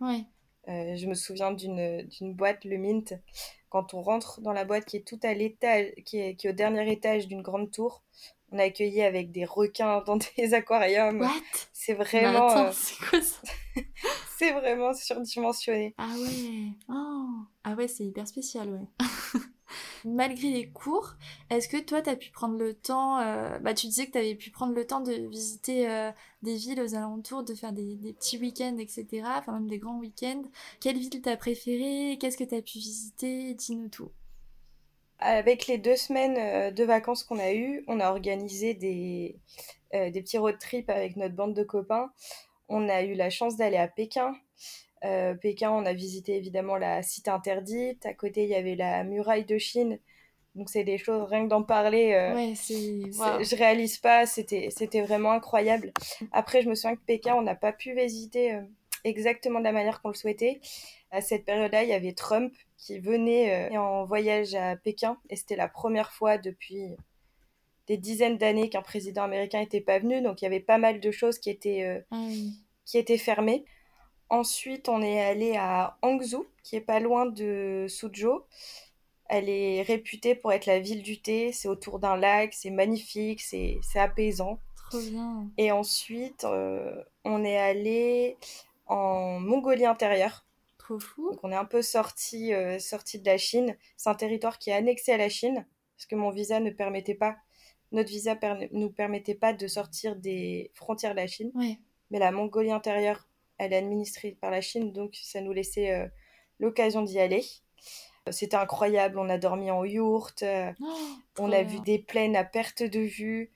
Euh, 0.68 0.96
je 0.96 1.06
me 1.06 1.14
souviens 1.14 1.52
d'une 1.52 2.34
boîte, 2.34 2.64
le 2.64 2.76
Mint. 2.76 3.14
Quand 3.70 3.94
on 3.94 4.02
rentre 4.02 4.40
dans 4.40 4.52
la 4.52 4.64
boîte 4.64 4.84
qui 4.84 4.96
est 4.96 5.06
tout 5.06 5.20
à 5.22 5.34
l'étage, 5.34 5.92
qui 6.04 6.18
est, 6.18 6.34
qui 6.36 6.46
est 6.46 6.50
au 6.50 6.54
dernier 6.54 6.90
étage 6.90 7.26
d'une 7.26 7.42
grande 7.42 7.70
tour, 7.70 8.02
on 8.50 8.58
a 8.58 8.64
accueilli 8.64 9.02
avec 9.02 9.30
des 9.30 9.44
requins 9.44 10.02
dans 10.06 10.18
des 10.36 10.54
aquariums. 10.54 11.26
C'est 11.72 11.94
vraiment. 11.94 12.56
Euh, 12.56 12.72
C'est 14.38 14.52
vraiment 14.52 14.94
surdimensionné. 14.94 15.94
Ah 15.98 16.14
ouais. 16.16 16.68
Oh. 16.88 17.26
Ah 17.64 17.74
ouais, 17.74 17.88
c'est 17.88 18.04
hyper 18.04 18.28
spécial, 18.28 18.68
ouais. 18.70 18.86
Malgré 20.04 20.50
les 20.50 20.68
cours, 20.68 21.14
est-ce 21.50 21.68
que 21.68 21.76
toi, 21.76 22.02
tu 22.02 22.10
as 22.10 22.16
pu 22.16 22.30
prendre 22.30 22.56
le 22.58 22.74
temps, 22.74 23.18
euh, 23.20 23.58
bah 23.58 23.74
tu 23.74 23.86
disais 23.86 24.06
que 24.06 24.12
tu 24.12 24.18
avais 24.18 24.34
pu 24.34 24.50
prendre 24.50 24.74
le 24.74 24.86
temps 24.86 25.00
de 25.00 25.12
visiter 25.12 25.88
euh, 25.88 26.10
des 26.42 26.56
villes 26.56 26.80
aux 26.80 26.94
alentours, 26.94 27.42
de 27.42 27.54
faire 27.54 27.72
des, 27.72 27.96
petits 28.18 28.38
week-ends, 28.38 28.76
etc., 28.78 29.06
enfin 29.36 29.52
même 29.52 29.68
des 29.68 29.78
grands 29.78 29.98
week-ends. 29.98 30.42
Quelle 30.80 30.98
ville 30.98 31.20
t'as 31.20 31.36
préférée? 31.36 32.18
Qu'est-ce 32.20 32.36
que 32.36 32.44
tu 32.44 32.54
as 32.54 32.62
pu 32.62 32.78
visiter? 32.78 33.54
Dis-nous 33.54 33.88
tout. 33.88 34.10
Avec 35.20 35.66
les 35.66 35.78
deux 35.78 35.96
semaines 35.96 36.36
euh, 36.38 36.70
de 36.70 36.84
vacances 36.84 37.24
qu'on 37.24 37.38
a 37.38 37.52
eues, 37.52 37.84
on 37.88 37.98
a 38.00 38.10
organisé 38.10 38.74
des, 38.74 39.36
des 39.92 40.22
petits 40.22 40.38
road 40.38 40.58
trips 40.58 40.90
avec 40.90 41.16
notre 41.16 41.34
bande 41.34 41.54
de 41.54 41.64
copains. 41.64 42.12
On 42.68 42.88
a 42.88 43.02
eu 43.02 43.14
la 43.14 43.30
chance 43.30 43.56
d'aller 43.56 43.78
à 43.78 43.88
Pékin. 43.88 44.34
Euh, 45.04 45.34
Pékin, 45.34 45.70
on 45.70 45.86
a 45.86 45.92
visité 45.92 46.36
évidemment 46.36 46.76
la 46.76 47.02
cité 47.02 47.30
interdite. 47.30 48.04
À 48.06 48.14
côté, 48.14 48.44
il 48.44 48.48
y 48.48 48.54
avait 48.54 48.76
la 48.76 49.04
muraille 49.04 49.44
de 49.44 49.58
Chine. 49.58 49.98
Donc, 50.54 50.70
c'est 50.70 50.84
des 50.84 50.98
choses, 50.98 51.28
rien 51.28 51.44
que 51.44 51.48
d'en 51.48 51.62
parler, 51.62 52.14
ouais, 52.34 52.52
c'est... 52.56 53.02
je 53.12 53.56
réalise 53.56 53.98
pas. 53.98 54.26
C'était, 54.26 54.68
c'était 54.70 55.02
vraiment 55.02 55.30
incroyable. 55.30 55.92
Après, 56.32 56.62
je 56.62 56.68
me 56.68 56.74
souviens 56.74 56.96
que 56.96 57.04
Pékin, 57.06 57.34
on 57.36 57.42
n'a 57.42 57.54
pas 57.54 57.72
pu 57.72 57.94
visiter 57.94 58.58
exactement 59.04 59.60
de 59.60 59.64
la 59.64 59.72
manière 59.72 60.00
qu'on 60.00 60.08
le 60.08 60.14
souhaitait. 60.14 60.60
À 61.10 61.20
cette 61.20 61.44
période-là, 61.44 61.84
il 61.84 61.88
y 61.88 61.94
avait 61.94 62.12
Trump 62.12 62.52
qui 62.76 62.98
venait 62.98 63.70
euh, 63.72 63.78
en 63.78 64.04
voyage 64.04 64.54
à 64.54 64.76
Pékin 64.76 65.18
et 65.30 65.36
c'était 65.36 65.56
la 65.56 65.68
première 65.68 66.12
fois 66.12 66.38
depuis 66.38 66.94
des 67.86 67.96
dizaines 67.96 68.36
d'années 68.36 68.68
qu'un 68.68 68.82
président 68.82 69.22
américain 69.22 69.60
n'était 69.60 69.80
pas 69.80 69.98
venu, 69.98 70.20
donc 70.20 70.42
il 70.42 70.44
y 70.44 70.46
avait 70.46 70.60
pas 70.60 70.76
mal 70.76 71.00
de 71.00 71.10
choses 71.10 71.38
qui 71.38 71.48
étaient, 71.48 71.82
euh, 71.84 72.00
ah 72.10 72.26
qui 72.84 72.98
étaient 72.98 73.18
fermées. 73.18 73.64
Ensuite, 74.30 74.88
on 74.88 75.02
est 75.02 75.20
allé 75.20 75.56
à 75.56 75.96
Hangzhou, 76.02 76.46
qui 76.62 76.76
est 76.76 76.80
pas 76.80 77.00
loin 77.00 77.26
de 77.26 77.86
Suzhou. 77.88 78.42
Elle 79.28 79.48
est 79.48 79.82
réputée 79.82 80.34
pour 80.34 80.52
être 80.52 80.66
la 80.66 80.80
ville 80.80 81.02
du 81.02 81.20
thé. 81.20 81.52
C'est 81.52 81.68
autour 81.68 81.98
d'un 81.98 82.16
lac, 82.16 82.54
c'est 82.54 82.70
magnifique, 82.70 83.40
c'est 83.40 83.80
apaisant. 83.94 84.58
Trop 84.90 85.00
bien. 85.00 85.50
Et 85.58 85.70
ensuite, 85.70 86.44
euh, 86.44 87.02
on 87.24 87.44
est 87.44 87.58
allé 87.58 88.36
en 88.86 89.38
Mongolie 89.38 89.84
intérieure. 89.84 90.46
Trop 90.78 90.98
fou. 90.98 91.30
Donc 91.30 91.40
on 91.42 91.52
est 91.52 91.56
un 91.56 91.66
peu 91.66 91.82
sorti, 91.82 92.54
euh, 92.54 92.78
sorti 92.78 93.18
de 93.18 93.26
la 93.26 93.36
Chine. 93.36 93.76
C'est 93.96 94.08
un 94.08 94.14
territoire 94.14 94.58
qui 94.58 94.70
est 94.70 94.74
annexé 94.74 95.12
à 95.12 95.18
la 95.18 95.28
Chine 95.28 95.66
parce 95.96 96.06
que 96.06 96.14
mon 96.14 96.30
visa 96.30 96.60
ne 96.60 96.70
permettait 96.70 97.14
pas, 97.14 97.36
notre 97.92 98.08
visa 98.08 98.34
ne 98.34 98.66
nous 98.72 98.90
permettait 98.90 99.34
pas 99.34 99.52
de 99.52 99.66
sortir 99.66 100.16
des 100.16 100.70
frontières 100.74 101.12
de 101.12 101.16
la 101.16 101.26
Chine. 101.26 101.50
Mais 102.10 102.18
la 102.18 102.30
Mongolie 102.30 102.70
intérieure, 102.70 103.27
elle 103.58 103.72
est 103.72 103.76
administrée 103.76 104.36
par 104.40 104.50
la 104.50 104.60
Chine, 104.60 104.92
donc 104.92 105.16
ça 105.22 105.40
nous 105.40 105.52
laissait 105.52 105.92
euh, 105.92 106.06
l'occasion 106.58 107.02
d'y 107.02 107.18
aller. 107.18 107.44
C'était 108.30 108.56
incroyable, 108.56 109.18
on 109.18 109.28
a 109.28 109.38
dormi 109.38 109.70
en 109.70 109.84
yourte, 109.84 110.42
euh, 110.42 110.70
oh, 110.80 110.96
on 111.38 111.50
a 111.50 111.62
vu 111.62 111.80
des 111.80 111.98
plaines 111.98 112.36
à 112.36 112.44
perte 112.44 112.82
de 112.82 113.00
vue, 113.00 113.50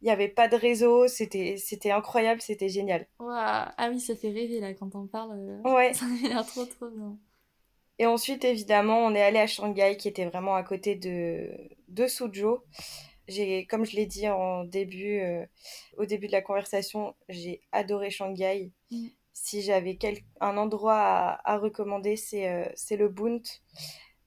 il 0.00 0.04
n'y 0.04 0.10
avait 0.10 0.28
pas 0.28 0.48
de 0.48 0.56
réseau, 0.56 1.08
c'était, 1.08 1.56
incroyable, 1.90 2.40
c'était 2.40 2.68
génial. 2.68 3.06
Ah 3.18 3.88
oui, 3.90 4.00
ça 4.00 4.14
fait 4.14 4.30
rêver 4.30 4.60
là 4.60 4.72
quand 4.74 4.94
on 4.94 5.06
parle. 5.06 5.32
Euh, 5.32 5.74
ouais. 5.74 5.92
Ça 5.94 6.06
a 6.06 6.28
l'air 6.28 6.46
trop 6.46 6.64
trop 6.64 6.88
bien. 6.88 7.16
Et 7.98 8.06
ensuite, 8.06 8.44
évidemment, 8.44 8.98
on 8.98 9.14
est 9.14 9.22
allé 9.22 9.40
à 9.40 9.48
Shanghai, 9.48 9.96
qui 9.96 10.06
était 10.06 10.26
vraiment 10.26 10.54
à 10.54 10.62
côté 10.62 10.94
de, 10.94 11.50
de 11.88 12.06
Suzhou. 12.06 12.60
J'ai, 13.26 13.66
comme 13.66 13.84
je 13.84 13.96
l'ai 13.96 14.06
dit 14.06 14.28
en 14.28 14.64
début, 14.64 15.18
euh, 15.20 15.44
au 15.96 16.06
début 16.06 16.28
de 16.28 16.32
la 16.32 16.42
conversation, 16.42 17.16
j'ai 17.28 17.60
adoré 17.72 18.10
Shanghai. 18.10 18.70
Mm. 18.92 19.08
Si 19.40 19.62
j'avais 19.62 19.96
quel... 19.96 20.18
un 20.40 20.56
endroit 20.56 20.98
à, 20.98 21.52
à 21.52 21.58
recommander, 21.58 22.16
c'est, 22.16 22.48
euh, 22.48 22.96
le 22.96 23.08
Bunt. 23.08 23.42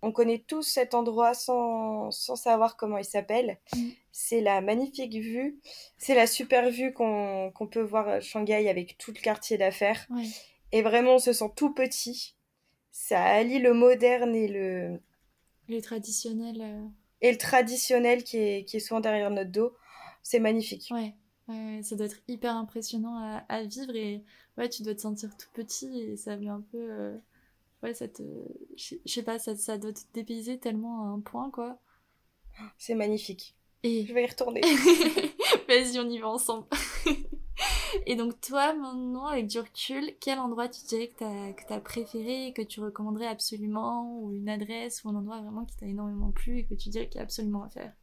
On 0.01 0.11
connaît 0.11 0.43
tous 0.47 0.63
cet 0.63 0.93
endroit 0.95 1.33
sans, 1.33 2.09
sans 2.11 2.35
savoir 2.35 2.75
comment 2.75 2.97
il 2.97 3.05
s'appelle. 3.05 3.59
Mm. 3.75 3.89
C'est 4.11 4.41
la 4.41 4.61
magnifique 4.61 5.13
vue. 5.13 5.59
C'est 5.97 6.15
la 6.15 6.25
super 6.27 6.71
vue 6.71 6.91
qu'on 6.93 7.51
peut 7.69 7.81
voir 7.81 8.07
à 8.07 8.19
Shanghai 8.19 8.67
avec 8.67 8.97
tout 8.97 9.11
le 9.15 9.21
quartier 9.21 9.57
d'affaires. 9.57 10.07
Et 10.71 10.81
vraiment, 10.81 11.15
on 11.15 11.19
se 11.19 11.33
sent 11.33 11.51
tout 11.55 11.73
petit. 11.73 12.35
Ça 12.91 13.21
allie 13.21 13.59
le 13.59 13.73
moderne 13.73 14.33
et 14.33 14.47
le... 14.47 15.01
Le 15.67 15.81
traditionnel. 15.81 16.61
Euh. 16.61 16.87
Et 17.21 17.31
le 17.31 17.37
traditionnel 17.37 18.23
qui 18.23 18.37
est, 18.37 18.65
qui 18.65 18.77
est 18.77 18.79
souvent 18.79 19.01
derrière 19.01 19.29
notre 19.29 19.51
dos. 19.51 19.75
C'est 20.23 20.39
magnifique. 20.39 20.89
Ouais. 20.91 21.13
Ça 21.47 21.95
doit 21.95 22.05
être 22.05 22.21
hyper 22.27 22.55
impressionnant 22.55 23.17
à, 23.17 23.43
à, 23.49 23.63
vivre 23.63 23.95
et 23.95 24.23
ouais, 24.57 24.69
tu 24.69 24.83
dois 24.83 24.95
te 24.95 25.01
sentir 25.01 25.35
tout 25.37 25.49
petit 25.53 25.99
et 25.99 26.17
ça 26.17 26.35
vient 26.35 26.55
un 26.55 26.65
peu... 26.71 26.77
Euh, 26.77 27.17
ouais, 27.83 27.93
ça 27.93 28.07
te... 28.07 28.23
Je 28.75 28.95
sais 29.05 29.23
pas, 29.23 29.39
ça, 29.39 29.55
ça 29.55 29.77
doit 29.77 29.93
te 29.93 30.01
dépayser 30.13 30.59
tellement 30.59 31.03
à 31.03 31.07
un 31.07 31.19
point, 31.19 31.49
quoi. 31.51 31.79
C'est 32.77 32.95
magnifique. 32.95 33.55
Et... 33.83 34.05
Je 34.05 34.13
vais 34.13 34.23
y 34.23 34.27
retourner. 34.27 34.61
Vas-y, 35.67 35.99
on 35.99 36.09
y 36.09 36.19
va 36.19 36.29
ensemble. 36.29 36.67
et 38.05 38.15
donc 38.15 38.39
toi, 38.41 38.73
maintenant, 38.73 39.25
avec 39.25 39.47
du 39.47 39.59
recul, 39.59 40.13
quel 40.19 40.39
endroit 40.39 40.69
tu 40.69 40.85
dirais 40.85 41.07
que 41.07 41.65
tu 41.67 41.73
as, 41.73 41.79
préféré, 41.79 42.53
que 42.55 42.61
tu 42.61 42.79
recommanderais 42.79 43.27
absolument, 43.27 44.19
ou 44.19 44.33
une 44.33 44.49
adresse, 44.49 45.03
ou 45.03 45.09
un 45.09 45.15
endroit 45.15 45.41
vraiment 45.41 45.65
qui 45.65 45.75
t'a 45.75 45.87
énormément 45.87 46.31
plu 46.31 46.59
et 46.59 46.65
que 46.65 46.75
tu 46.75 46.89
dirais 46.89 47.07
qu'il 47.07 47.17
y 47.17 47.19
a 47.19 47.23
absolument 47.23 47.63
à 47.63 47.69
faire? 47.69 47.93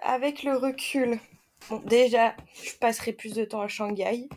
Avec 0.00 0.42
le 0.42 0.56
recul, 0.56 1.18
bon, 1.68 1.78
déjà, 1.80 2.36
je 2.62 2.76
passerai 2.78 3.12
plus 3.12 3.34
de 3.34 3.44
temps 3.44 3.60
à 3.60 3.68
Shanghai. 3.68 4.28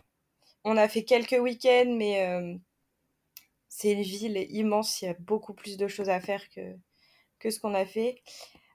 On 0.63 0.77
a 0.77 0.87
fait 0.87 1.03
quelques 1.03 1.39
week-ends, 1.39 1.95
mais 1.97 2.23
euh, 2.25 2.55
c'est 3.67 3.91
une 3.93 4.03
ville 4.03 4.37
immense, 4.51 5.01
il 5.01 5.05
y 5.05 5.07
a 5.07 5.15
beaucoup 5.19 5.53
plus 5.53 5.77
de 5.77 5.87
choses 5.87 6.09
à 6.09 6.19
faire 6.19 6.43
que, 6.49 7.49
ce 7.49 7.59
qu'on 7.59 7.73
a 7.73 7.85
fait. 7.85 8.21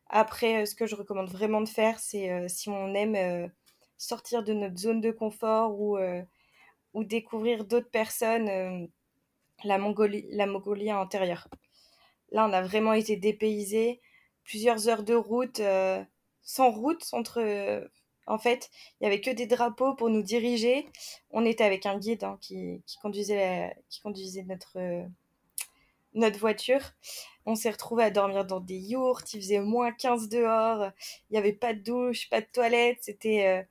Après, 0.09 0.63
euh, 0.63 0.67
ce 0.67 0.75
que 0.75 0.87
je 0.87 0.97
recommande 0.97 1.31
vraiment 1.31 1.61
de 1.61 1.69
faire, 1.69 2.01
c'est 2.01 2.31
euh, 2.31 2.49
si 2.49 2.69
on 2.69 2.95
aime 2.95 3.51
sortir 3.99 4.43
de 4.43 4.53
notre 4.53 4.77
zone 4.79 5.01
de 5.01 5.11
confort 5.11 5.81
ou, 5.81 5.99
ou 6.93 7.05
découvrir 7.05 7.65
d'autres 7.65 7.91
personnes, 7.91 8.89
la, 9.65 9.79
Mongolie, 9.79 10.27
la 10.31 10.47
Mongolie 10.47 10.91
intérieure. 10.91 11.49
Là, 12.31 12.47
on 12.47 12.53
a 12.53 12.63
vraiment 12.63 12.93
été 12.93 13.17
dépaysés, 13.17 14.01
plusieurs 14.45 14.89
heures 14.89 15.03
de 15.03 15.15
route, 15.15 15.63
sans 16.43 16.71
route 16.71 17.07
entre 17.13 17.89
en 18.27 18.39
fait, 18.39 18.71
il 19.01 19.05
n'y 19.05 19.07
avait 19.07 19.21
que 19.21 19.31
des 19.31 19.47
drapeaux 19.47 19.95
pour 19.95 20.11
nous 20.11 20.23
diriger. 20.23 20.89
On 21.31 21.45
était 21.45 21.65
avec 21.65 21.87
un 21.87 21.99
guide 21.99 22.25
hein, 22.25 22.39
qui, 22.41 22.83
conduisait, 23.01 23.77
qui 23.89 24.01
conduisait 24.01 24.43
notre, 24.43 25.07
notre 26.15 26.39
voiture. 26.39 26.81
On 27.45 27.55
s'est 27.55 27.71
retrouvé 27.71 28.03
à 28.03 28.11
dormir 28.11 28.45
dans 28.45 28.61
des 28.61 28.79
yourtes. 28.79 29.33
Il 29.35 29.41
faisait 29.41 29.61
moins 29.61 29.93
15 29.93 30.29
dehors. 30.29 30.91
Il 31.31 31.35
n'y 31.35 31.39
avait 31.39 31.53
pas 31.53 31.75
de 31.75 31.81
douche, 31.81 32.29
pas 32.29 32.41
de 32.41 32.49
toilette. 32.53 32.99
C'était, 33.03 33.47
euh, 33.47 33.63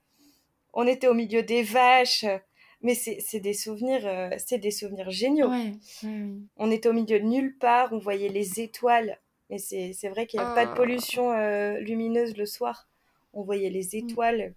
on 0.72 0.86
était 0.86 1.08
au 1.08 1.14
milieu 1.14 1.42
des 1.42 1.62
vaches. 1.62 2.24
Mais 2.82 2.94
c'est 2.94 3.40
des 3.40 3.54
souvenirs, 3.54 4.06
euh, 4.06 4.30
c'est 4.38 4.58
des 4.58 4.70
souvenirs 4.70 5.10
géniaux. 5.10 5.50
On 6.56 6.70
était 6.70 6.88
au 6.88 6.92
milieu 6.92 7.20
de 7.20 7.24
nulle 7.24 7.58
part. 7.58 7.92
On 7.92 7.98
voyait 7.98 8.28
les 8.28 8.60
étoiles. 8.60 9.20
Mais 9.50 9.58
c'est 9.58 10.08
vrai 10.08 10.26
qu'il 10.26 10.40
n'y 10.40 10.46
a 10.46 10.54
pas 10.54 10.66
de 10.66 10.72
oh. 10.72 10.76
pollution 10.76 11.32
euh, 11.32 11.78
lumineuse 11.78 12.36
le 12.36 12.46
soir 12.46 12.88
on 13.36 13.44
voyait 13.44 13.70
les 13.70 13.84
mm. 13.92 14.08
étoiles. 14.08 14.54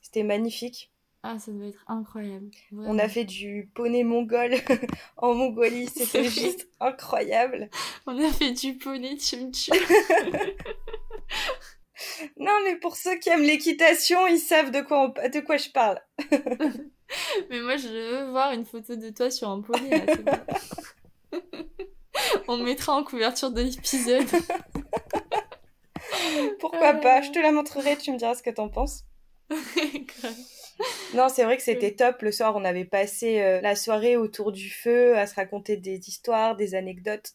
C'était 0.00 0.22
magnifique. 0.22 0.90
Ah, 1.22 1.38
ça 1.40 1.50
devait 1.50 1.70
être 1.70 1.84
incroyable. 1.88 2.50
On 2.72 2.98
a 3.00 3.08
fait 3.08 3.24
du 3.24 3.68
poney 3.74 4.04
mongol 4.04 4.54
en 5.16 5.34
Mongolie, 5.34 5.88
c'était 5.88 6.28
juste 6.28 6.68
incroyable. 6.78 7.68
On 8.06 8.16
a 8.16 8.30
fait 8.30 8.52
du 8.52 8.78
poney 8.78 9.16
tchum 9.16 9.50
non, 12.38 12.52
mais 12.64 12.76
pour 12.76 12.94
ceux 12.94 13.18
qui 13.18 13.28
aiment 13.30 13.42
l'équitation, 13.42 14.28
ils 14.28 14.38
savent 14.38 14.70
de 14.70 14.82
quoi, 14.82 15.08
de 15.08 15.40
quoi 15.40 15.56
je 15.56 15.70
parle. 15.70 16.00
mais 17.50 17.60
moi, 17.60 17.76
je 17.76 17.88
veux 17.88 18.30
voir 18.30 18.52
une 18.52 18.64
photo 18.64 18.94
de 18.94 19.10
toi 19.10 19.28
sur 19.28 19.48
un 19.48 19.62
poney. 19.62 20.06
On 22.46 22.58
mettra 22.58 22.94
en 22.94 23.02
couverture 23.02 23.50
de 23.50 23.62
l'épisode. 23.62 24.28
Pourquoi 26.70 26.94
pas 26.94 27.22
Je 27.22 27.30
te 27.30 27.38
la 27.38 27.52
montrerai, 27.52 27.96
tu 27.96 28.10
me 28.10 28.18
diras 28.18 28.34
ce 28.34 28.42
que 28.42 28.50
t'en 28.50 28.68
penses. 28.68 29.04
non, 31.14 31.28
c'est 31.28 31.44
vrai 31.44 31.56
que 31.56 31.62
c'était 31.62 31.94
top. 31.94 32.22
Le 32.22 32.32
soir, 32.32 32.56
on 32.56 32.64
avait 32.64 32.84
passé 32.84 33.40
euh, 33.40 33.60
la 33.60 33.76
soirée 33.76 34.16
autour 34.16 34.50
du 34.50 34.68
feu 34.68 35.16
à 35.16 35.28
se 35.28 35.36
raconter 35.36 35.76
des 35.76 36.08
histoires, 36.08 36.56
des 36.56 36.74
anecdotes. 36.74 37.34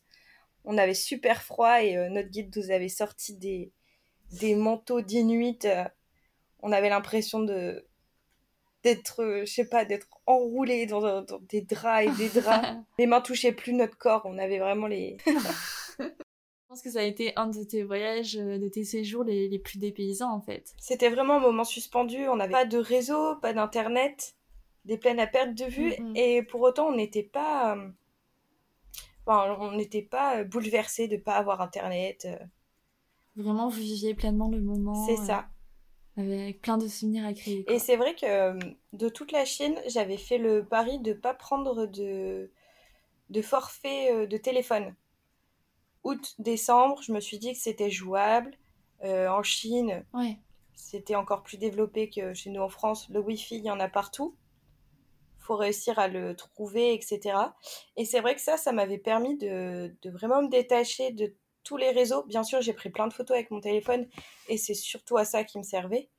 On 0.65 0.77
avait 0.77 0.93
super 0.93 1.43
froid 1.43 1.81
et 1.81 1.95
euh, 1.95 2.09
notre 2.09 2.27
guide 2.27 2.53
nous 2.57 2.71
avait 2.71 2.89
sorti 2.89 3.37
des, 3.37 3.71
des 4.31 4.53
manteaux 4.53 4.99
d'inuit. 4.99 5.59
Euh. 5.63 5.85
on 6.61 6.73
avait 6.73 6.89
l'impression 6.89 7.39
de 7.39 7.85
d'être, 8.83 9.43
je 9.45 9.49
sais 9.49 9.69
pas, 9.69 9.85
d'être 9.85 10.07
enroulé 10.25 10.87
dans, 10.87 11.21
dans, 11.21 11.39
des 11.39 11.61
draps 11.61 12.07
et 12.07 12.11
des 12.17 12.41
draps. 12.41 12.67
les 12.99 13.05
mains 13.05 13.21
touchaient 13.21 13.53
plus 13.53 13.71
notre 13.73 13.97
corps. 13.97 14.23
On 14.25 14.37
avait 14.37 14.59
vraiment 14.59 14.87
les 14.87 15.17
je 16.71 16.75
pense 16.75 16.83
que 16.83 16.91
ça 16.91 17.01
a 17.01 17.03
été 17.03 17.33
un 17.35 17.47
de 17.47 17.63
tes 17.65 17.83
voyages, 17.83 18.37
euh, 18.37 18.57
de 18.57 18.69
tes 18.69 18.85
séjours 18.85 19.25
les, 19.25 19.49
les 19.49 19.59
plus 19.59 19.77
dépaysants 19.77 20.31
en 20.31 20.39
fait. 20.39 20.73
C'était 20.77 21.09
vraiment 21.09 21.33
un 21.33 21.39
moment 21.41 21.65
suspendu, 21.65 22.29
on 22.29 22.37
n'avait 22.37 22.53
pas 22.53 22.63
de 22.63 22.77
réseau, 22.77 23.35
pas 23.41 23.51
d'internet, 23.51 24.37
des 24.85 24.97
plaines 24.97 25.19
à 25.19 25.27
perte 25.27 25.53
de 25.53 25.65
vue, 25.65 25.93
et 26.15 26.43
pour 26.43 26.61
autant 26.61 26.87
on 26.87 26.95
n'était 26.95 27.23
pas... 27.23 27.75
Euh, 27.75 27.89
enfin, 29.25 29.57
on 29.59 29.73
n'était 29.73 30.01
pas 30.01 30.37
euh, 30.37 30.43
bouleversé 30.45 31.09
de 31.09 31.17
pas 31.17 31.35
avoir 31.35 31.59
internet. 31.59 32.25
Vraiment, 33.35 33.67
vous 33.67 33.81
viviez 33.81 34.13
pleinement 34.13 34.47
le 34.47 34.61
moment. 34.61 35.05
C'est 35.05 35.17
ça. 35.17 35.49
Avec 36.15 36.61
plein 36.61 36.77
de 36.77 36.87
souvenirs 36.87 37.25
à 37.25 37.33
créer. 37.33 37.69
Et 37.69 37.79
c'est 37.79 37.97
vrai 37.97 38.15
que 38.15 38.57
de 38.93 39.09
toute 39.09 39.33
la 39.33 39.43
Chine, 39.43 39.75
j'avais 39.87 40.15
fait 40.15 40.37
le 40.37 40.63
pari 40.63 40.99
de 40.99 41.11
pas 41.11 41.33
prendre 41.33 41.85
de, 41.85 42.49
de 43.29 43.41
forfait 43.41 44.25
de 44.25 44.37
téléphone 44.37 44.95
août-décembre, 46.03 47.01
je 47.01 47.11
me 47.11 47.19
suis 47.19 47.39
dit 47.39 47.53
que 47.53 47.59
c'était 47.59 47.89
jouable. 47.89 48.57
Euh, 49.03 49.27
en 49.29 49.43
Chine, 49.43 50.05
c'était 50.75 51.15
encore 51.15 51.43
plus 51.43 51.57
développé 51.57 52.09
que 52.09 52.33
chez 52.33 52.49
nous 52.49 52.61
en 52.61 52.69
France. 52.69 53.09
Le 53.09 53.19
Wi-Fi, 53.19 53.57
il 53.57 53.65
y 53.65 53.71
en 53.71 53.79
a 53.79 53.89
partout. 53.89 54.35
faut 55.39 55.55
réussir 55.55 55.97
à 55.97 56.07
le 56.07 56.35
trouver, 56.35 56.93
etc. 56.93 57.37
Et 57.97 58.05
c'est 58.05 58.19
vrai 58.19 58.35
que 58.35 58.41
ça, 58.41 58.57
ça 58.57 58.71
m'avait 58.71 58.99
permis 58.99 59.37
de, 59.37 59.91
vraiment 60.05 60.43
me 60.43 60.49
détacher 60.49 61.11
de 61.11 61.33
tous 61.63 61.77
les 61.77 61.91
réseaux. 61.91 62.23
Bien 62.23 62.43
sûr, 62.43 62.61
j'ai 62.61 62.73
pris 62.73 62.89
plein 62.89 63.07
de 63.07 63.13
photos 63.13 63.35
avec 63.35 63.51
mon 63.51 63.59
téléphone 63.59 64.07
et 64.49 64.57
c'est 64.57 64.73
surtout 64.73 65.17
à 65.17 65.25
ça 65.25 65.43
qui 65.43 65.57
me 65.57 65.63
servait. 65.63 66.09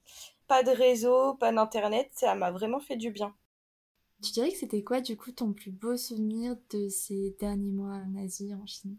Pas 0.48 0.62
de 0.62 0.70
réseau, 0.70 1.34
pas 1.34 1.52
d'internet, 1.52 2.10
ça 2.12 2.34
m'a 2.34 2.50
vraiment 2.50 2.80
fait 2.80 2.96
du 2.96 3.10
bien. 3.10 3.34
Tu 4.22 4.32
dirais 4.32 4.50
que 4.50 4.58
c'était 4.58 4.84
quoi 4.84 5.00
du 5.00 5.16
coup 5.16 5.32
ton 5.32 5.52
plus 5.52 5.72
beau 5.72 5.96
souvenir 5.96 6.56
de 6.70 6.88
ces 6.88 7.34
derniers 7.40 7.72
mois 7.72 7.94
en 7.94 8.16
Asie, 8.16 8.54
en 8.54 8.64
Chine? 8.66 8.96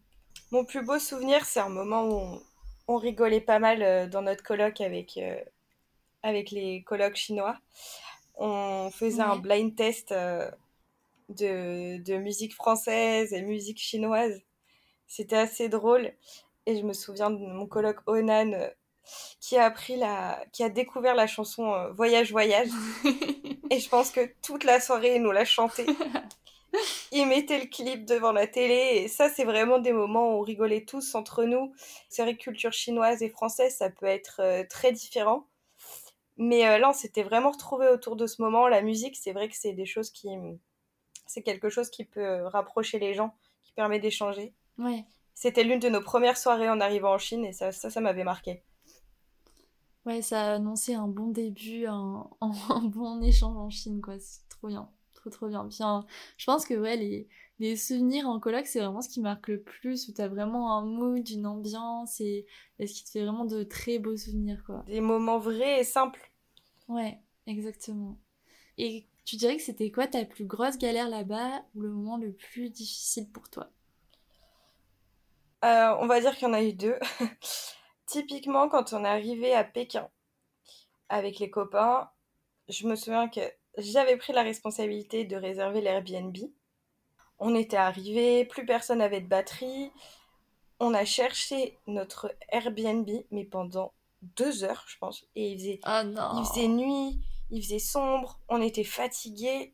Mon 0.54 0.66
plus 0.66 0.86
beau 0.86 1.00
souvenir, 1.00 1.46
c'est 1.46 1.60
un 1.60 1.70
moment 1.70 2.08
où 2.08 2.40
on, 2.88 2.98
rigolait 2.98 3.42
pas 3.42 3.58
mal 3.58 3.82
euh, 3.82 4.06
dans 4.08 4.22
notre 4.22 4.44
colloque 4.44 4.82
avec, 4.82 5.18
euh, 5.18 5.42
avec 6.22 6.52
les 6.52 6.84
colloques 6.84 7.16
chinois. 7.16 7.58
On 8.36 8.92
faisait 8.92 9.24
un 9.24 9.38
blind 9.38 9.76
test 9.76 10.12
euh, 10.12 10.50
de, 11.30 12.18
musique 12.18 12.54
française 12.54 13.34
et 13.34 13.42
musique 13.42 13.80
chinoise. 13.80 14.44
C'était 15.08 15.38
assez 15.38 15.70
drôle. 15.70 16.14
Et 16.68 16.78
je 16.78 16.84
me 16.84 16.94
souviens 16.94 17.32
de 17.32 17.38
mon 17.38 17.66
colloque 17.66 18.02
Onan 18.06 18.52
qui 19.40 19.58
a 19.58 19.66
appris 19.66 19.98
la, 19.98 20.46
qui 20.52 20.64
a 20.64 20.70
découvert 20.70 21.16
la 21.16 21.26
chanson 21.26 21.92
Voyage 21.94 22.32
Voyage. 22.32 22.70
et 23.72 23.80
je 23.80 23.90
pense 23.90 24.12
que 24.12 24.32
toute 24.44 24.66
la 24.66 24.80
soirée, 24.80 25.16
il 25.16 25.24
nous 25.24 25.32
l'a 25.32 25.46
chanté. 25.46 25.88
il 27.12 27.28
mettait 27.28 27.60
le 27.60 27.68
clip 27.68 28.06
devant 28.06 28.32
la 28.32 28.48
télé 28.48 29.02
et 29.04 29.08
ça 29.08 29.30
c'est 29.30 29.44
vraiment 29.44 29.80
des 29.80 29.94
moments 29.94 30.32
où 30.32 30.40
on 30.40 30.42
rigolait 30.42 30.86
tous 30.86 31.16
entre 31.16 31.44
nous. 31.44 31.74
C'est 32.10 32.24
vrai 32.24 32.36
que 32.36 32.44
culture 32.44 32.74
chinoise 32.74 33.22
et 33.22 33.30
française 33.30 33.76
ça 33.76 33.90
peut 33.90 34.06
être 34.06 34.42
euh, 34.42 34.64
très 34.70 34.92
différent. 34.92 35.48
Mais 36.38 36.68
euh, 36.68 36.78
là 36.78 36.90
on 36.90 36.94
s'était 36.94 37.24
vraiment 37.24 37.52
retrouvés 37.52 37.88
autour 37.90 38.16
de 38.16 38.28
ce 38.28 38.42
moment. 38.42 38.68
La 38.68 38.82
musique 38.82 39.16
c'est 39.16 39.34
vrai 39.34 39.50
que 39.50 39.56
c'est 39.56 39.74
des 39.74 39.86
choses 39.86 40.12
qui... 40.12 40.30
C'est 41.26 41.42
quelque 41.42 41.70
chose 41.70 41.90
qui 41.90 42.04
peut 42.04 42.44
rapprocher 42.48 43.00
les 43.00 43.14
gens, 43.14 43.34
qui 43.64 43.72
permet 43.74 44.00
d'échanger. 44.00 44.54
Ouais. 44.78 45.06
C'était 45.34 45.64
l'une 45.64 45.80
de 45.80 45.90
nos 45.90 46.02
premières 46.02 46.38
soirées 46.38 46.70
en 46.70 46.80
arrivant 46.80 47.14
en 47.14 47.18
Chine 47.18 47.46
et 47.46 47.54
ça 47.54 47.72
ça, 47.72 47.90
ça 47.90 48.02
m'avait 48.02 48.24
marqué. 48.24 48.64
Ouais, 50.06 50.22
ça 50.22 50.42
a 50.42 50.56
annoncé 50.56 50.94
un 50.96 51.08
bon 51.08 51.28
début, 51.30 51.86
un, 51.88 52.30
un 52.42 52.82
bon 52.82 53.22
échange 53.22 53.56
en 53.56 53.70
Chine, 53.70 54.02
quoi. 54.02 54.20
C'est 54.20 54.48
trop 54.50 54.68
bien 54.68 54.90
trop 55.24 55.30
trop 55.30 55.48
bien. 55.48 55.64
bien 55.64 56.06
je 56.38 56.46
pense 56.46 56.66
que 56.66 56.74
ouais, 56.74 56.98
les, 56.98 57.28
les 57.60 57.78
souvenirs 57.78 58.28
en 58.28 58.40
coloc, 58.40 58.66
c'est 58.66 58.80
vraiment 58.80 59.02
ce 59.02 59.10
qui 59.10 59.22
marque 59.22 59.48
le 59.48 59.62
plus, 59.62 60.10
où 60.10 60.12
t'as 60.12 60.28
vraiment 60.28 60.78
un 60.78 60.84
mood, 60.84 61.28
une 61.30 61.46
ambiance, 61.46 62.20
et, 62.20 62.46
ce 62.80 62.86
qui 62.86 63.06
te 63.06 63.12
fait 63.12 63.22
vraiment 63.22 63.46
de 63.46 63.64
très 63.64 64.00
beaux 64.00 64.18
souvenirs, 64.18 64.64
quoi. 64.66 64.84
Des 64.88 65.02
moments 65.02 65.40
vrais 65.40 65.80
et 65.80 65.84
simples. 65.84 66.32
Ouais, 66.88 67.20
exactement. 67.48 68.20
Et 68.78 69.08
tu 69.26 69.38
dirais 69.38 69.56
que 69.56 69.64
c'était 69.64 69.92
quoi 69.92 70.08
ta 70.08 70.26
plus 70.26 70.46
grosse 70.46 70.78
galère 70.78 71.10
là-bas, 71.10 71.64
ou 71.76 71.82
le 71.82 71.90
moment 71.90 72.18
le 72.18 72.34
plus 72.34 72.70
difficile 72.70 73.30
pour 73.32 73.50
toi? 73.50 73.70
Euh, 75.64 75.96
On 76.00 76.08
va 76.08 76.20
dire 76.20 76.36
qu'il 76.36 76.48
y 76.48 76.52
en 76.52 76.54
a 76.54 76.64
eu 76.64 76.74
deux. 76.74 76.98
Typiquement, 78.06 78.68
quand 78.68 78.92
on 78.94 79.06
est 79.06 79.08
arrivé 79.08 79.54
à 79.54 79.64
Pékin 79.64 80.10
avec 81.08 81.40
les 81.40 81.50
copains, 81.50 82.10
je 82.68 82.88
me 82.88 82.96
souviens 82.96 83.30
que 83.30 83.40
j'avais 83.78 84.18
pris 84.18 84.34
la 84.34 84.44
responsabilité 84.44 85.26
de 85.26 85.36
réserver 85.36 85.82
l'Airbnb. 85.82 86.38
On 87.40 87.56
était 87.56 87.78
arrivé, 87.78 88.46
plus 88.46 88.66
personne 88.66 89.00
n'avait 89.00 89.22
de 89.22 89.28
batterie. 89.28 89.92
On 90.80 90.94
a 90.94 91.06
cherché 91.06 91.78
notre 91.88 92.36
Airbnb, 92.50 93.10
mais 93.32 93.46
pendant 93.46 93.94
deux 94.22 94.64
heures, 94.64 94.86
je 94.88 94.98
pense. 94.98 95.26
Et 95.36 95.52
il 95.52 95.58
faisait, 95.58 95.80
oh 95.86 96.04
non. 96.06 96.40
il 96.40 96.46
faisait 96.46 96.68
nuit, 96.68 97.20
il 97.50 97.62
faisait 97.62 97.80
sombre, 97.80 98.40
on 98.50 98.62
était 98.62 98.84
fatigués. 98.84 99.74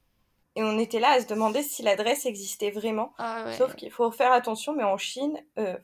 Et 0.56 0.64
on 0.64 0.80
était 0.80 1.00
là 1.00 1.12
à 1.12 1.22
se 1.22 1.28
demander 1.28 1.62
si 1.62 1.84
l'adresse 1.84 2.26
existait 2.26 2.72
vraiment. 2.72 3.14
Ah 3.18 3.54
Sauf 3.54 3.76
qu'il 3.76 3.92
faut 3.92 4.12
faire 4.12 4.32
attention, 4.32 4.74
mais 4.74 4.84
en 4.84 4.98
Chine, 4.98 5.40
euh, 5.58 5.78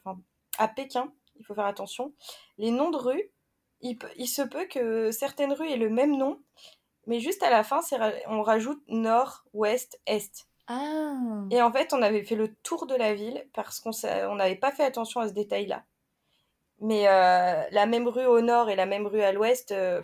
à 0.57 0.67
Pékin, 0.67 1.13
il 1.37 1.45
faut 1.45 1.53
faire 1.53 1.65
attention. 1.65 2.13
Les 2.57 2.71
noms 2.71 2.89
de 2.89 2.97
rues, 2.97 3.31
il, 3.81 3.97
il 4.17 4.27
se 4.27 4.41
peut 4.41 4.65
que 4.65 5.11
certaines 5.11 5.53
rues 5.53 5.69
aient 5.69 5.77
le 5.77 5.89
même 5.89 6.17
nom, 6.17 6.41
mais 7.07 7.19
juste 7.19 7.43
à 7.43 7.49
la 7.49 7.63
fin, 7.63 7.81
on 8.27 8.41
rajoute 8.41 8.81
nord, 8.87 9.43
ouest, 9.53 9.99
est. 10.05 10.47
Ah. 10.67 11.43
Et 11.51 11.61
en 11.61 11.71
fait, 11.71 11.93
on 11.93 12.01
avait 12.01 12.23
fait 12.23 12.35
le 12.35 12.55
tour 12.55 12.87
de 12.87 12.95
la 12.95 13.13
ville 13.13 13.47
parce 13.53 13.79
qu'on 13.79 14.35
n'avait 14.35 14.55
pas 14.55 14.71
fait 14.71 14.83
attention 14.83 15.21
à 15.21 15.27
ce 15.27 15.33
détail-là. 15.33 15.83
Mais 16.81 17.07
euh, 17.07 17.63
la 17.71 17.85
même 17.85 18.07
rue 18.07 18.25
au 18.25 18.41
nord 18.41 18.69
et 18.69 18.75
la 18.75 18.85
même 18.85 19.07
rue 19.07 19.21
à 19.21 19.31
l'ouest, 19.31 19.71
euh, 19.71 20.01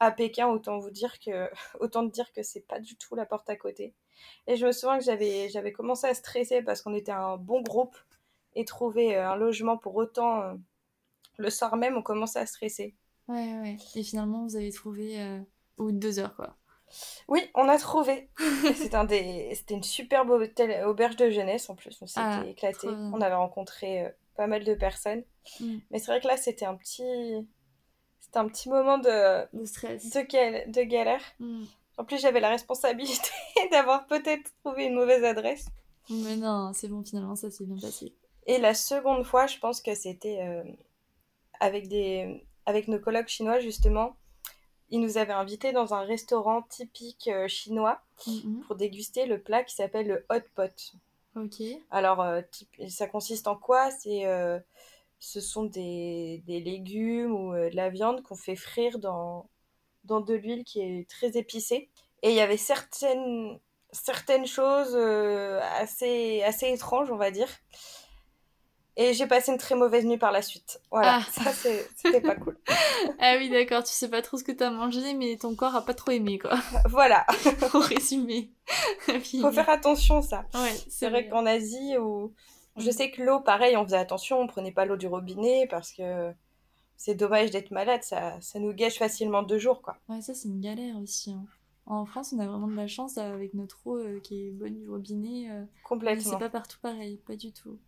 à 0.00 0.10
Pékin, 0.10 0.48
autant 0.48 0.78
vous 0.78 0.90
dire 0.90 1.18
que 1.20 1.50
autant 1.80 2.02
dire 2.02 2.32
que 2.32 2.42
c'est 2.42 2.66
pas 2.66 2.80
du 2.80 2.96
tout 2.96 3.14
la 3.14 3.26
porte 3.26 3.48
à 3.48 3.56
côté. 3.56 3.94
Et 4.46 4.56
je 4.56 4.66
me 4.66 4.72
souviens 4.72 4.98
que 4.98 5.04
j'avais 5.04 5.48
j'avais 5.48 5.72
commencé 5.72 6.06
à 6.06 6.14
stresser 6.14 6.62
parce 6.62 6.82
qu'on 6.82 6.94
était 6.94 7.12
un 7.12 7.36
bon 7.36 7.62
groupe 7.62 7.96
et 8.54 8.64
trouver 8.64 9.16
euh, 9.16 9.30
un 9.30 9.36
logement 9.36 9.78
pour 9.78 9.94
autant 9.96 10.54
le 11.36 11.50
soir 11.50 11.76
même, 11.76 11.96
on 11.96 12.02
commençait 12.02 12.38
à 12.40 12.46
stresser. 12.46 12.94
Ouais 13.28 13.58
ouais. 13.62 13.76
Et 13.94 14.02
finalement, 14.02 14.44
vous 14.44 14.56
avez 14.56 14.70
trouvé 14.70 15.18
ou 15.78 15.92
deux 15.92 16.18
heures 16.18 16.36
quoi. 16.36 16.56
Oui, 17.26 17.40
on 17.54 17.68
a 17.68 17.78
trouvé. 17.78 18.28
C'était 18.76 18.94
un 18.94 19.04
des... 19.04 19.58
une 19.70 19.82
superbe 19.82 20.30
auberge 20.86 21.16
de 21.16 21.30
jeunesse 21.30 21.68
en 21.68 21.74
plus. 21.74 21.98
On 22.00 22.06
s'était 22.06 22.20
ah, 22.22 22.44
éclaté. 22.46 22.86
On 22.86 23.20
avait 23.20 23.34
rencontré 23.34 24.14
pas 24.36 24.46
mal 24.46 24.62
de 24.62 24.74
personnes. 24.74 25.24
Mm. 25.58 25.78
Mais 25.90 25.98
c'est 25.98 26.06
vrai 26.06 26.20
que 26.20 26.28
là, 26.28 26.36
c'était 26.36 26.66
un 26.66 26.76
petit 26.76 27.44
c'était 28.20 28.38
un 28.38 28.48
petit 28.48 28.68
moment 28.68 28.98
de, 28.98 29.56
de 29.56 29.64
stress, 29.64 30.10
de, 30.10 30.70
de 30.70 30.82
galère. 30.82 31.22
Mm. 31.38 31.64
En 31.98 32.04
plus, 32.04 32.20
j'avais 32.20 32.40
la 32.40 32.48
responsabilité 32.48 33.30
d'avoir 33.70 34.06
peut-être 34.06 34.50
trouvé 34.64 34.86
une 34.86 34.94
mauvaise 34.94 35.22
adresse. 35.22 35.66
Mais 36.10 36.36
non, 36.36 36.72
c'est 36.72 36.88
bon, 36.88 37.04
finalement, 37.04 37.36
ça 37.36 37.50
s'est 37.50 37.64
bien 37.64 37.76
passé. 37.80 38.14
Et 38.46 38.58
la 38.58 38.74
seconde 38.74 39.24
fois, 39.24 39.46
je 39.46 39.58
pense 39.58 39.80
que 39.80 39.94
c'était 39.94 40.40
euh, 40.42 40.64
avec, 41.60 41.88
des... 41.88 42.44
avec 42.66 42.88
nos 42.88 42.98
collègues 42.98 43.28
chinois, 43.28 43.60
justement. 43.60 44.16
Ils 44.90 45.00
nous 45.00 45.18
avaient 45.18 45.32
invités 45.32 45.72
dans 45.72 45.94
un 45.94 46.02
restaurant 46.02 46.62
typique 46.62 47.28
euh, 47.28 47.48
chinois 47.48 48.00
mm-hmm. 48.26 48.60
pour 48.66 48.76
déguster 48.76 49.26
le 49.26 49.40
plat 49.40 49.64
qui 49.64 49.74
s'appelle 49.74 50.06
le 50.06 50.26
hot 50.30 50.42
pot. 50.54 50.94
Ok. 51.36 51.62
Alors, 51.90 52.20
euh, 52.20 52.42
ça 52.88 53.06
consiste 53.06 53.48
en 53.48 53.56
quoi? 53.56 53.90
C'est 53.90 54.24
ce 55.24 55.40
sont 55.40 55.64
des, 55.64 56.42
légumes 56.46 57.32
ou 57.32 57.54
euh, 57.54 57.70
de 57.70 57.76
la 57.76 57.88
viande 57.88 58.22
qu'on 58.22 58.36
fait 58.36 58.56
frire 58.56 58.98
dans, 58.98 59.48
dans 60.04 60.20
de 60.20 60.34
l'huile 60.34 60.64
qui 60.64 60.80
est 60.80 61.08
très 61.08 61.36
épicée. 61.38 61.88
Et 62.22 62.30
il 62.30 62.36
y 62.36 62.40
avait 62.40 62.58
certaines, 62.58 63.58
certaines 63.90 64.46
choses 64.46 64.94
euh, 64.94 65.60
assez, 65.78 66.42
assez 66.42 66.68
étranges, 66.68 67.10
on 67.10 67.16
va 67.16 67.30
dire. 67.30 67.48
Et 68.96 69.12
j'ai 69.12 69.26
passé 69.26 69.50
une 69.50 69.58
très 69.58 69.74
mauvaise 69.74 70.04
nuit 70.04 70.18
par 70.18 70.30
la 70.30 70.40
suite. 70.40 70.80
Voilà, 70.90 71.20
ah. 71.20 71.42
ça 71.42 71.52
c'était 71.52 72.20
pas 72.20 72.36
cool. 72.36 72.56
ah 73.18 73.34
oui, 73.38 73.50
d'accord, 73.50 73.82
tu 73.82 73.92
sais 73.92 74.08
pas 74.08 74.22
trop 74.22 74.36
ce 74.36 74.44
que 74.44 74.52
t'as 74.52 74.70
mangé, 74.70 75.14
mais 75.14 75.36
ton 75.36 75.56
corps 75.56 75.74
a 75.74 75.84
pas 75.84 75.94
trop 75.94 76.12
aimé, 76.12 76.38
quoi. 76.38 76.54
Voilà. 76.88 77.26
Pour 77.70 77.82
résumer. 77.82 78.52
Faut 79.40 79.50
faire 79.50 79.68
attention, 79.68 80.22
ça. 80.22 80.44
Ouais, 80.54 80.74
c'est 80.88 81.10
vrai, 81.10 81.28
qu'en 81.28 81.44
Asie, 81.44 81.98
ou 81.98 82.32
je 82.76 82.90
sais 82.90 83.10
que 83.10 83.22
l'eau, 83.22 83.40
pareil, 83.40 83.76
on 83.76 83.84
faisait 83.84 83.96
attention, 83.96 84.40
on 84.40 84.46
prenait 84.46 84.72
pas 84.72 84.84
l'eau 84.84 84.96
du 84.96 85.08
robinet 85.08 85.66
parce 85.68 85.92
que 85.92 86.32
c'est 86.96 87.16
dommage 87.16 87.50
d'être 87.50 87.72
malade, 87.72 88.04
ça, 88.04 88.40
ça 88.40 88.60
nous 88.60 88.72
gâche 88.72 88.98
facilement 88.98 89.42
deux 89.42 89.58
jours, 89.58 89.82
quoi. 89.82 89.96
Ouais, 90.08 90.22
ça 90.22 90.34
c'est 90.34 90.48
une 90.48 90.60
galère 90.60 90.96
aussi. 90.98 91.32
Hein. 91.32 91.44
En 91.86 92.06
France, 92.06 92.32
on 92.34 92.38
a 92.38 92.46
vraiment 92.46 92.68
de 92.68 92.76
la 92.76 92.86
chance 92.86 93.18
avec 93.18 93.52
notre 93.54 93.86
eau 93.86 93.96
euh, 93.98 94.20
qui 94.20 94.46
est 94.46 94.50
bonne 94.52 94.74
du 94.74 94.88
robinet. 94.88 95.50
Euh, 95.50 95.64
Complètement. 95.84 96.32
C'est 96.32 96.38
pas 96.38 96.48
partout 96.48 96.78
pareil, 96.80 97.18
pas 97.26 97.36
du 97.36 97.52
tout. 97.52 97.78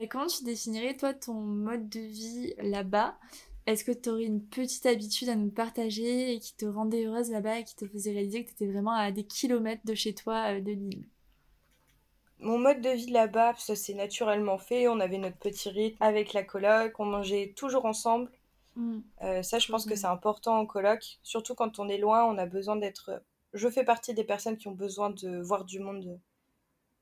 Et 0.00 0.08
comment 0.08 0.26
tu 0.26 0.44
définirais, 0.44 0.96
toi, 0.96 1.14
ton 1.14 1.34
mode 1.34 1.88
de 1.88 2.00
vie 2.00 2.54
là-bas? 2.58 3.18
Est-ce 3.66 3.84
que 3.84 3.92
tu 3.92 4.10
aurais 4.10 4.24
une 4.24 4.46
petite 4.46 4.86
habitude 4.86 5.28
à 5.28 5.34
nous 5.34 5.50
partager 5.50 6.34
et 6.34 6.38
qui 6.38 6.54
te 6.54 6.66
rendait 6.66 7.04
heureuse 7.04 7.30
là-bas 7.30 7.58
et 7.58 7.64
qui 7.64 7.74
te 7.74 7.86
faisait 7.86 8.12
réaliser 8.12 8.44
que 8.44 8.50
tu 8.50 8.54
étais 8.54 8.72
vraiment 8.72 8.92
à 8.92 9.10
des 9.10 9.24
kilomètres 9.24 9.84
de 9.84 9.94
chez 9.94 10.14
toi, 10.14 10.54
euh, 10.54 10.60
de 10.60 10.72
l'île 10.72 11.08
mon 12.38 12.58
mode 12.58 12.80
de 12.80 12.90
vie 12.90 13.10
là-bas, 13.10 13.54
ça 13.58 13.74
s'est 13.74 13.94
naturellement 13.94 14.58
fait. 14.58 14.88
On 14.88 15.00
avait 15.00 15.18
notre 15.18 15.38
petit 15.38 15.68
rythme 15.68 16.02
avec 16.02 16.32
la 16.32 16.42
coloc, 16.42 16.98
on 16.98 17.04
mangeait 17.04 17.54
toujours 17.56 17.86
ensemble. 17.86 18.30
Mm. 18.76 18.98
Euh, 19.22 19.42
ça, 19.42 19.58
je 19.58 19.70
pense 19.70 19.86
que 19.86 19.96
c'est 19.96 20.06
important 20.06 20.58
en 20.58 20.66
coloc. 20.66 21.18
Surtout 21.22 21.54
quand 21.54 21.78
on 21.78 21.88
est 21.88 21.98
loin, 21.98 22.24
on 22.24 22.38
a 22.38 22.46
besoin 22.46 22.76
d'être. 22.76 23.22
Je 23.52 23.68
fais 23.68 23.84
partie 23.84 24.12
des 24.12 24.24
personnes 24.24 24.58
qui 24.58 24.68
ont 24.68 24.72
besoin 24.74 25.10
de 25.10 25.40
voir 25.40 25.64
du 25.64 25.80
monde 25.80 26.20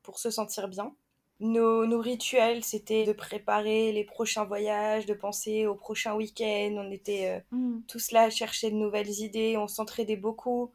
pour 0.02 0.18
se 0.18 0.30
sentir 0.30 0.68
bien. 0.68 0.94
Nos, 1.40 1.84
nos 1.86 2.00
rituels, 2.00 2.62
c'était 2.62 3.04
de 3.04 3.12
préparer 3.12 3.92
les 3.92 4.04
prochains 4.04 4.44
voyages, 4.44 5.04
de 5.04 5.14
penser 5.14 5.66
au 5.66 5.74
prochain 5.74 6.14
week-end. 6.14 6.74
On 6.78 6.90
était 6.90 7.42
euh, 7.52 7.56
mm. 7.56 7.82
tous 7.88 8.12
là 8.12 8.22
à 8.22 8.30
chercher 8.30 8.70
de 8.70 8.76
nouvelles 8.76 9.10
idées, 9.20 9.56
on 9.56 9.66
s'entraidait 9.66 10.16
beaucoup. 10.16 10.72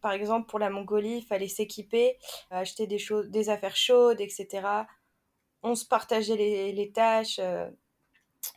Par 0.00 0.12
exemple, 0.12 0.48
pour 0.48 0.58
la 0.58 0.70
Mongolie, 0.70 1.18
il 1.18 1.24
fallait 1.24 1.48
s'équiper, 1.48 2.16
acheter 2.50 2.86
des, 2.86 2.98
choses, 2.98 3.28
des 3.28 3.50
affaires 3.50 3.76
chaudes, 3.76 4.20
etc. 4.20 4.66
On 5.62 5.74
se 5.74 5.84
partageait 5.84 6.36
les, 6.36 6.90
tâches. 6.90 7.38
Euh, 7.38 7.68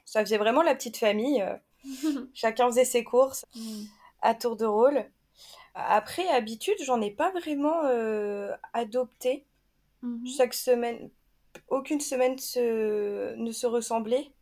ça 0.06 0.22
faisait 0.22 0.38
vraiment 0.38 0.62
la 0.62 0.74
petite 0.74 0.98
famille. 0.98 1.42
Euh. 1.42 2.26
Chacun 2.34 2.68
faisait 2.68 2.86
ses 2.86 3.04
courses 3.04 3.46
mm. 3.56 3.84
à 4.22 4.36
tour 4.36 4.56
de 4.56 4.66
rôle. 4.66 5.06
Après, 5.76 6.28
habitude, 6.30 6.78
j'en 6.84 7.02
ai 7.02 7.12
pas 7.12 7.32
vraiment 7.32 7.86
euh, 7.86 8.52
adopté. 8.74 9.46
Mm-hmm. 10.04 10.38
Chaque 10.38 10.54
semaine, 10.54 11.10
aucune 11.68 12.00
semaine 12.00 12.36
ne 12.36 13.52
se 13.52 13.66
ressemblait. 13.66 14.34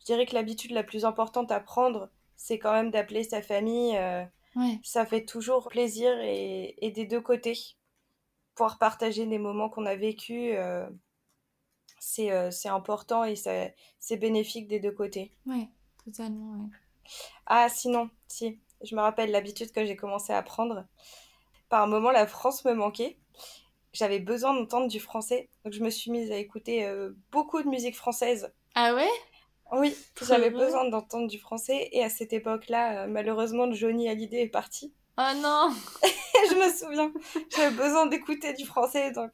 Je 0.00 0.06
dirais 0.06 0.26
que 0.26 0.34
l'habitude 0.34 0.72
la 0.72 0.84
plus 0.84 1.04
importante 1.04 1.50
à 1.50 1.60
prendre, 1.60 2.10
c'est 2.36 2.58
quand 2.58 2.72
même 2.72 2.90
d'appeler 2.90 3.24
sa 3.24 3.42
famille 3.42 3.96
ça 4.82 5.06
fait 5.06 5.24
toujours 5.24 5.68
plaisir 5.68 6.12
et, 6.20 6.92
des 6.94 7.06
deux 7.06 7.20
côtés. 7.20 7.58
Pouvoir 8.54 8.78
partager 8.78 9.26
des 9.26 9.38
moments 9.38 9.68
qu'on 9.68 9.86
a 9.86 9.96
vécus, 9.96 10.54
euh, 10.54 10.88
euh, 12.18 12.50
c'est 12.50 12.68
important 12.68 13.24
et 13.24 13.36
c'est 13.36 14.16
bénéfique 14.16 14.66
des 14.68 14.80
deux 14.80 14.92
côtés. 14.92 15.34
Ouais, 15.46 15.68
totalement, 16.04 16.70
Ah, 17.46 17.68
sinon, 17.68 18.08
si, 18.28 18.58
je 18.82 18.96
me 18.96 19.00
rappelle 19.00 19.30
l'habitude 19.30 19.72
que 19.72 19.84
j'ai 19.84 19.96
commencé 19.96 20.32
à 20.32 20.42
prendre. 20.42 20.86
Par 21.68 21.82
un 21.82 21.86
moment, 21.86 22.10
la 22.10 22.26
France 22.26 22.64
me 22.64 22.72
manquait. 22.72 23.18
J'avais 23.96 24.18
besoin 24.18 24.52
d'entendre 24.52 24.88
du 24.88 25.00
français, 25.00 25.48
donc 25.64 25.72
je 25.72 25.82
me 25.82 25.88
suis 25.88 26.10
mise 26.10 26.30
à 26.30 26.36
écouter 26.36 26.84
euh, 26.84 27.12
beaucoup 27.32 27.62
de 27.62 27.68
musique 27.68 27.96
française. 27.96 28.52
Ah 28.74 28.94
ouais? 28.94 29.08
Oui, 29.72 29.96
j'avais 30.20 30.50
besoin 30.50 30.86
d'entendre 30.86 31.28
du 31.28 31.38
français. 31.38 31.88
Et 31.92 32.04
à 32.04 32.10
cette 32.10 32.34
époque-là, 32.34 33.04
euh, 33.04 33.06
malheureusement, 33.06 33.72
Johnny 33.72 34.10
Hallyday 34.10 34.42
est 34.42 34.48
parti. 34.48 34.92
Oh 35.16 35.32
non 35.36 35.70
Je 36.50 36.54
me 36.54 36.72
souviens, 36.72 37.12
j'avais 37.54 37.74
besoin 37.74 38.06
d'écouter 38.06 38.52
du 38.52 38.64
français, 38.64 39.10
donc 39.12 39.30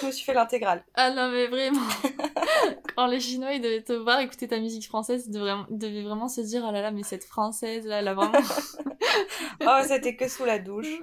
je 0.00 0.06
me 0.06 0.12
suis 0.12 0.24
fait 0.24 0.34
l'intégrale. 0.34 0.84
Ah 0.94 1.10
non, 1.10 1.30
mais 1.30 1.46
vraiment 1.46 1.80
Quand 2.96 3.06
les 3.06 3.20
Chinois, 3.20 3.52
ils 3.52 3.60
devaient 3.60 3.82
te 3.82 3.92
voir 3.92 4.20
écouter 4.20 4.48
ta 4.48 4.58
musique 4.58 4.86
française, 4.86 5.24
ils 5.26 5.32
devaient 5.32 6.02
vraiment, 6.02 6.28
se 6.28 6.40
dire, 6.40 6.64
oh 6.66 6.72
là 6.72 6.82
là, 6.82 6.90
mais 6.90 7.02
cette 7.02 7.24
française, 7.24 7.86
là, 7.86 8.02
là, 8.02 8.14
vraiment... 8.14 8.32
oh, 9.62 9.80
c'était 9.86 10.16
que 10.16 10.28
sous 10.28 10.44
la 10.44 10.58
douche. 10.58 11.00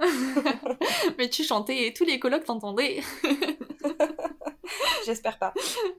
mais 1.17 1.29
tu 1.29 1.43
chantais 1.43 1.87
et 1.87 1.93
tous 1.93 2.05
les 2.05 2.19
colocs 2.19 2.45
t'entendaient 2.45 3.01
J'espère 5.05 5.37
pas. 5.37 5.53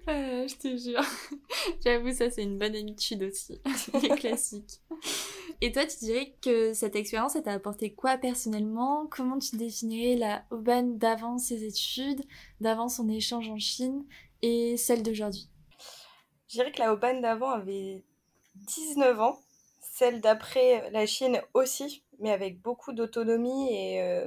Euh, 0.08 0.46
je 0.46 0.54
te 0.56 0.76
jure. 0.76 1.02
J'avoue, 1.84 2.12
ça 2.12 2.30
c'est 2.30 2.42
une 2.42 2.58
bonne 2.58 2.74
habitude 2.74 3.22
aussi. 3.22 3.60
classique. 4.18 4.80
Et 5.60 5.72
toi, 5.72 5.86
tu 5.86 5.96
dirais 5.98 6.34
que 6.40 6.72
cette 6.72 6.94
expérience, 6.94 7.32
ça 7.32 7.42
t'a 7.42 7.52
apporté 7.52 7.92
quoi 7.92 8.16
personnellement? 8.16 9.06
Comment 9.10 9.38
tu 9.38 9.56
définirais 9.56 10.16
la 10.16 10.44
Auban 10.50 10.82
d'avant 10.82 11.38
ses 11.38 11.64
études, 11.64 12.22
d'avant 12.60 12.88
son 12.88 13.08
échange 13.08 13.48
en 13.48 13.58
Chine 13.58 14.04
et 14.42 14.76
celle 14.76 15.02
d'aujourd'hui? 15.02 15.48
Je 16.48 16.54
dirais 16.54 16.72
que 16.72 16.78
la 16.78 16.92
Auban 16.92 17.20
d'avant 17.20 17.50
avait 17.50 18.04
19 18.54 19.20
ans, 19.20 19.40
celle 19.80 20.20
d'après 20.20 20.90
la 20.90 21.06
Chine 21.06 21.40
aussi, 21.54 22.04
mais 22.20 22.30
avec 22.30 22.60
beaucoup 22.60 22.92
d'autonomie 22.92 23.72
et 23.72 24.02
euh, 24.02 24.26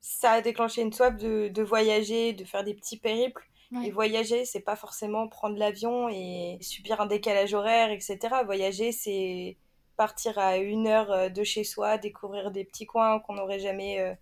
ça 0.00 0.32
a 0.32 0.40
déclenché 0.40 0.82
une 0.82 0.92
soif 0.92 1.16
de, 1.16 1.62
voyager, 1.62 2.32
de 2.32 2.44
faire 2.44 2.64
des 2.64 2.74
petits 2.74 2.98
périples. 2.98 3.44
Et 3.84 3.90
voyager, 3.90 4.46
c'est 4.46 4.62
pas 4.62 4.76
forcément 4.76 5.28
prendre 5.28 5.58
l'avion 5.58 6.08
et 6.08 6.56
subir 6.62 7.02
un 7.02 7.06
décalage 7.06 7.52
horaire, 7.52 7.90
etc. 7.90 8.18
Voyager, 8.46 8.92
c'est 8.92 9.58
partir 9.98 10.38
à 10.38 10.56
une 10.56 10.86
heure 10.86 11.12
euh, 11.12 11.28
de 11.28 11.44
chez 11.44 11.64
soi, 11.64 11.98
découvrir 11.98 12.50
des 12.50 12.64
petits 12.64 12.86
coins 12.86 13.20
qu'on 13.20 13.34
n'aurait 13.34 13.58
jamais, 13.58 14.00
euh, 14.00 14.14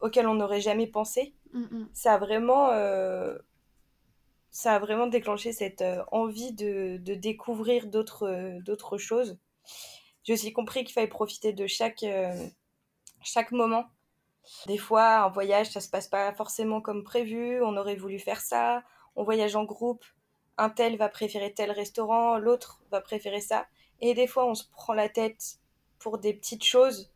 auxquels 0.00 0.26
on 0.26 0.34
n'aurait 0.34 0.62
jamais 0.62 0.86
pensé. 0.86 1.34
Mm, 1.52 1.60
mm. 1.60 1.88
Ça 1.92 2.14
a 2.14 2.18
vraiment, 2.18 2.70
euh, 2.70 3.36
ça 4.50 4.76
a 4.76 4.78
vraiment 4.78 5.06
déclenché 5.06 5.52
cette 5.52 5.84
envie 6.10 6.54
de, 6.54 6.96
de 6.96 7.14
découvrir 7.14 7.88
d'autres, 7.88 8.58
d'autres 8.64 8.96
choses. 8.96 9.38
J'ai 10.22 10.32
aussi 10.32 10.54
compris 10.54 10.84
qu'il 10.84 10.94
fallait 10.94 11.08
profiter 11.08 11.52
de 11.52 11.66
chaque, 11.66 12.06
chaque 13.22 13.52
moment 13.52 13.84
des 14.66 14.78
fois, 14.78 15.20
un 15.20 15.28
voyage, 15.28 15.70
ça 15.70 15.80
se 15.80 15.88
passe 15.88 16.08
pas 16.08 16.32
forcément 16.32 16.80
comme 16.80 17.04
prévu, 17.04 17.62
on 17.62 17.76
aurait 17.76 17.96
voulu 17.96 18.18
faire 18.18 18.40
ça, 18.40 18.82
on 19.16 19.24
voyage 19.24 19.56
en 19.56 19.64
groupe, 19.64 20.04
un 20.58 20.70
tel 20.70 20.96
va 20.96 21.08
préférer 21.08 21.52
tel 21.52 21.70
restaurant, 21.70 22.38
l'autre 22.38 22.82
va 22.90 23.00
préférer 23.00 23.40
ça. 23.40 23.66
Et 24.00 24.14
des 24.14 24.26
fois, 24.26 24.46
on 24.46 24.54
se 24.54 24.64
prend 24.70 24.94
la 24.94 25.08
tête 25.08 25.58
pour 25.98 26.18
des 26.18 26.34
petites 26.34 26.64
choses, 26.64 27.12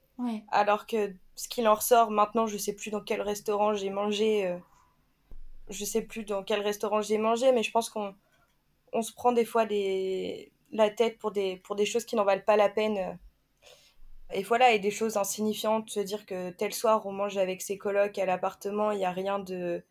alors 0.51 0.87
que 0.87 1.13
ce 1.35 1.49
qu'il 1.49 1.69
en 1.69 1.75
ressort, 1.75 2.11
maintenant, 2.11 2.47
je 2.47 2.57
sais 2.57 2.73
plus 2.73 2.91
dans 2.91 3.03
quel 3.03 3.21
restaurant 3.21 3.75
j'ai 3.75 3.91
mangé. 3.91 4.47
Euh, 4.47 4.57
je 5.69 5.85
sais 5.85 6.03
plus 6.03 6.25
dans 6.25 6.43
quel 6.43 6.61
restaurant 6.61 7.03
j'ai 7.03 7.19
mangé, 7.19 7.53
mais 7.53 7.63
je 7.63 7.71
pense 7.71 7.91
qu'on 7.91 8.15
on 8.93 9.03
se 9.03 9.13
prend 9.13 9.33
des 9.33 9.45
fois 9.45 9.67
des, 9.67 10.53
la 10.73 10.91
tête 10.91 11.19
pour 11.19 11.33
des, 11.33 11.57
pour 11.59 11.77
des 11.77 11.87
choses 11.87 12.05
qui 12.05 12.17
n'en 12.17 12.25
valent 12.25 12.45
pas 12.45 12.57
la 12.57 12.69
peine. 12.69 13.19
Et 14.33 14.43
voilà, 14.43 14.73
et 14.73 14.79
des 14.79 14.91
choses 14.91 15.17
insignifiantes, 15.17 15.89
se 15.89 16.01
dire 16.01 16.27
que 16.27 16.51
tel 16.51 16.75
soir 16.75 17.07
on 17.07 17.13
mange 17.13 17.37
avec 17.37 17.63
ses 17.63 17.79
colocs 17.79 18.19
à 18.19 18.27
l'appartement, 18.27 18.91
il 18.91 18.99
n'y 18.99 19.05
a 19.05 19.13
rien 19.13 19.39
de 19.39 19.83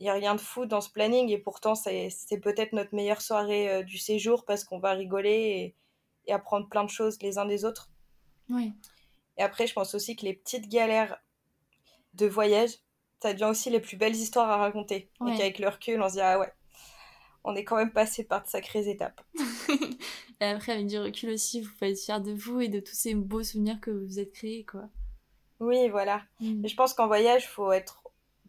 il 0.00 0.08
a 0.08 0.12
rien 0.12 0.34
de 0.36 0.40
fou 0.40 0.66
dans 0.66 0.80
ce 0.80 0.90
planning 0.90 1.28
et 1.30 1.38
pourtant 1.38 1.74
c'est 1.74 2.10
peut-être 2.40 2.72
notre 2.72 2.94
meilleure 2.94 3.20
soirée 3.20 3.68
euh, 3.68 3.82
du 3.82 3.98
séjour 3.98 4.44
parce 4.44 4.62
qu'on 4.62 4.78
va 4.78 4.92
rigoler 4.92 5.74
et, 6.26 6.32
apprendre 6.32 6.68
plein 6.68 6.84
de 6.84 6.90
choses 6.90 7.20
les 7.22 7.38
uns 7.38 7.46
des 7.46 7.64
autres. 7.64 7.90
Oui. 8.50 8.74
Et 9.38 9.42
après, 9.42 9.66
je 9.66 9.72
pense 9.72 9.94
aussi 9.94 10.14
que 10.14 10.26
les 10.26 10.34
petites 10.34 10.68
galères 10.68 11.16
de 12.12 12.26
voyage, 12.26 12.72
ça 13.22 13.32
devient 13.32 13.46
aussi 13.46 13.70
les 13.70 13.80
plus 13.80 13.96
belles 13.96 14.14
histoires 14.14 14.50
à 14.50 14.58
raconter. 14.58 15.10
Et 15.26 15.38
qu'avec 15.38 15.58
le 15.58 15.68
recul, 15.68 16.02
on 16.02 16.08
se 16.10 16.14
dit 16.14 16.20
ah 16.20 16.38
ouais, 16.38 16.52
on 17.44 17.56
est 17.56 17.64
quand 17.64 17.76
même 17.76 17.92
passé 17.92 18.24
par 18.24 18.42
de 18.42 18.48
sacrées 18.48 18.90
étapes. 18.90 19.22
et 20.40 20.44
après, 20.44 20.72
avec 20.72 20.86
du 20.86 20.98
recul 20.98 21.30
aussi, 21.30 21.62
vous 21.62 21.70
pouvez 21.72 21.90
être 21.90 21.98
fier 21.98 22.20
de 22.20 22.32
vous 22.32 22.60
et 22.60 22.68
de 22.68 22.80
tous 22.80 22.94
ces 22.94 23.14
beaux 23.14 23.42
souvenirs 23.42 23.80
que 23.80 23.90
vous 23.90 24.06
vous 24.06 24.18
êtes 24.20 24.32
créés, 24.32 24.64
quoi. 24.64 24.88
Oui, 25.60 25.88
voilà. 25.88 26.22
Mm. 26.40 26.66
je 26.66 26.74
pense 26.76 26.94
qu'en 26.94 27.08
voyage, 27.08 27.44
il 27.44 27.48
faut 27.48 27.72
être 27.72 28.02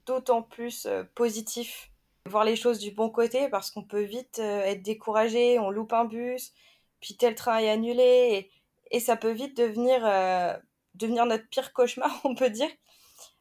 d'autant 0.05 0.43
plus 0.43 0.85
euh, 0.85 1.03
positif, 1.15 1.91
voir 2.25 2.43
les 2.43 2.55
choses 2.55 2.79
du 2.79 2.91
bon 2.91 3.09
côté, 3.09 3.49
parce 3.49 3.71
qu'on 3.71 3.83
peut 3.83 4.01
vite 4.01 4.39
euh, 4.39 4.61
être 4.61 4.83
découragé, 4.83 5.57
on 5.59 5.71
loupe 5.71 5.93
un 5.93 6.05
bus, 6.05 6.53
puis 6.99 7.17
tel 7.17 7.33
train 7.35 7.57
est 7.57 7.69
annulé, 7.69 8.51
et, 8.91 8.99
ça 8.99 9.15
peut 9.15 9.31
vite 9.31 9.57
devenir, 9.57 10.01
euh, 10.05 10.55
devenir 10.95 11.25
notre 11.25 11.47
pire 11.49 11.73
cauchemar, 11.73 12.11
on 12.23 12.35
peut 12.35 12.49
dire, 12.51 12.69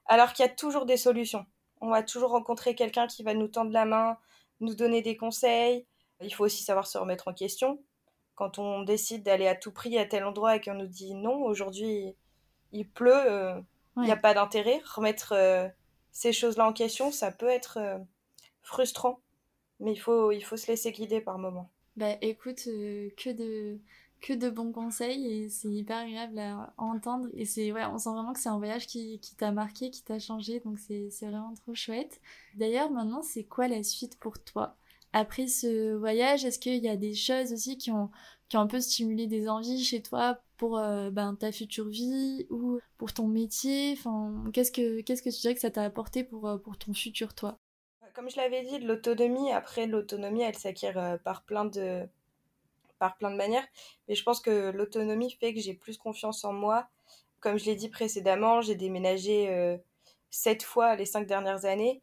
alors 0.06 0.32
qu'il 0.32 0.44
y 0.44 0.48
a 0.48 0.52
toujours 0.52 0.87
des 0.87 0.96
solutions. 0.96 1.44
On 1.80 1.90
va 1.90 2.02
toujours 2.02 2.30
rencontrer 2.30 2.74
quelqu'un 2.74 3.06
qui 3.06 3.22
va 3.22 3.34
nous 3.34 3.48
tendre 3.48 3.70
la 3.72 3.84
main, 3.84 4.18
nous 4.61 4.74
donner 4.74 5.02
des 5.02 5.16
conseils. 5.16 5.87
Il 6.20 6.34
faut 6.34 6.44
aussi 6.44 6.64
savoir 6.64 6.87
se 6.87 6.98
remettre 6.98 7.28
en 7.28 7.34
question. 7.34 7.78
Quand 8.38 8.61
on 8.61 8.83
décide 8.85 9.24
d'aller 9.24 9.48
à 9.48 9.57
tout 9.57 9.72
prix 9.72 9.98
à 9.98 10.07
tel 10.07 10.22
endroit 10.22 10.55
et 10.55 10.61
qu'on 10.61 10.74
nous 10.74 10.87
dit 10.87 11.12
non, 11.14 11.42
aujourd'hui 11.42 12.14
il 12.70 12.88
pleut, 12.88 13.64
il 13.96 14.03
n'y 14.05 14.12
a 14.12 14.16
pas 14.16 14.33
d'intérêt, 14.33 14.81
remettre 14.94 15.35
ces 16.12 16.33
choses-là 16.33 16.68
en 16.68 16.72
question, 16.72 17.11
ça 17.12 17.31
peut 17.33 17.48
être 17.48 17.79
euh, 17.79 17.98
frustrant. 18.62 19.20
Mais 19.81 19.92
il 19.92 19.98
faut, 19.98 20.33
il 20.33 20.40
faut 20.40 20.57
se 20.57 20.66
laisser 20.66 20.90
guider 20.92 21.20
par 21.20 21.38
moments. 21.38 21.70
Bah 21.96 22.16
écoute, 22.20 22.62
euh, 22.66 23.11
que 23.16 23.31
de 23.31 23.79
que 24.20 24.33
de 24.33 24.51
bons 24.51 24.72
conseils 24.72 25.33
et 25.33 25.48
c'est 25.48 25.68
hyper 25.68 25.98
agréable 25.98 26.40
à 26.40 26.72
entendre. 26.77 27.29
Et 27.35 27.44
c'est 27.44 27.70
ouais 27.70 27.85
on 27.85 27.98
sent 27.98 28.11
vraiment 28.11 28.33
que 28.33 28.40
c'est 28.40 28.48
un 28.48 28.59
voyage 28.59 28.87
qui, 28.88 29.20
qui 29.20 29.37
t'a 29.37 29.53
marqué 29.53 29.90
qui 29.90 30.03
t'a 30.03 30.18
changé. 30.18 30.61
Donc 30.61 30.79
c'est 30.79 31.09
vraiment 31.22 31.55
trop 31.55 31.74
chouette. 31.74 32.20
D'ailleurs 32.55 32.90
maintenant 32.90 33.22
c'est 33.22 33.44
quoi 33.44 33.68
la 33.68 33.83
suite 33.83 34.18
pour 34.18 34.42
toi? 34.42 34.77
Après 35.18 35.46
ce 35.46 35.94
voyage 35.94 36.44
est-ce 36.44 36.59
qu'il 36.59 36.83
y 36.83 36.88
a 36.88 36.96
des 36.96 37.14
choses 37.14 37.52
aussi 37.52 37.76
qui 37.76 37.90
ont 37.90 38.11
qui 38.48 38.57
ont 38.57 38.61
un 38.61 38.66
peu 38.66 38.81
stimulé 38.81 39.26
des 39.26 39.48
envies 39.48 39.85
chez 39.85 40.02
toi 40.02 40.38
pour 40.57 40.78
euh, 40.78 41.11
ben, 41.11 41.35
ta 41.35 41.52
future 41.52 41.88
vie 41.88 42.46
ou 42.50 42.81
pour 42.96 43.12
ton 43.12 43.28
métier? 43.28 43.92
Enfin, 43.92 44.44
qu'est-ce, 44.52 44.72
que, 44.72 45.02
qu'est-ce 45.02 45.22
que 45.22 45.28
tu 45.28 45.40
dirais 45.40 45.54
que 45.54 45.61
ça 45.61 45.70
t'a 45.70 45.85
apporté 45.85 46.24
pour, 46.24 46.48
euh, 46.48 46.57
pour 46.57 46.78
ton 46.78 46.94
futur 46.94 47.35
toi? 47.35 47.59
Comme 48.14 48.31
je 48.31 48.37
l'avais 48.37 48.64
dit, 48.64 48.78
l'autonomie, 48.78 49.52
après 49.52 49.87
l'autonomie 49.87 50.42
elle 50.42 50.57
s'acquiert 50.57 50.98
euh, 50.98 51.16
par 51.18 51.42
plein 51.42 51.64
de 51.66 52.07
par 52.98 53.16
plein 53.16 53.31
de 53.31 53.37
manières, 53.37 53.66
mais 54.09 54.16
je 54.16 54.24
pense 54.24 54.40
que 54.40 54.70
l'autonomie 54.70 55.31
fait 55.31 55.54
que 55.54 55.61
j'ai 55.61 55.74
plus 55.74 55.96
confiance 55.98 56.44
en 56.44 56.52
moi. 56.52 56.88
Comme 57.38 57.57
je 57.57 57.66
l'ai 57.66 57.76
dit 57.76 57.88
précédemment, 57.88 58.61
j'ai 58.61 58.74
déménagé 58.74 59.78
sept 60.31 60.64
fois 60.64 60.96
les 60.96 61.07
cinq 61.07 61.24
dernières 61.28 61.64
années. 61.64 62.02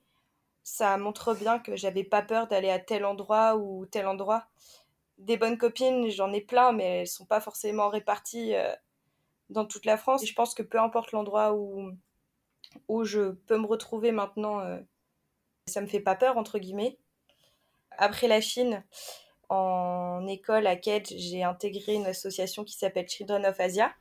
Ça 0.66 0.98
montre 0.98 1.36
bien 1.36 1.60
que 1.60 1.76
j'avais 1.76 2.04
pas 2.04 2.24
peur 2.24 2.48
d'aller 2.48 2.72
à 2.72 2.80
tel 2.80 3.06
endroit 3.06 3.56
ou 3.56 3.86
tel 3.86 4.08
endroit 4.08 4.48
des 5.20 5.38
bonnes 5.38 5.60
copines, 5.60 6.10
j'en 6.10 6.34
ai 6.34 6.42
plein, 6.42 6.72
mais 6.72 7.02
elles 7.02 7.08
sont 7.08 7.24
pas 7.26 7.40
forcément 7.40 7.88
réparties 7.88 8.56
euh, 8.56 8.74
dans 9.52 9.66
toute 9.66 9.86
la 9.86 9.96
France. 9.96 10.24
Et 10.24 10.26
je 10.26 10.34
pense 10.34 10.56
que 10.56 10.64
peu 10.64 10.80
importe 10.80 11.12
l'endroit 11.12 11.54
où, 11.54 11.92
où 12.88 13.04
je 13.06 13.32
peux 13.32 13.60
me 13.60 13.68
retrouver 13.68 14.12
maintenant, 14.12 14.60
euh, 14.60 14.80
ça 15.68 15.82
me 15.82 15.88
fait 15.88 16.00
pas 16.00 16.16
peur, 16.16 16.36
entre 16.36 16.58
guillemets. 16.58 16.98
Après 17.92 18.28
la 18.28 18.42
Chine, 18.42 18.84
en 19.50 20.26
école 20.28 20.66
à 20.66 20.76
Kedge, 20.76 21.14
j'ai 21.16 21.44
intégré 21.44 21.94
une 21.94 22.08
association 22.08 22.64
qui 22.64 22.76
s'appelle 22.76 23.08
Children 23.08 23.46
of 23.46 23.60
Asia, 23.60 23.94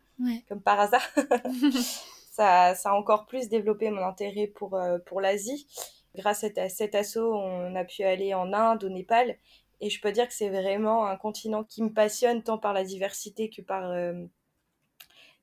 comme 0.48 0.62
par 0.62 0.80
hasard. 0.80 1.06
ça, 2.32 2.74
ça 2.74 2.90
a 2.90 2.94
encore 2.94 3.26
plus 3.26 3.50
développé 3.50 3.90
mon 3.90 4.02
intérêt 4.02 4.46
pour, 4.46 4.76
euh, 4.76 4.98
pour 5.04 5.20
l'Asie. 5.20 5.68
Grâce 6.16 6.44
à 6.44 6.68
cet 6.68 6.94
assaut, 6.94 7.34
on 7.34 7.74
a 7.74 7.84
pu 7.84 8.04
aller 8.04 8.34
en 8.34 8.52
Inde, 8.52 8.84
au 8.84 8.88
Népal, 8.88 9.36
et 9.80 9.90
je 9.90 10.00
peux 10.00 10.12
dire 10.12 10.28
que 10.28 10.34
c'est 10.34 10.48
vraiment 10.48 11.06
un 11.06 11.16
continent 11.16 11.64
qui 11.64 11.82
me 11.82 11.92
passionne 11.92 12.42
tant 12.42 12.58
par 12.58 12.72
la 12.72 12.84
diversité 12.84 13.50
que 13.50 13.62
par, 13.62 13.90
euh, 13.90 14.24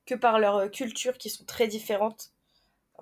que 0.05 0.67
cultures 0.67 1.17
qui 1.17 1.29
sont 1.29 1.45
très 1.45 1.67
différentes. 1.67 2.31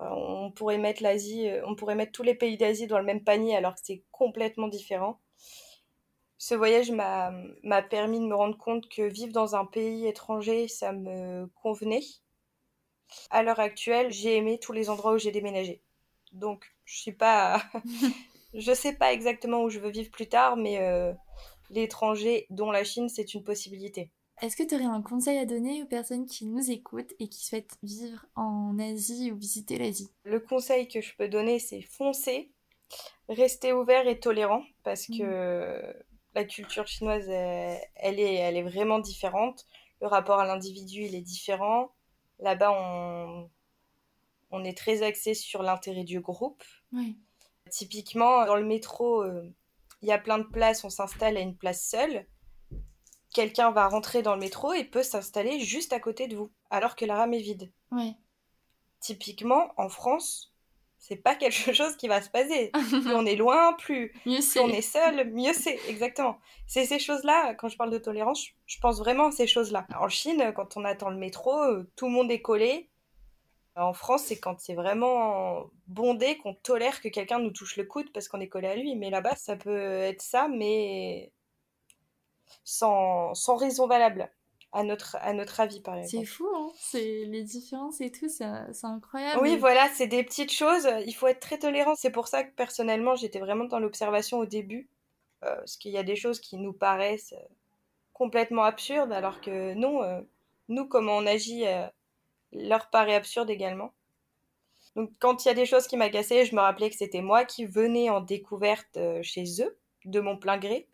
Euh, 0.00 0.08
on 0.10 0.50
pourrait 0.50 0.78
mettre 0.78 1.02
l'Asie, 1.02 1.48
euh, 1.48 1.62
on 1.66 1.74
pourrait 1.74 1.94
mettre 1.94 2.12
tous 2.12 2.22
les 2.22 2.34
pays 2.34 2.56
d'Asie 2.56 2.86
dans 2.86 2.98
le 2.98 3.04
même 3.04 3.22
panier 3.24 3.56
alors 3.56 3.74
que 3.74 3.80
c'est 3.82 4.02
complètement 4.10 4.68
différent. 4.68 5.20
Ce 6.38 6.54
voyage 6.54 6.90
m'a 6.90 7.82
permis 7.90 8.18
de 8.18 8.24
me 8.24 8.34
rendre 8.34 8.56
compte 8.56 8.88
que 8.88 9.02
vivre 9.02 9.32
dans 9.32 9.56
un 9.56 9.66
pays 9.66 10.06
étranger, 10.06 10.68
ça 10.68 10.92
me 10.92 11.46
convenait. 11.62 12.02
À 13.30 13.42
l'heure 13.42 13.60
actuelle, 13.60 14.10
j'ai 14.10 14.36
aimé 14.36 14.58
tous 14.58 14.72
les 14.72 14.88
endroits 14.88 15.12
où 15.12 15.18
j'ai 15.18 15.32
déménagé. 15.32 15.82
Donc, 16.32 16.64
je 16.84 16.98
suis 16.98 17.12
pas 17.12 17.62
je 18.54 18.72
sais 18.72 18.94
pas 18.94 19.12
exactement 19.12 19.62
où 19.62 19.70
je 19.70 19.78
veux 19.78 19.90
vivre 19.90 20.10
plus 20.10 20.28
tard, 20.28 20.56
mais 20.56 20.78
l'étranger, 21.70 22.46
dont 22.50 22.70
la 22.70 22.84
Chine, 22.84 23.08
c'est 23.08 23.34
une 23.34 23.44
possibilité. 23.44 24.10
Est-ce 24.42 24.56
que 24.56 24.62
tu 24.62 24.74
aurais 24.74 24.84
un 24.84 25.02
conseil 25.02 25.36
à 25.38 25.44
donner 25.44 25.82
aux 25.82 25.86
personnes 25.86 26.24
qui 26.24 26.46
nous 26.46 26.70
écoutent 26.70 27.12
et 27.18 27.28
qui 27.28 27.44
souhaitent 27.44 27.76
vivre 27.82 28.24
en 28.36 28.78
Asie 28.78 29.30
ou 29.30 29.36
visiter 29.36 29.76
l'Asie? 29.76 30.10
Le 30.24 30.40
conseil 30.40 30.88
que 30.88 31.02
je 31.02 31.14
peux 31.14 31.28
donner, 31.28 31.58
c'est 31.58 31.82
foncer, 31.82 32.50
rester 33.28 33.74
ouvert 33.74 34.08
et 34.08 34.18
tolérant, 34.18 34.64
parce 34.82 35.06
que 35.06 35.22
mmh. 35.22 35.94
la 36.34 36.44
culture 36.44 36.86
chinoise, 36.86 37.28
elle, 37.28 38.18
est, 38.18 38.34
elle 38.36 38.56
est 38.56 38.62
vraiment 38.62 38.98
différente. 38.98 39.66
Le 40.00 40.06
rapport 40.06 40.40
à 40.40 40.46
l'individu, 40.46 41.02
il 41.02 41.14
est 41.14 41.20
différent. 41.20 41.92
Là-bas, 42.38 42.72
on, 42.72 43.50
on 44.50 44.64
est 44.64 44.76
très 44.76 45.02
axé 45.02 45.34
sur 45.34 45.62
l'intérêt 45.62 46.04
du 46.04 46.20
groupe. 46.20 46.62
Typiquement, 47.70 48.44
dans 48.46 48.56
le 48.56 48.64
métro, 48.64 49.22
euh, 49.22 49.48
il 50.02 50.08
y 50.08 50.12
a 50.12 50.18
plein 50.18 50.38
de 50.38 50.44
places, 50.44 50.84
on 50.84 50.90
s'installe 50.90 51.36
à 51.36 51.40
une 51.40 51.56
place 51.56 51.84
seule. 51.84 52.26
Quelqu'un 53.32 53.70
va 53.70 53.86
rentrer 53.88 54.22
dans 54.22 54.34
le 54.34 54.40
métro 54.40 54.72
et 54.72 54.84
peut 54.84 55.04
s'installer 55.04 55.60
juste 55.60 55.92
à 55.92 56.00
côté 56.00 56.26
de 56.26 56.36
vous, 56.36 56.50
alors 56.70 56.96
que 56.96 57.04
la 57.04 57.16
rame 57.16 57.34
est 57.34 57.40
vide. 57.40 57.72
Typiquement, 58.98 59.72
en 59.76 59.88
France, 59.88 60.52
c'est 60.98 61.16
pas 61.16 61.34
quelque 61.36 61.72
chose 61.72 61.96
qui 61.96 62.08
va 62.08 62.22
se 62.22 62.28
passer. 62.28 62.70
plus 63.02 63.14
on 63.14 63.24
est 63.24 63.36
loin, 63.36 63.74
plus, 63.74 64.12
on 64.26 64.68
est 64.68 64.82
seul, 64.82 65.30
mieux 65.32 65.52
c'est. 65.52 65.78
Exactement. 65.88 66.38
C'est 66.66 66.86
ces 66.86 66.98
choses-là, 66.98 67.54
quand 67.54 67.68
je 67.68 67.76
parle 67.76 67.90
de 67.90 67.98
tolérance, 67.98 68.46
je 68.66 68.78
pense 68.80 68.98
vraiment 68.98 69.28
à 69.28 69.32
ces 69.32 69.46
choses-là. 69.46 69.86
En 69.96 70.08
Chine, 70.08 70.52
quand 70.56 70.76
on 70.76 70.84
attend 70.84 71.10
le 71.10 71.18
métro, 71.18 71.62
euh, 71.62 71.90
tout 71.94 72.06
le 72.06 72.12
monde 72.12 72.30
est 72.30 72.42
collé. 72.42 72.90
En 73.80 73.92
France, 73.92 74.24
c'est 74.24 74.38
quand 74.38 74.60
c'est 74.60 74.74
vraiment 74.74 75.70
bondé 75.86 76.38
qu'on 76.38 76.54
tolère 76.54 77.00
que 77.00 77.08
quelqu'un 77.08 77.38
nous 77.38 77.50
touche 77.50 77.76
le 77.76 77.84
coude 77.84 78.12
parce 78.12 78.28
qu'on 78.28 78.40
est 78.40 78.48
collé 78.48 78.68
à 78.68 78.76
lui. 78.76 78.94
Mais 78.96 79.10
là-bas, 79.10 79.36
ça 79.36 79.56
peut 79.56 80.00
être 80.00 80.22
ça, 80.22 80.48
mais 80.48 81.32
sans, 82.64 83.34
sans 83.34 83.56
raison 83.56 83.86
valable, 83.86 84.30
à 84.72 84.82
notre, 84.84 85.16
à 85.16 85.32
notre 85.32 85.60
avis, 85.60 85.80
par 85.80 85.96
exemple. 85.96 86.26
C'est 86.26 86.30
fou, 86.30 86.48
hein 86.54 86.70
c'est 86.76 87.24
les 87.24 87.42
différences 87.42 88.00
et 88.00 88.12
tout, 88.12 88.28
c'est 88.28 88.44
incroyable. 88.84 89.40
Oui, 89.42 89.56
voilà, 89.56 89.88
c'est 89.94 90.06
des 90.06 90.22
petites 90.22 90.52
choses. 90.52 90.88
Il 91.06 91.12
faut 91.12 91.26
être 91.26 91.40
très 91.40 91.58
tolérant. 91.58 91.94
C'est 91.96 92.10
pour 92.10 92.28
ça 92.28 92.44
que 92.44 92.54
personnellement, 92.54 93.16
j'étais 93.16 93.40
vraiment 93.40 93.64
dans 93.64 93.78
l'observation 93.78 94.38
au 94.38 94.46
début. 94.46 94.88
Euh, 95.42 95.56
parce 95.56 95.76
qu'il 95.76 95.92
y 95.92 95.98
a 95.98 96.02
des 96.02 96.16
choses 96.16 96.38
qui 96.38 96.58
nous 96.58 96.74
paraissent 96.74 97.32
euh, 97.32 97.48
complètement 98.12 98.64
absurdes, 98.64 99.10
alors 99.10 99.40
que 99.40 99.72
non, 99.72 100.02
euh, 100.02 100.20
nous, 100.68 100.86
comment 100.86 101.16
on 101.16 101.26
agit 101.26 101.64
leur 102.52 102.90
paraît 102.90 103.14
absurde 103.14 103.50
également. 103.50 103.92
Donc 104.96 105.10
quand 105.18 105.44
il 105.44 105.48
y 105.48 105.50
a 105.50 105.54
des 105.54 105.66
choses 105.66 105.86
qui 105.86 105.96
m'agaçaient, 105.96 106.44
je 106.44 106.54
me 106.54 106.60
rappelais 106.60 106.90
que 106.90 106.96
c'était 106.96 107.22
moi 107.22 107.44
qui 107.44 107.64
venais 107.64 108.10
en 108.10 108.20
découverte 108.20 108.96
euh, 108.96 109.22
chez 109.22 109.44
eux, 109.62 109.78
de 110.04 110.20
mon 110.20 110.36
plein 110.36 110.58
gré. 110.58 110.88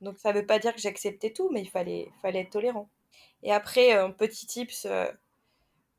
Donc 0.00 0.18
ça 0.18 0.32
ne 0.32 0.38
veut 0.38 0.46
pas 0.46 0.58
dire 0.58 0.74
que 0.74 0.80
j'acceptais 0.80 1.32
tout, 1.32 1.50
mais 1.50 1.62
il 1.62 1.70
fallait, 1.70 2.10
fallait 2.22 2.40
être 2.40 2.50
tolérant. 2.50 2.88
Et 3.42 3.52
après, 3.52 3.92
un 3.92 4.10
petit 4.10 4.46
tips, 4.46 4.86
euh, 4.86 5.10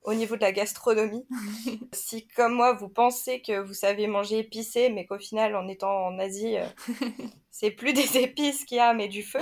au 0.04 0.14
niveau 0.14 0.36
de 0.36 0.42
la 0.42 0.52
gastronomie. 0.52 1.26
si, 1.94 2.28
comme 2.28 2.54
moi, 2.54 2.74
vous 2.74 2.90
pensez 2.90 3.42
que 3.42 3.60
vous 3.60 3.74
savez 3.74 4.08
manger 4.08 4.40
épicé, 4.40 4.90
mais 4.90 5.06
qu'au 5.06 5.20
final, 5.20 5.56
en 5.56 5.68
étant 5.68 6.08
en 6.08 6.20
Asie, 6.20 6.58
euh, 6.58 6.66
c'est 7.52 7.72
plus 7.72 7.94
des 7.94 8.18
épices 8.18 8.66
qu'il 8.66 8.78
y 8.78 8.82
a, 8.82 8.94
mais 8.94 9.08
du 9.08 9.24
feu, 9.24 9.40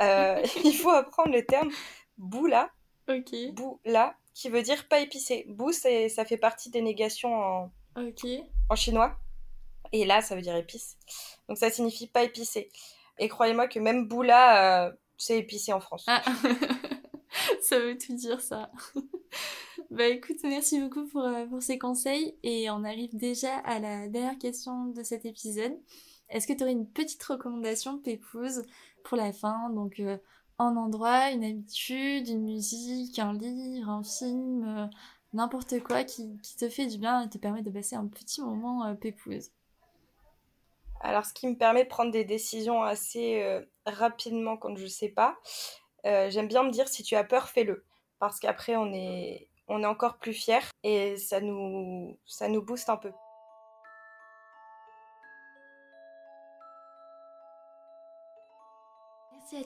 euh, 0.00 0.42
il 0.64 0.74
faut 0.74 0.90
apprendre 0.90 1.32
le 1.32 1.44
terme 1.44 1.70
boula. 2.16 2.70
Ok. 3.08 3.34
Boula, 3.54 4.14
qui 4.38 4.50
veut 4.50 4.62
dire 4.62 4.86
pas 4.86 5.00
épicé. 5.00 5.46
Bou, 5.48 5.72
ça 5.72 6.24
fait 6.24 6.36
partie 6.36 6.70
des 6.70 6.80
négations 6.80 7.34
en, 7.34 7.72
en 7.96 8.76
chinois. 8.76 9.18
Et 9.90 10.04
là, 10.04 10.22
ça 10.22 10.36
veut 10.36 10.42
dire 10.42 10.54
épice. 10.54 10.96
Donc 11.48 11.58
ça 11.58 11.72
signifie 11.72 12.06
pas 12.06 12.22
épicé. 12.22 12.70
Et 13.18 13.28
croyez-moi 13.28 13.66
que 13.66 13.80
même 13.80 14.06
boula, 14.06 14.86
euh, 14.86 14.92
c'est 15.16 15.38
épicé 15.38 15.72
en 15.72 15.80
France. 15.80 16.04
Ah. 16.06 16.22
ça 17.62 17.80
veut 17.80 17.98
tout 17.98 18.14
dire 18.14 18.40
ça. 18.40 18.70
bah 19.90 20.06
écoute, 20.06 20.38
merci 20.44 20.80
beaucoup 20.80 21.08
pour, 21.08 21.22
euh, 21.22 21.46
pour 21.46 21.60
ces 21.60 21.76
conseils 21.76 22.36
et 22.44 22.70
on 22.70 22.84
arrive 22.84 23.16
déjà 23.16 23.56
à 23.64 23.80
la 23.80 24.06
dernière 24.06 24.38
question 24.38 24.84
de 24.84 25.02
cet 25.02 25.24
épisode. 25.24 25.76
Est-ce 26.28 26.46
que 26.46 26.52
tu 26.52 26.62
aurais 26.62 26.72
une 26.72 26.88
petite 26.88 27.24
recommandation, 27.24 27.98
Pépouze, 27.98 28.62
pour 29.02 29.16
la 29.16 29.32
fin? 29.32 29.70
Donc 29.70 29.98
euh, 29.98 30.16
un 30.58 30.76
endroit, 30.76 31.30
une 31.30 31.44
habitude, 31.44 32.28
une 32.28 32.42
musique, 32.42 33.18
un 33.18 33.32
livre, 33.32 33.88
un 33.88 34.02
film, 34.02 34.64
euh, 34.66 34.86
n'importe 35.32 35.80
quoi 35.80 36.04
qui, 36.04 36.38
te 36.58 36.68
fait 36.68 36.86
du 36.86 36.98
bien 36.98 37.22
et 37.22 37.28
te 37.28 37.38
permet 37.38 37.62
de 37.62 37.70
passer 37.70 37.96
un 37.96 38.06
petit 38.06 38.40
moment 38.40 38.94
Pépouze. 38.96 39.50
Alors 41.00 41.24
ce 41.24 41.32
qui 41.32 41.46
me 41.46 41.54
permet 41.54 41.84
de 41.84 41.88
prendre 41.88 42.10
des 42.10 42.24
décisions 42.24 42.82
assez 42.82 43.62
rapidement 43.86 44.56
quand 44.56 44.76
je 44.76 44.86
sais 44.86 45.10
pas, 45.10 45.38
j'aime 46.04 46.48
bien 46.48 46.64
me 46.64 46.70
dire 46.70 46.88
si 46.88 47.04
tu 47.04 47.14
as 47.14 47.22
peur, 47.22 47.48
fais-le 47.48 47.84
parce 48.18 48.40
qu'après 48.40 48.76
on 48.76 48.92
est, 48.92 49.48
on 49.68 49.82
est 49.82 49.86
encore 49.86 50.18
plus 50.18 50.32
fiers 50.32 50.58
et 50.82 51.16
ça 51.16 51.40
nous, 51.40 52.16
ça 52.26 52.48
nous 52.48 52.62
booste 52.62 52.88
un 52.88 52.96
peu. 52.96 53.12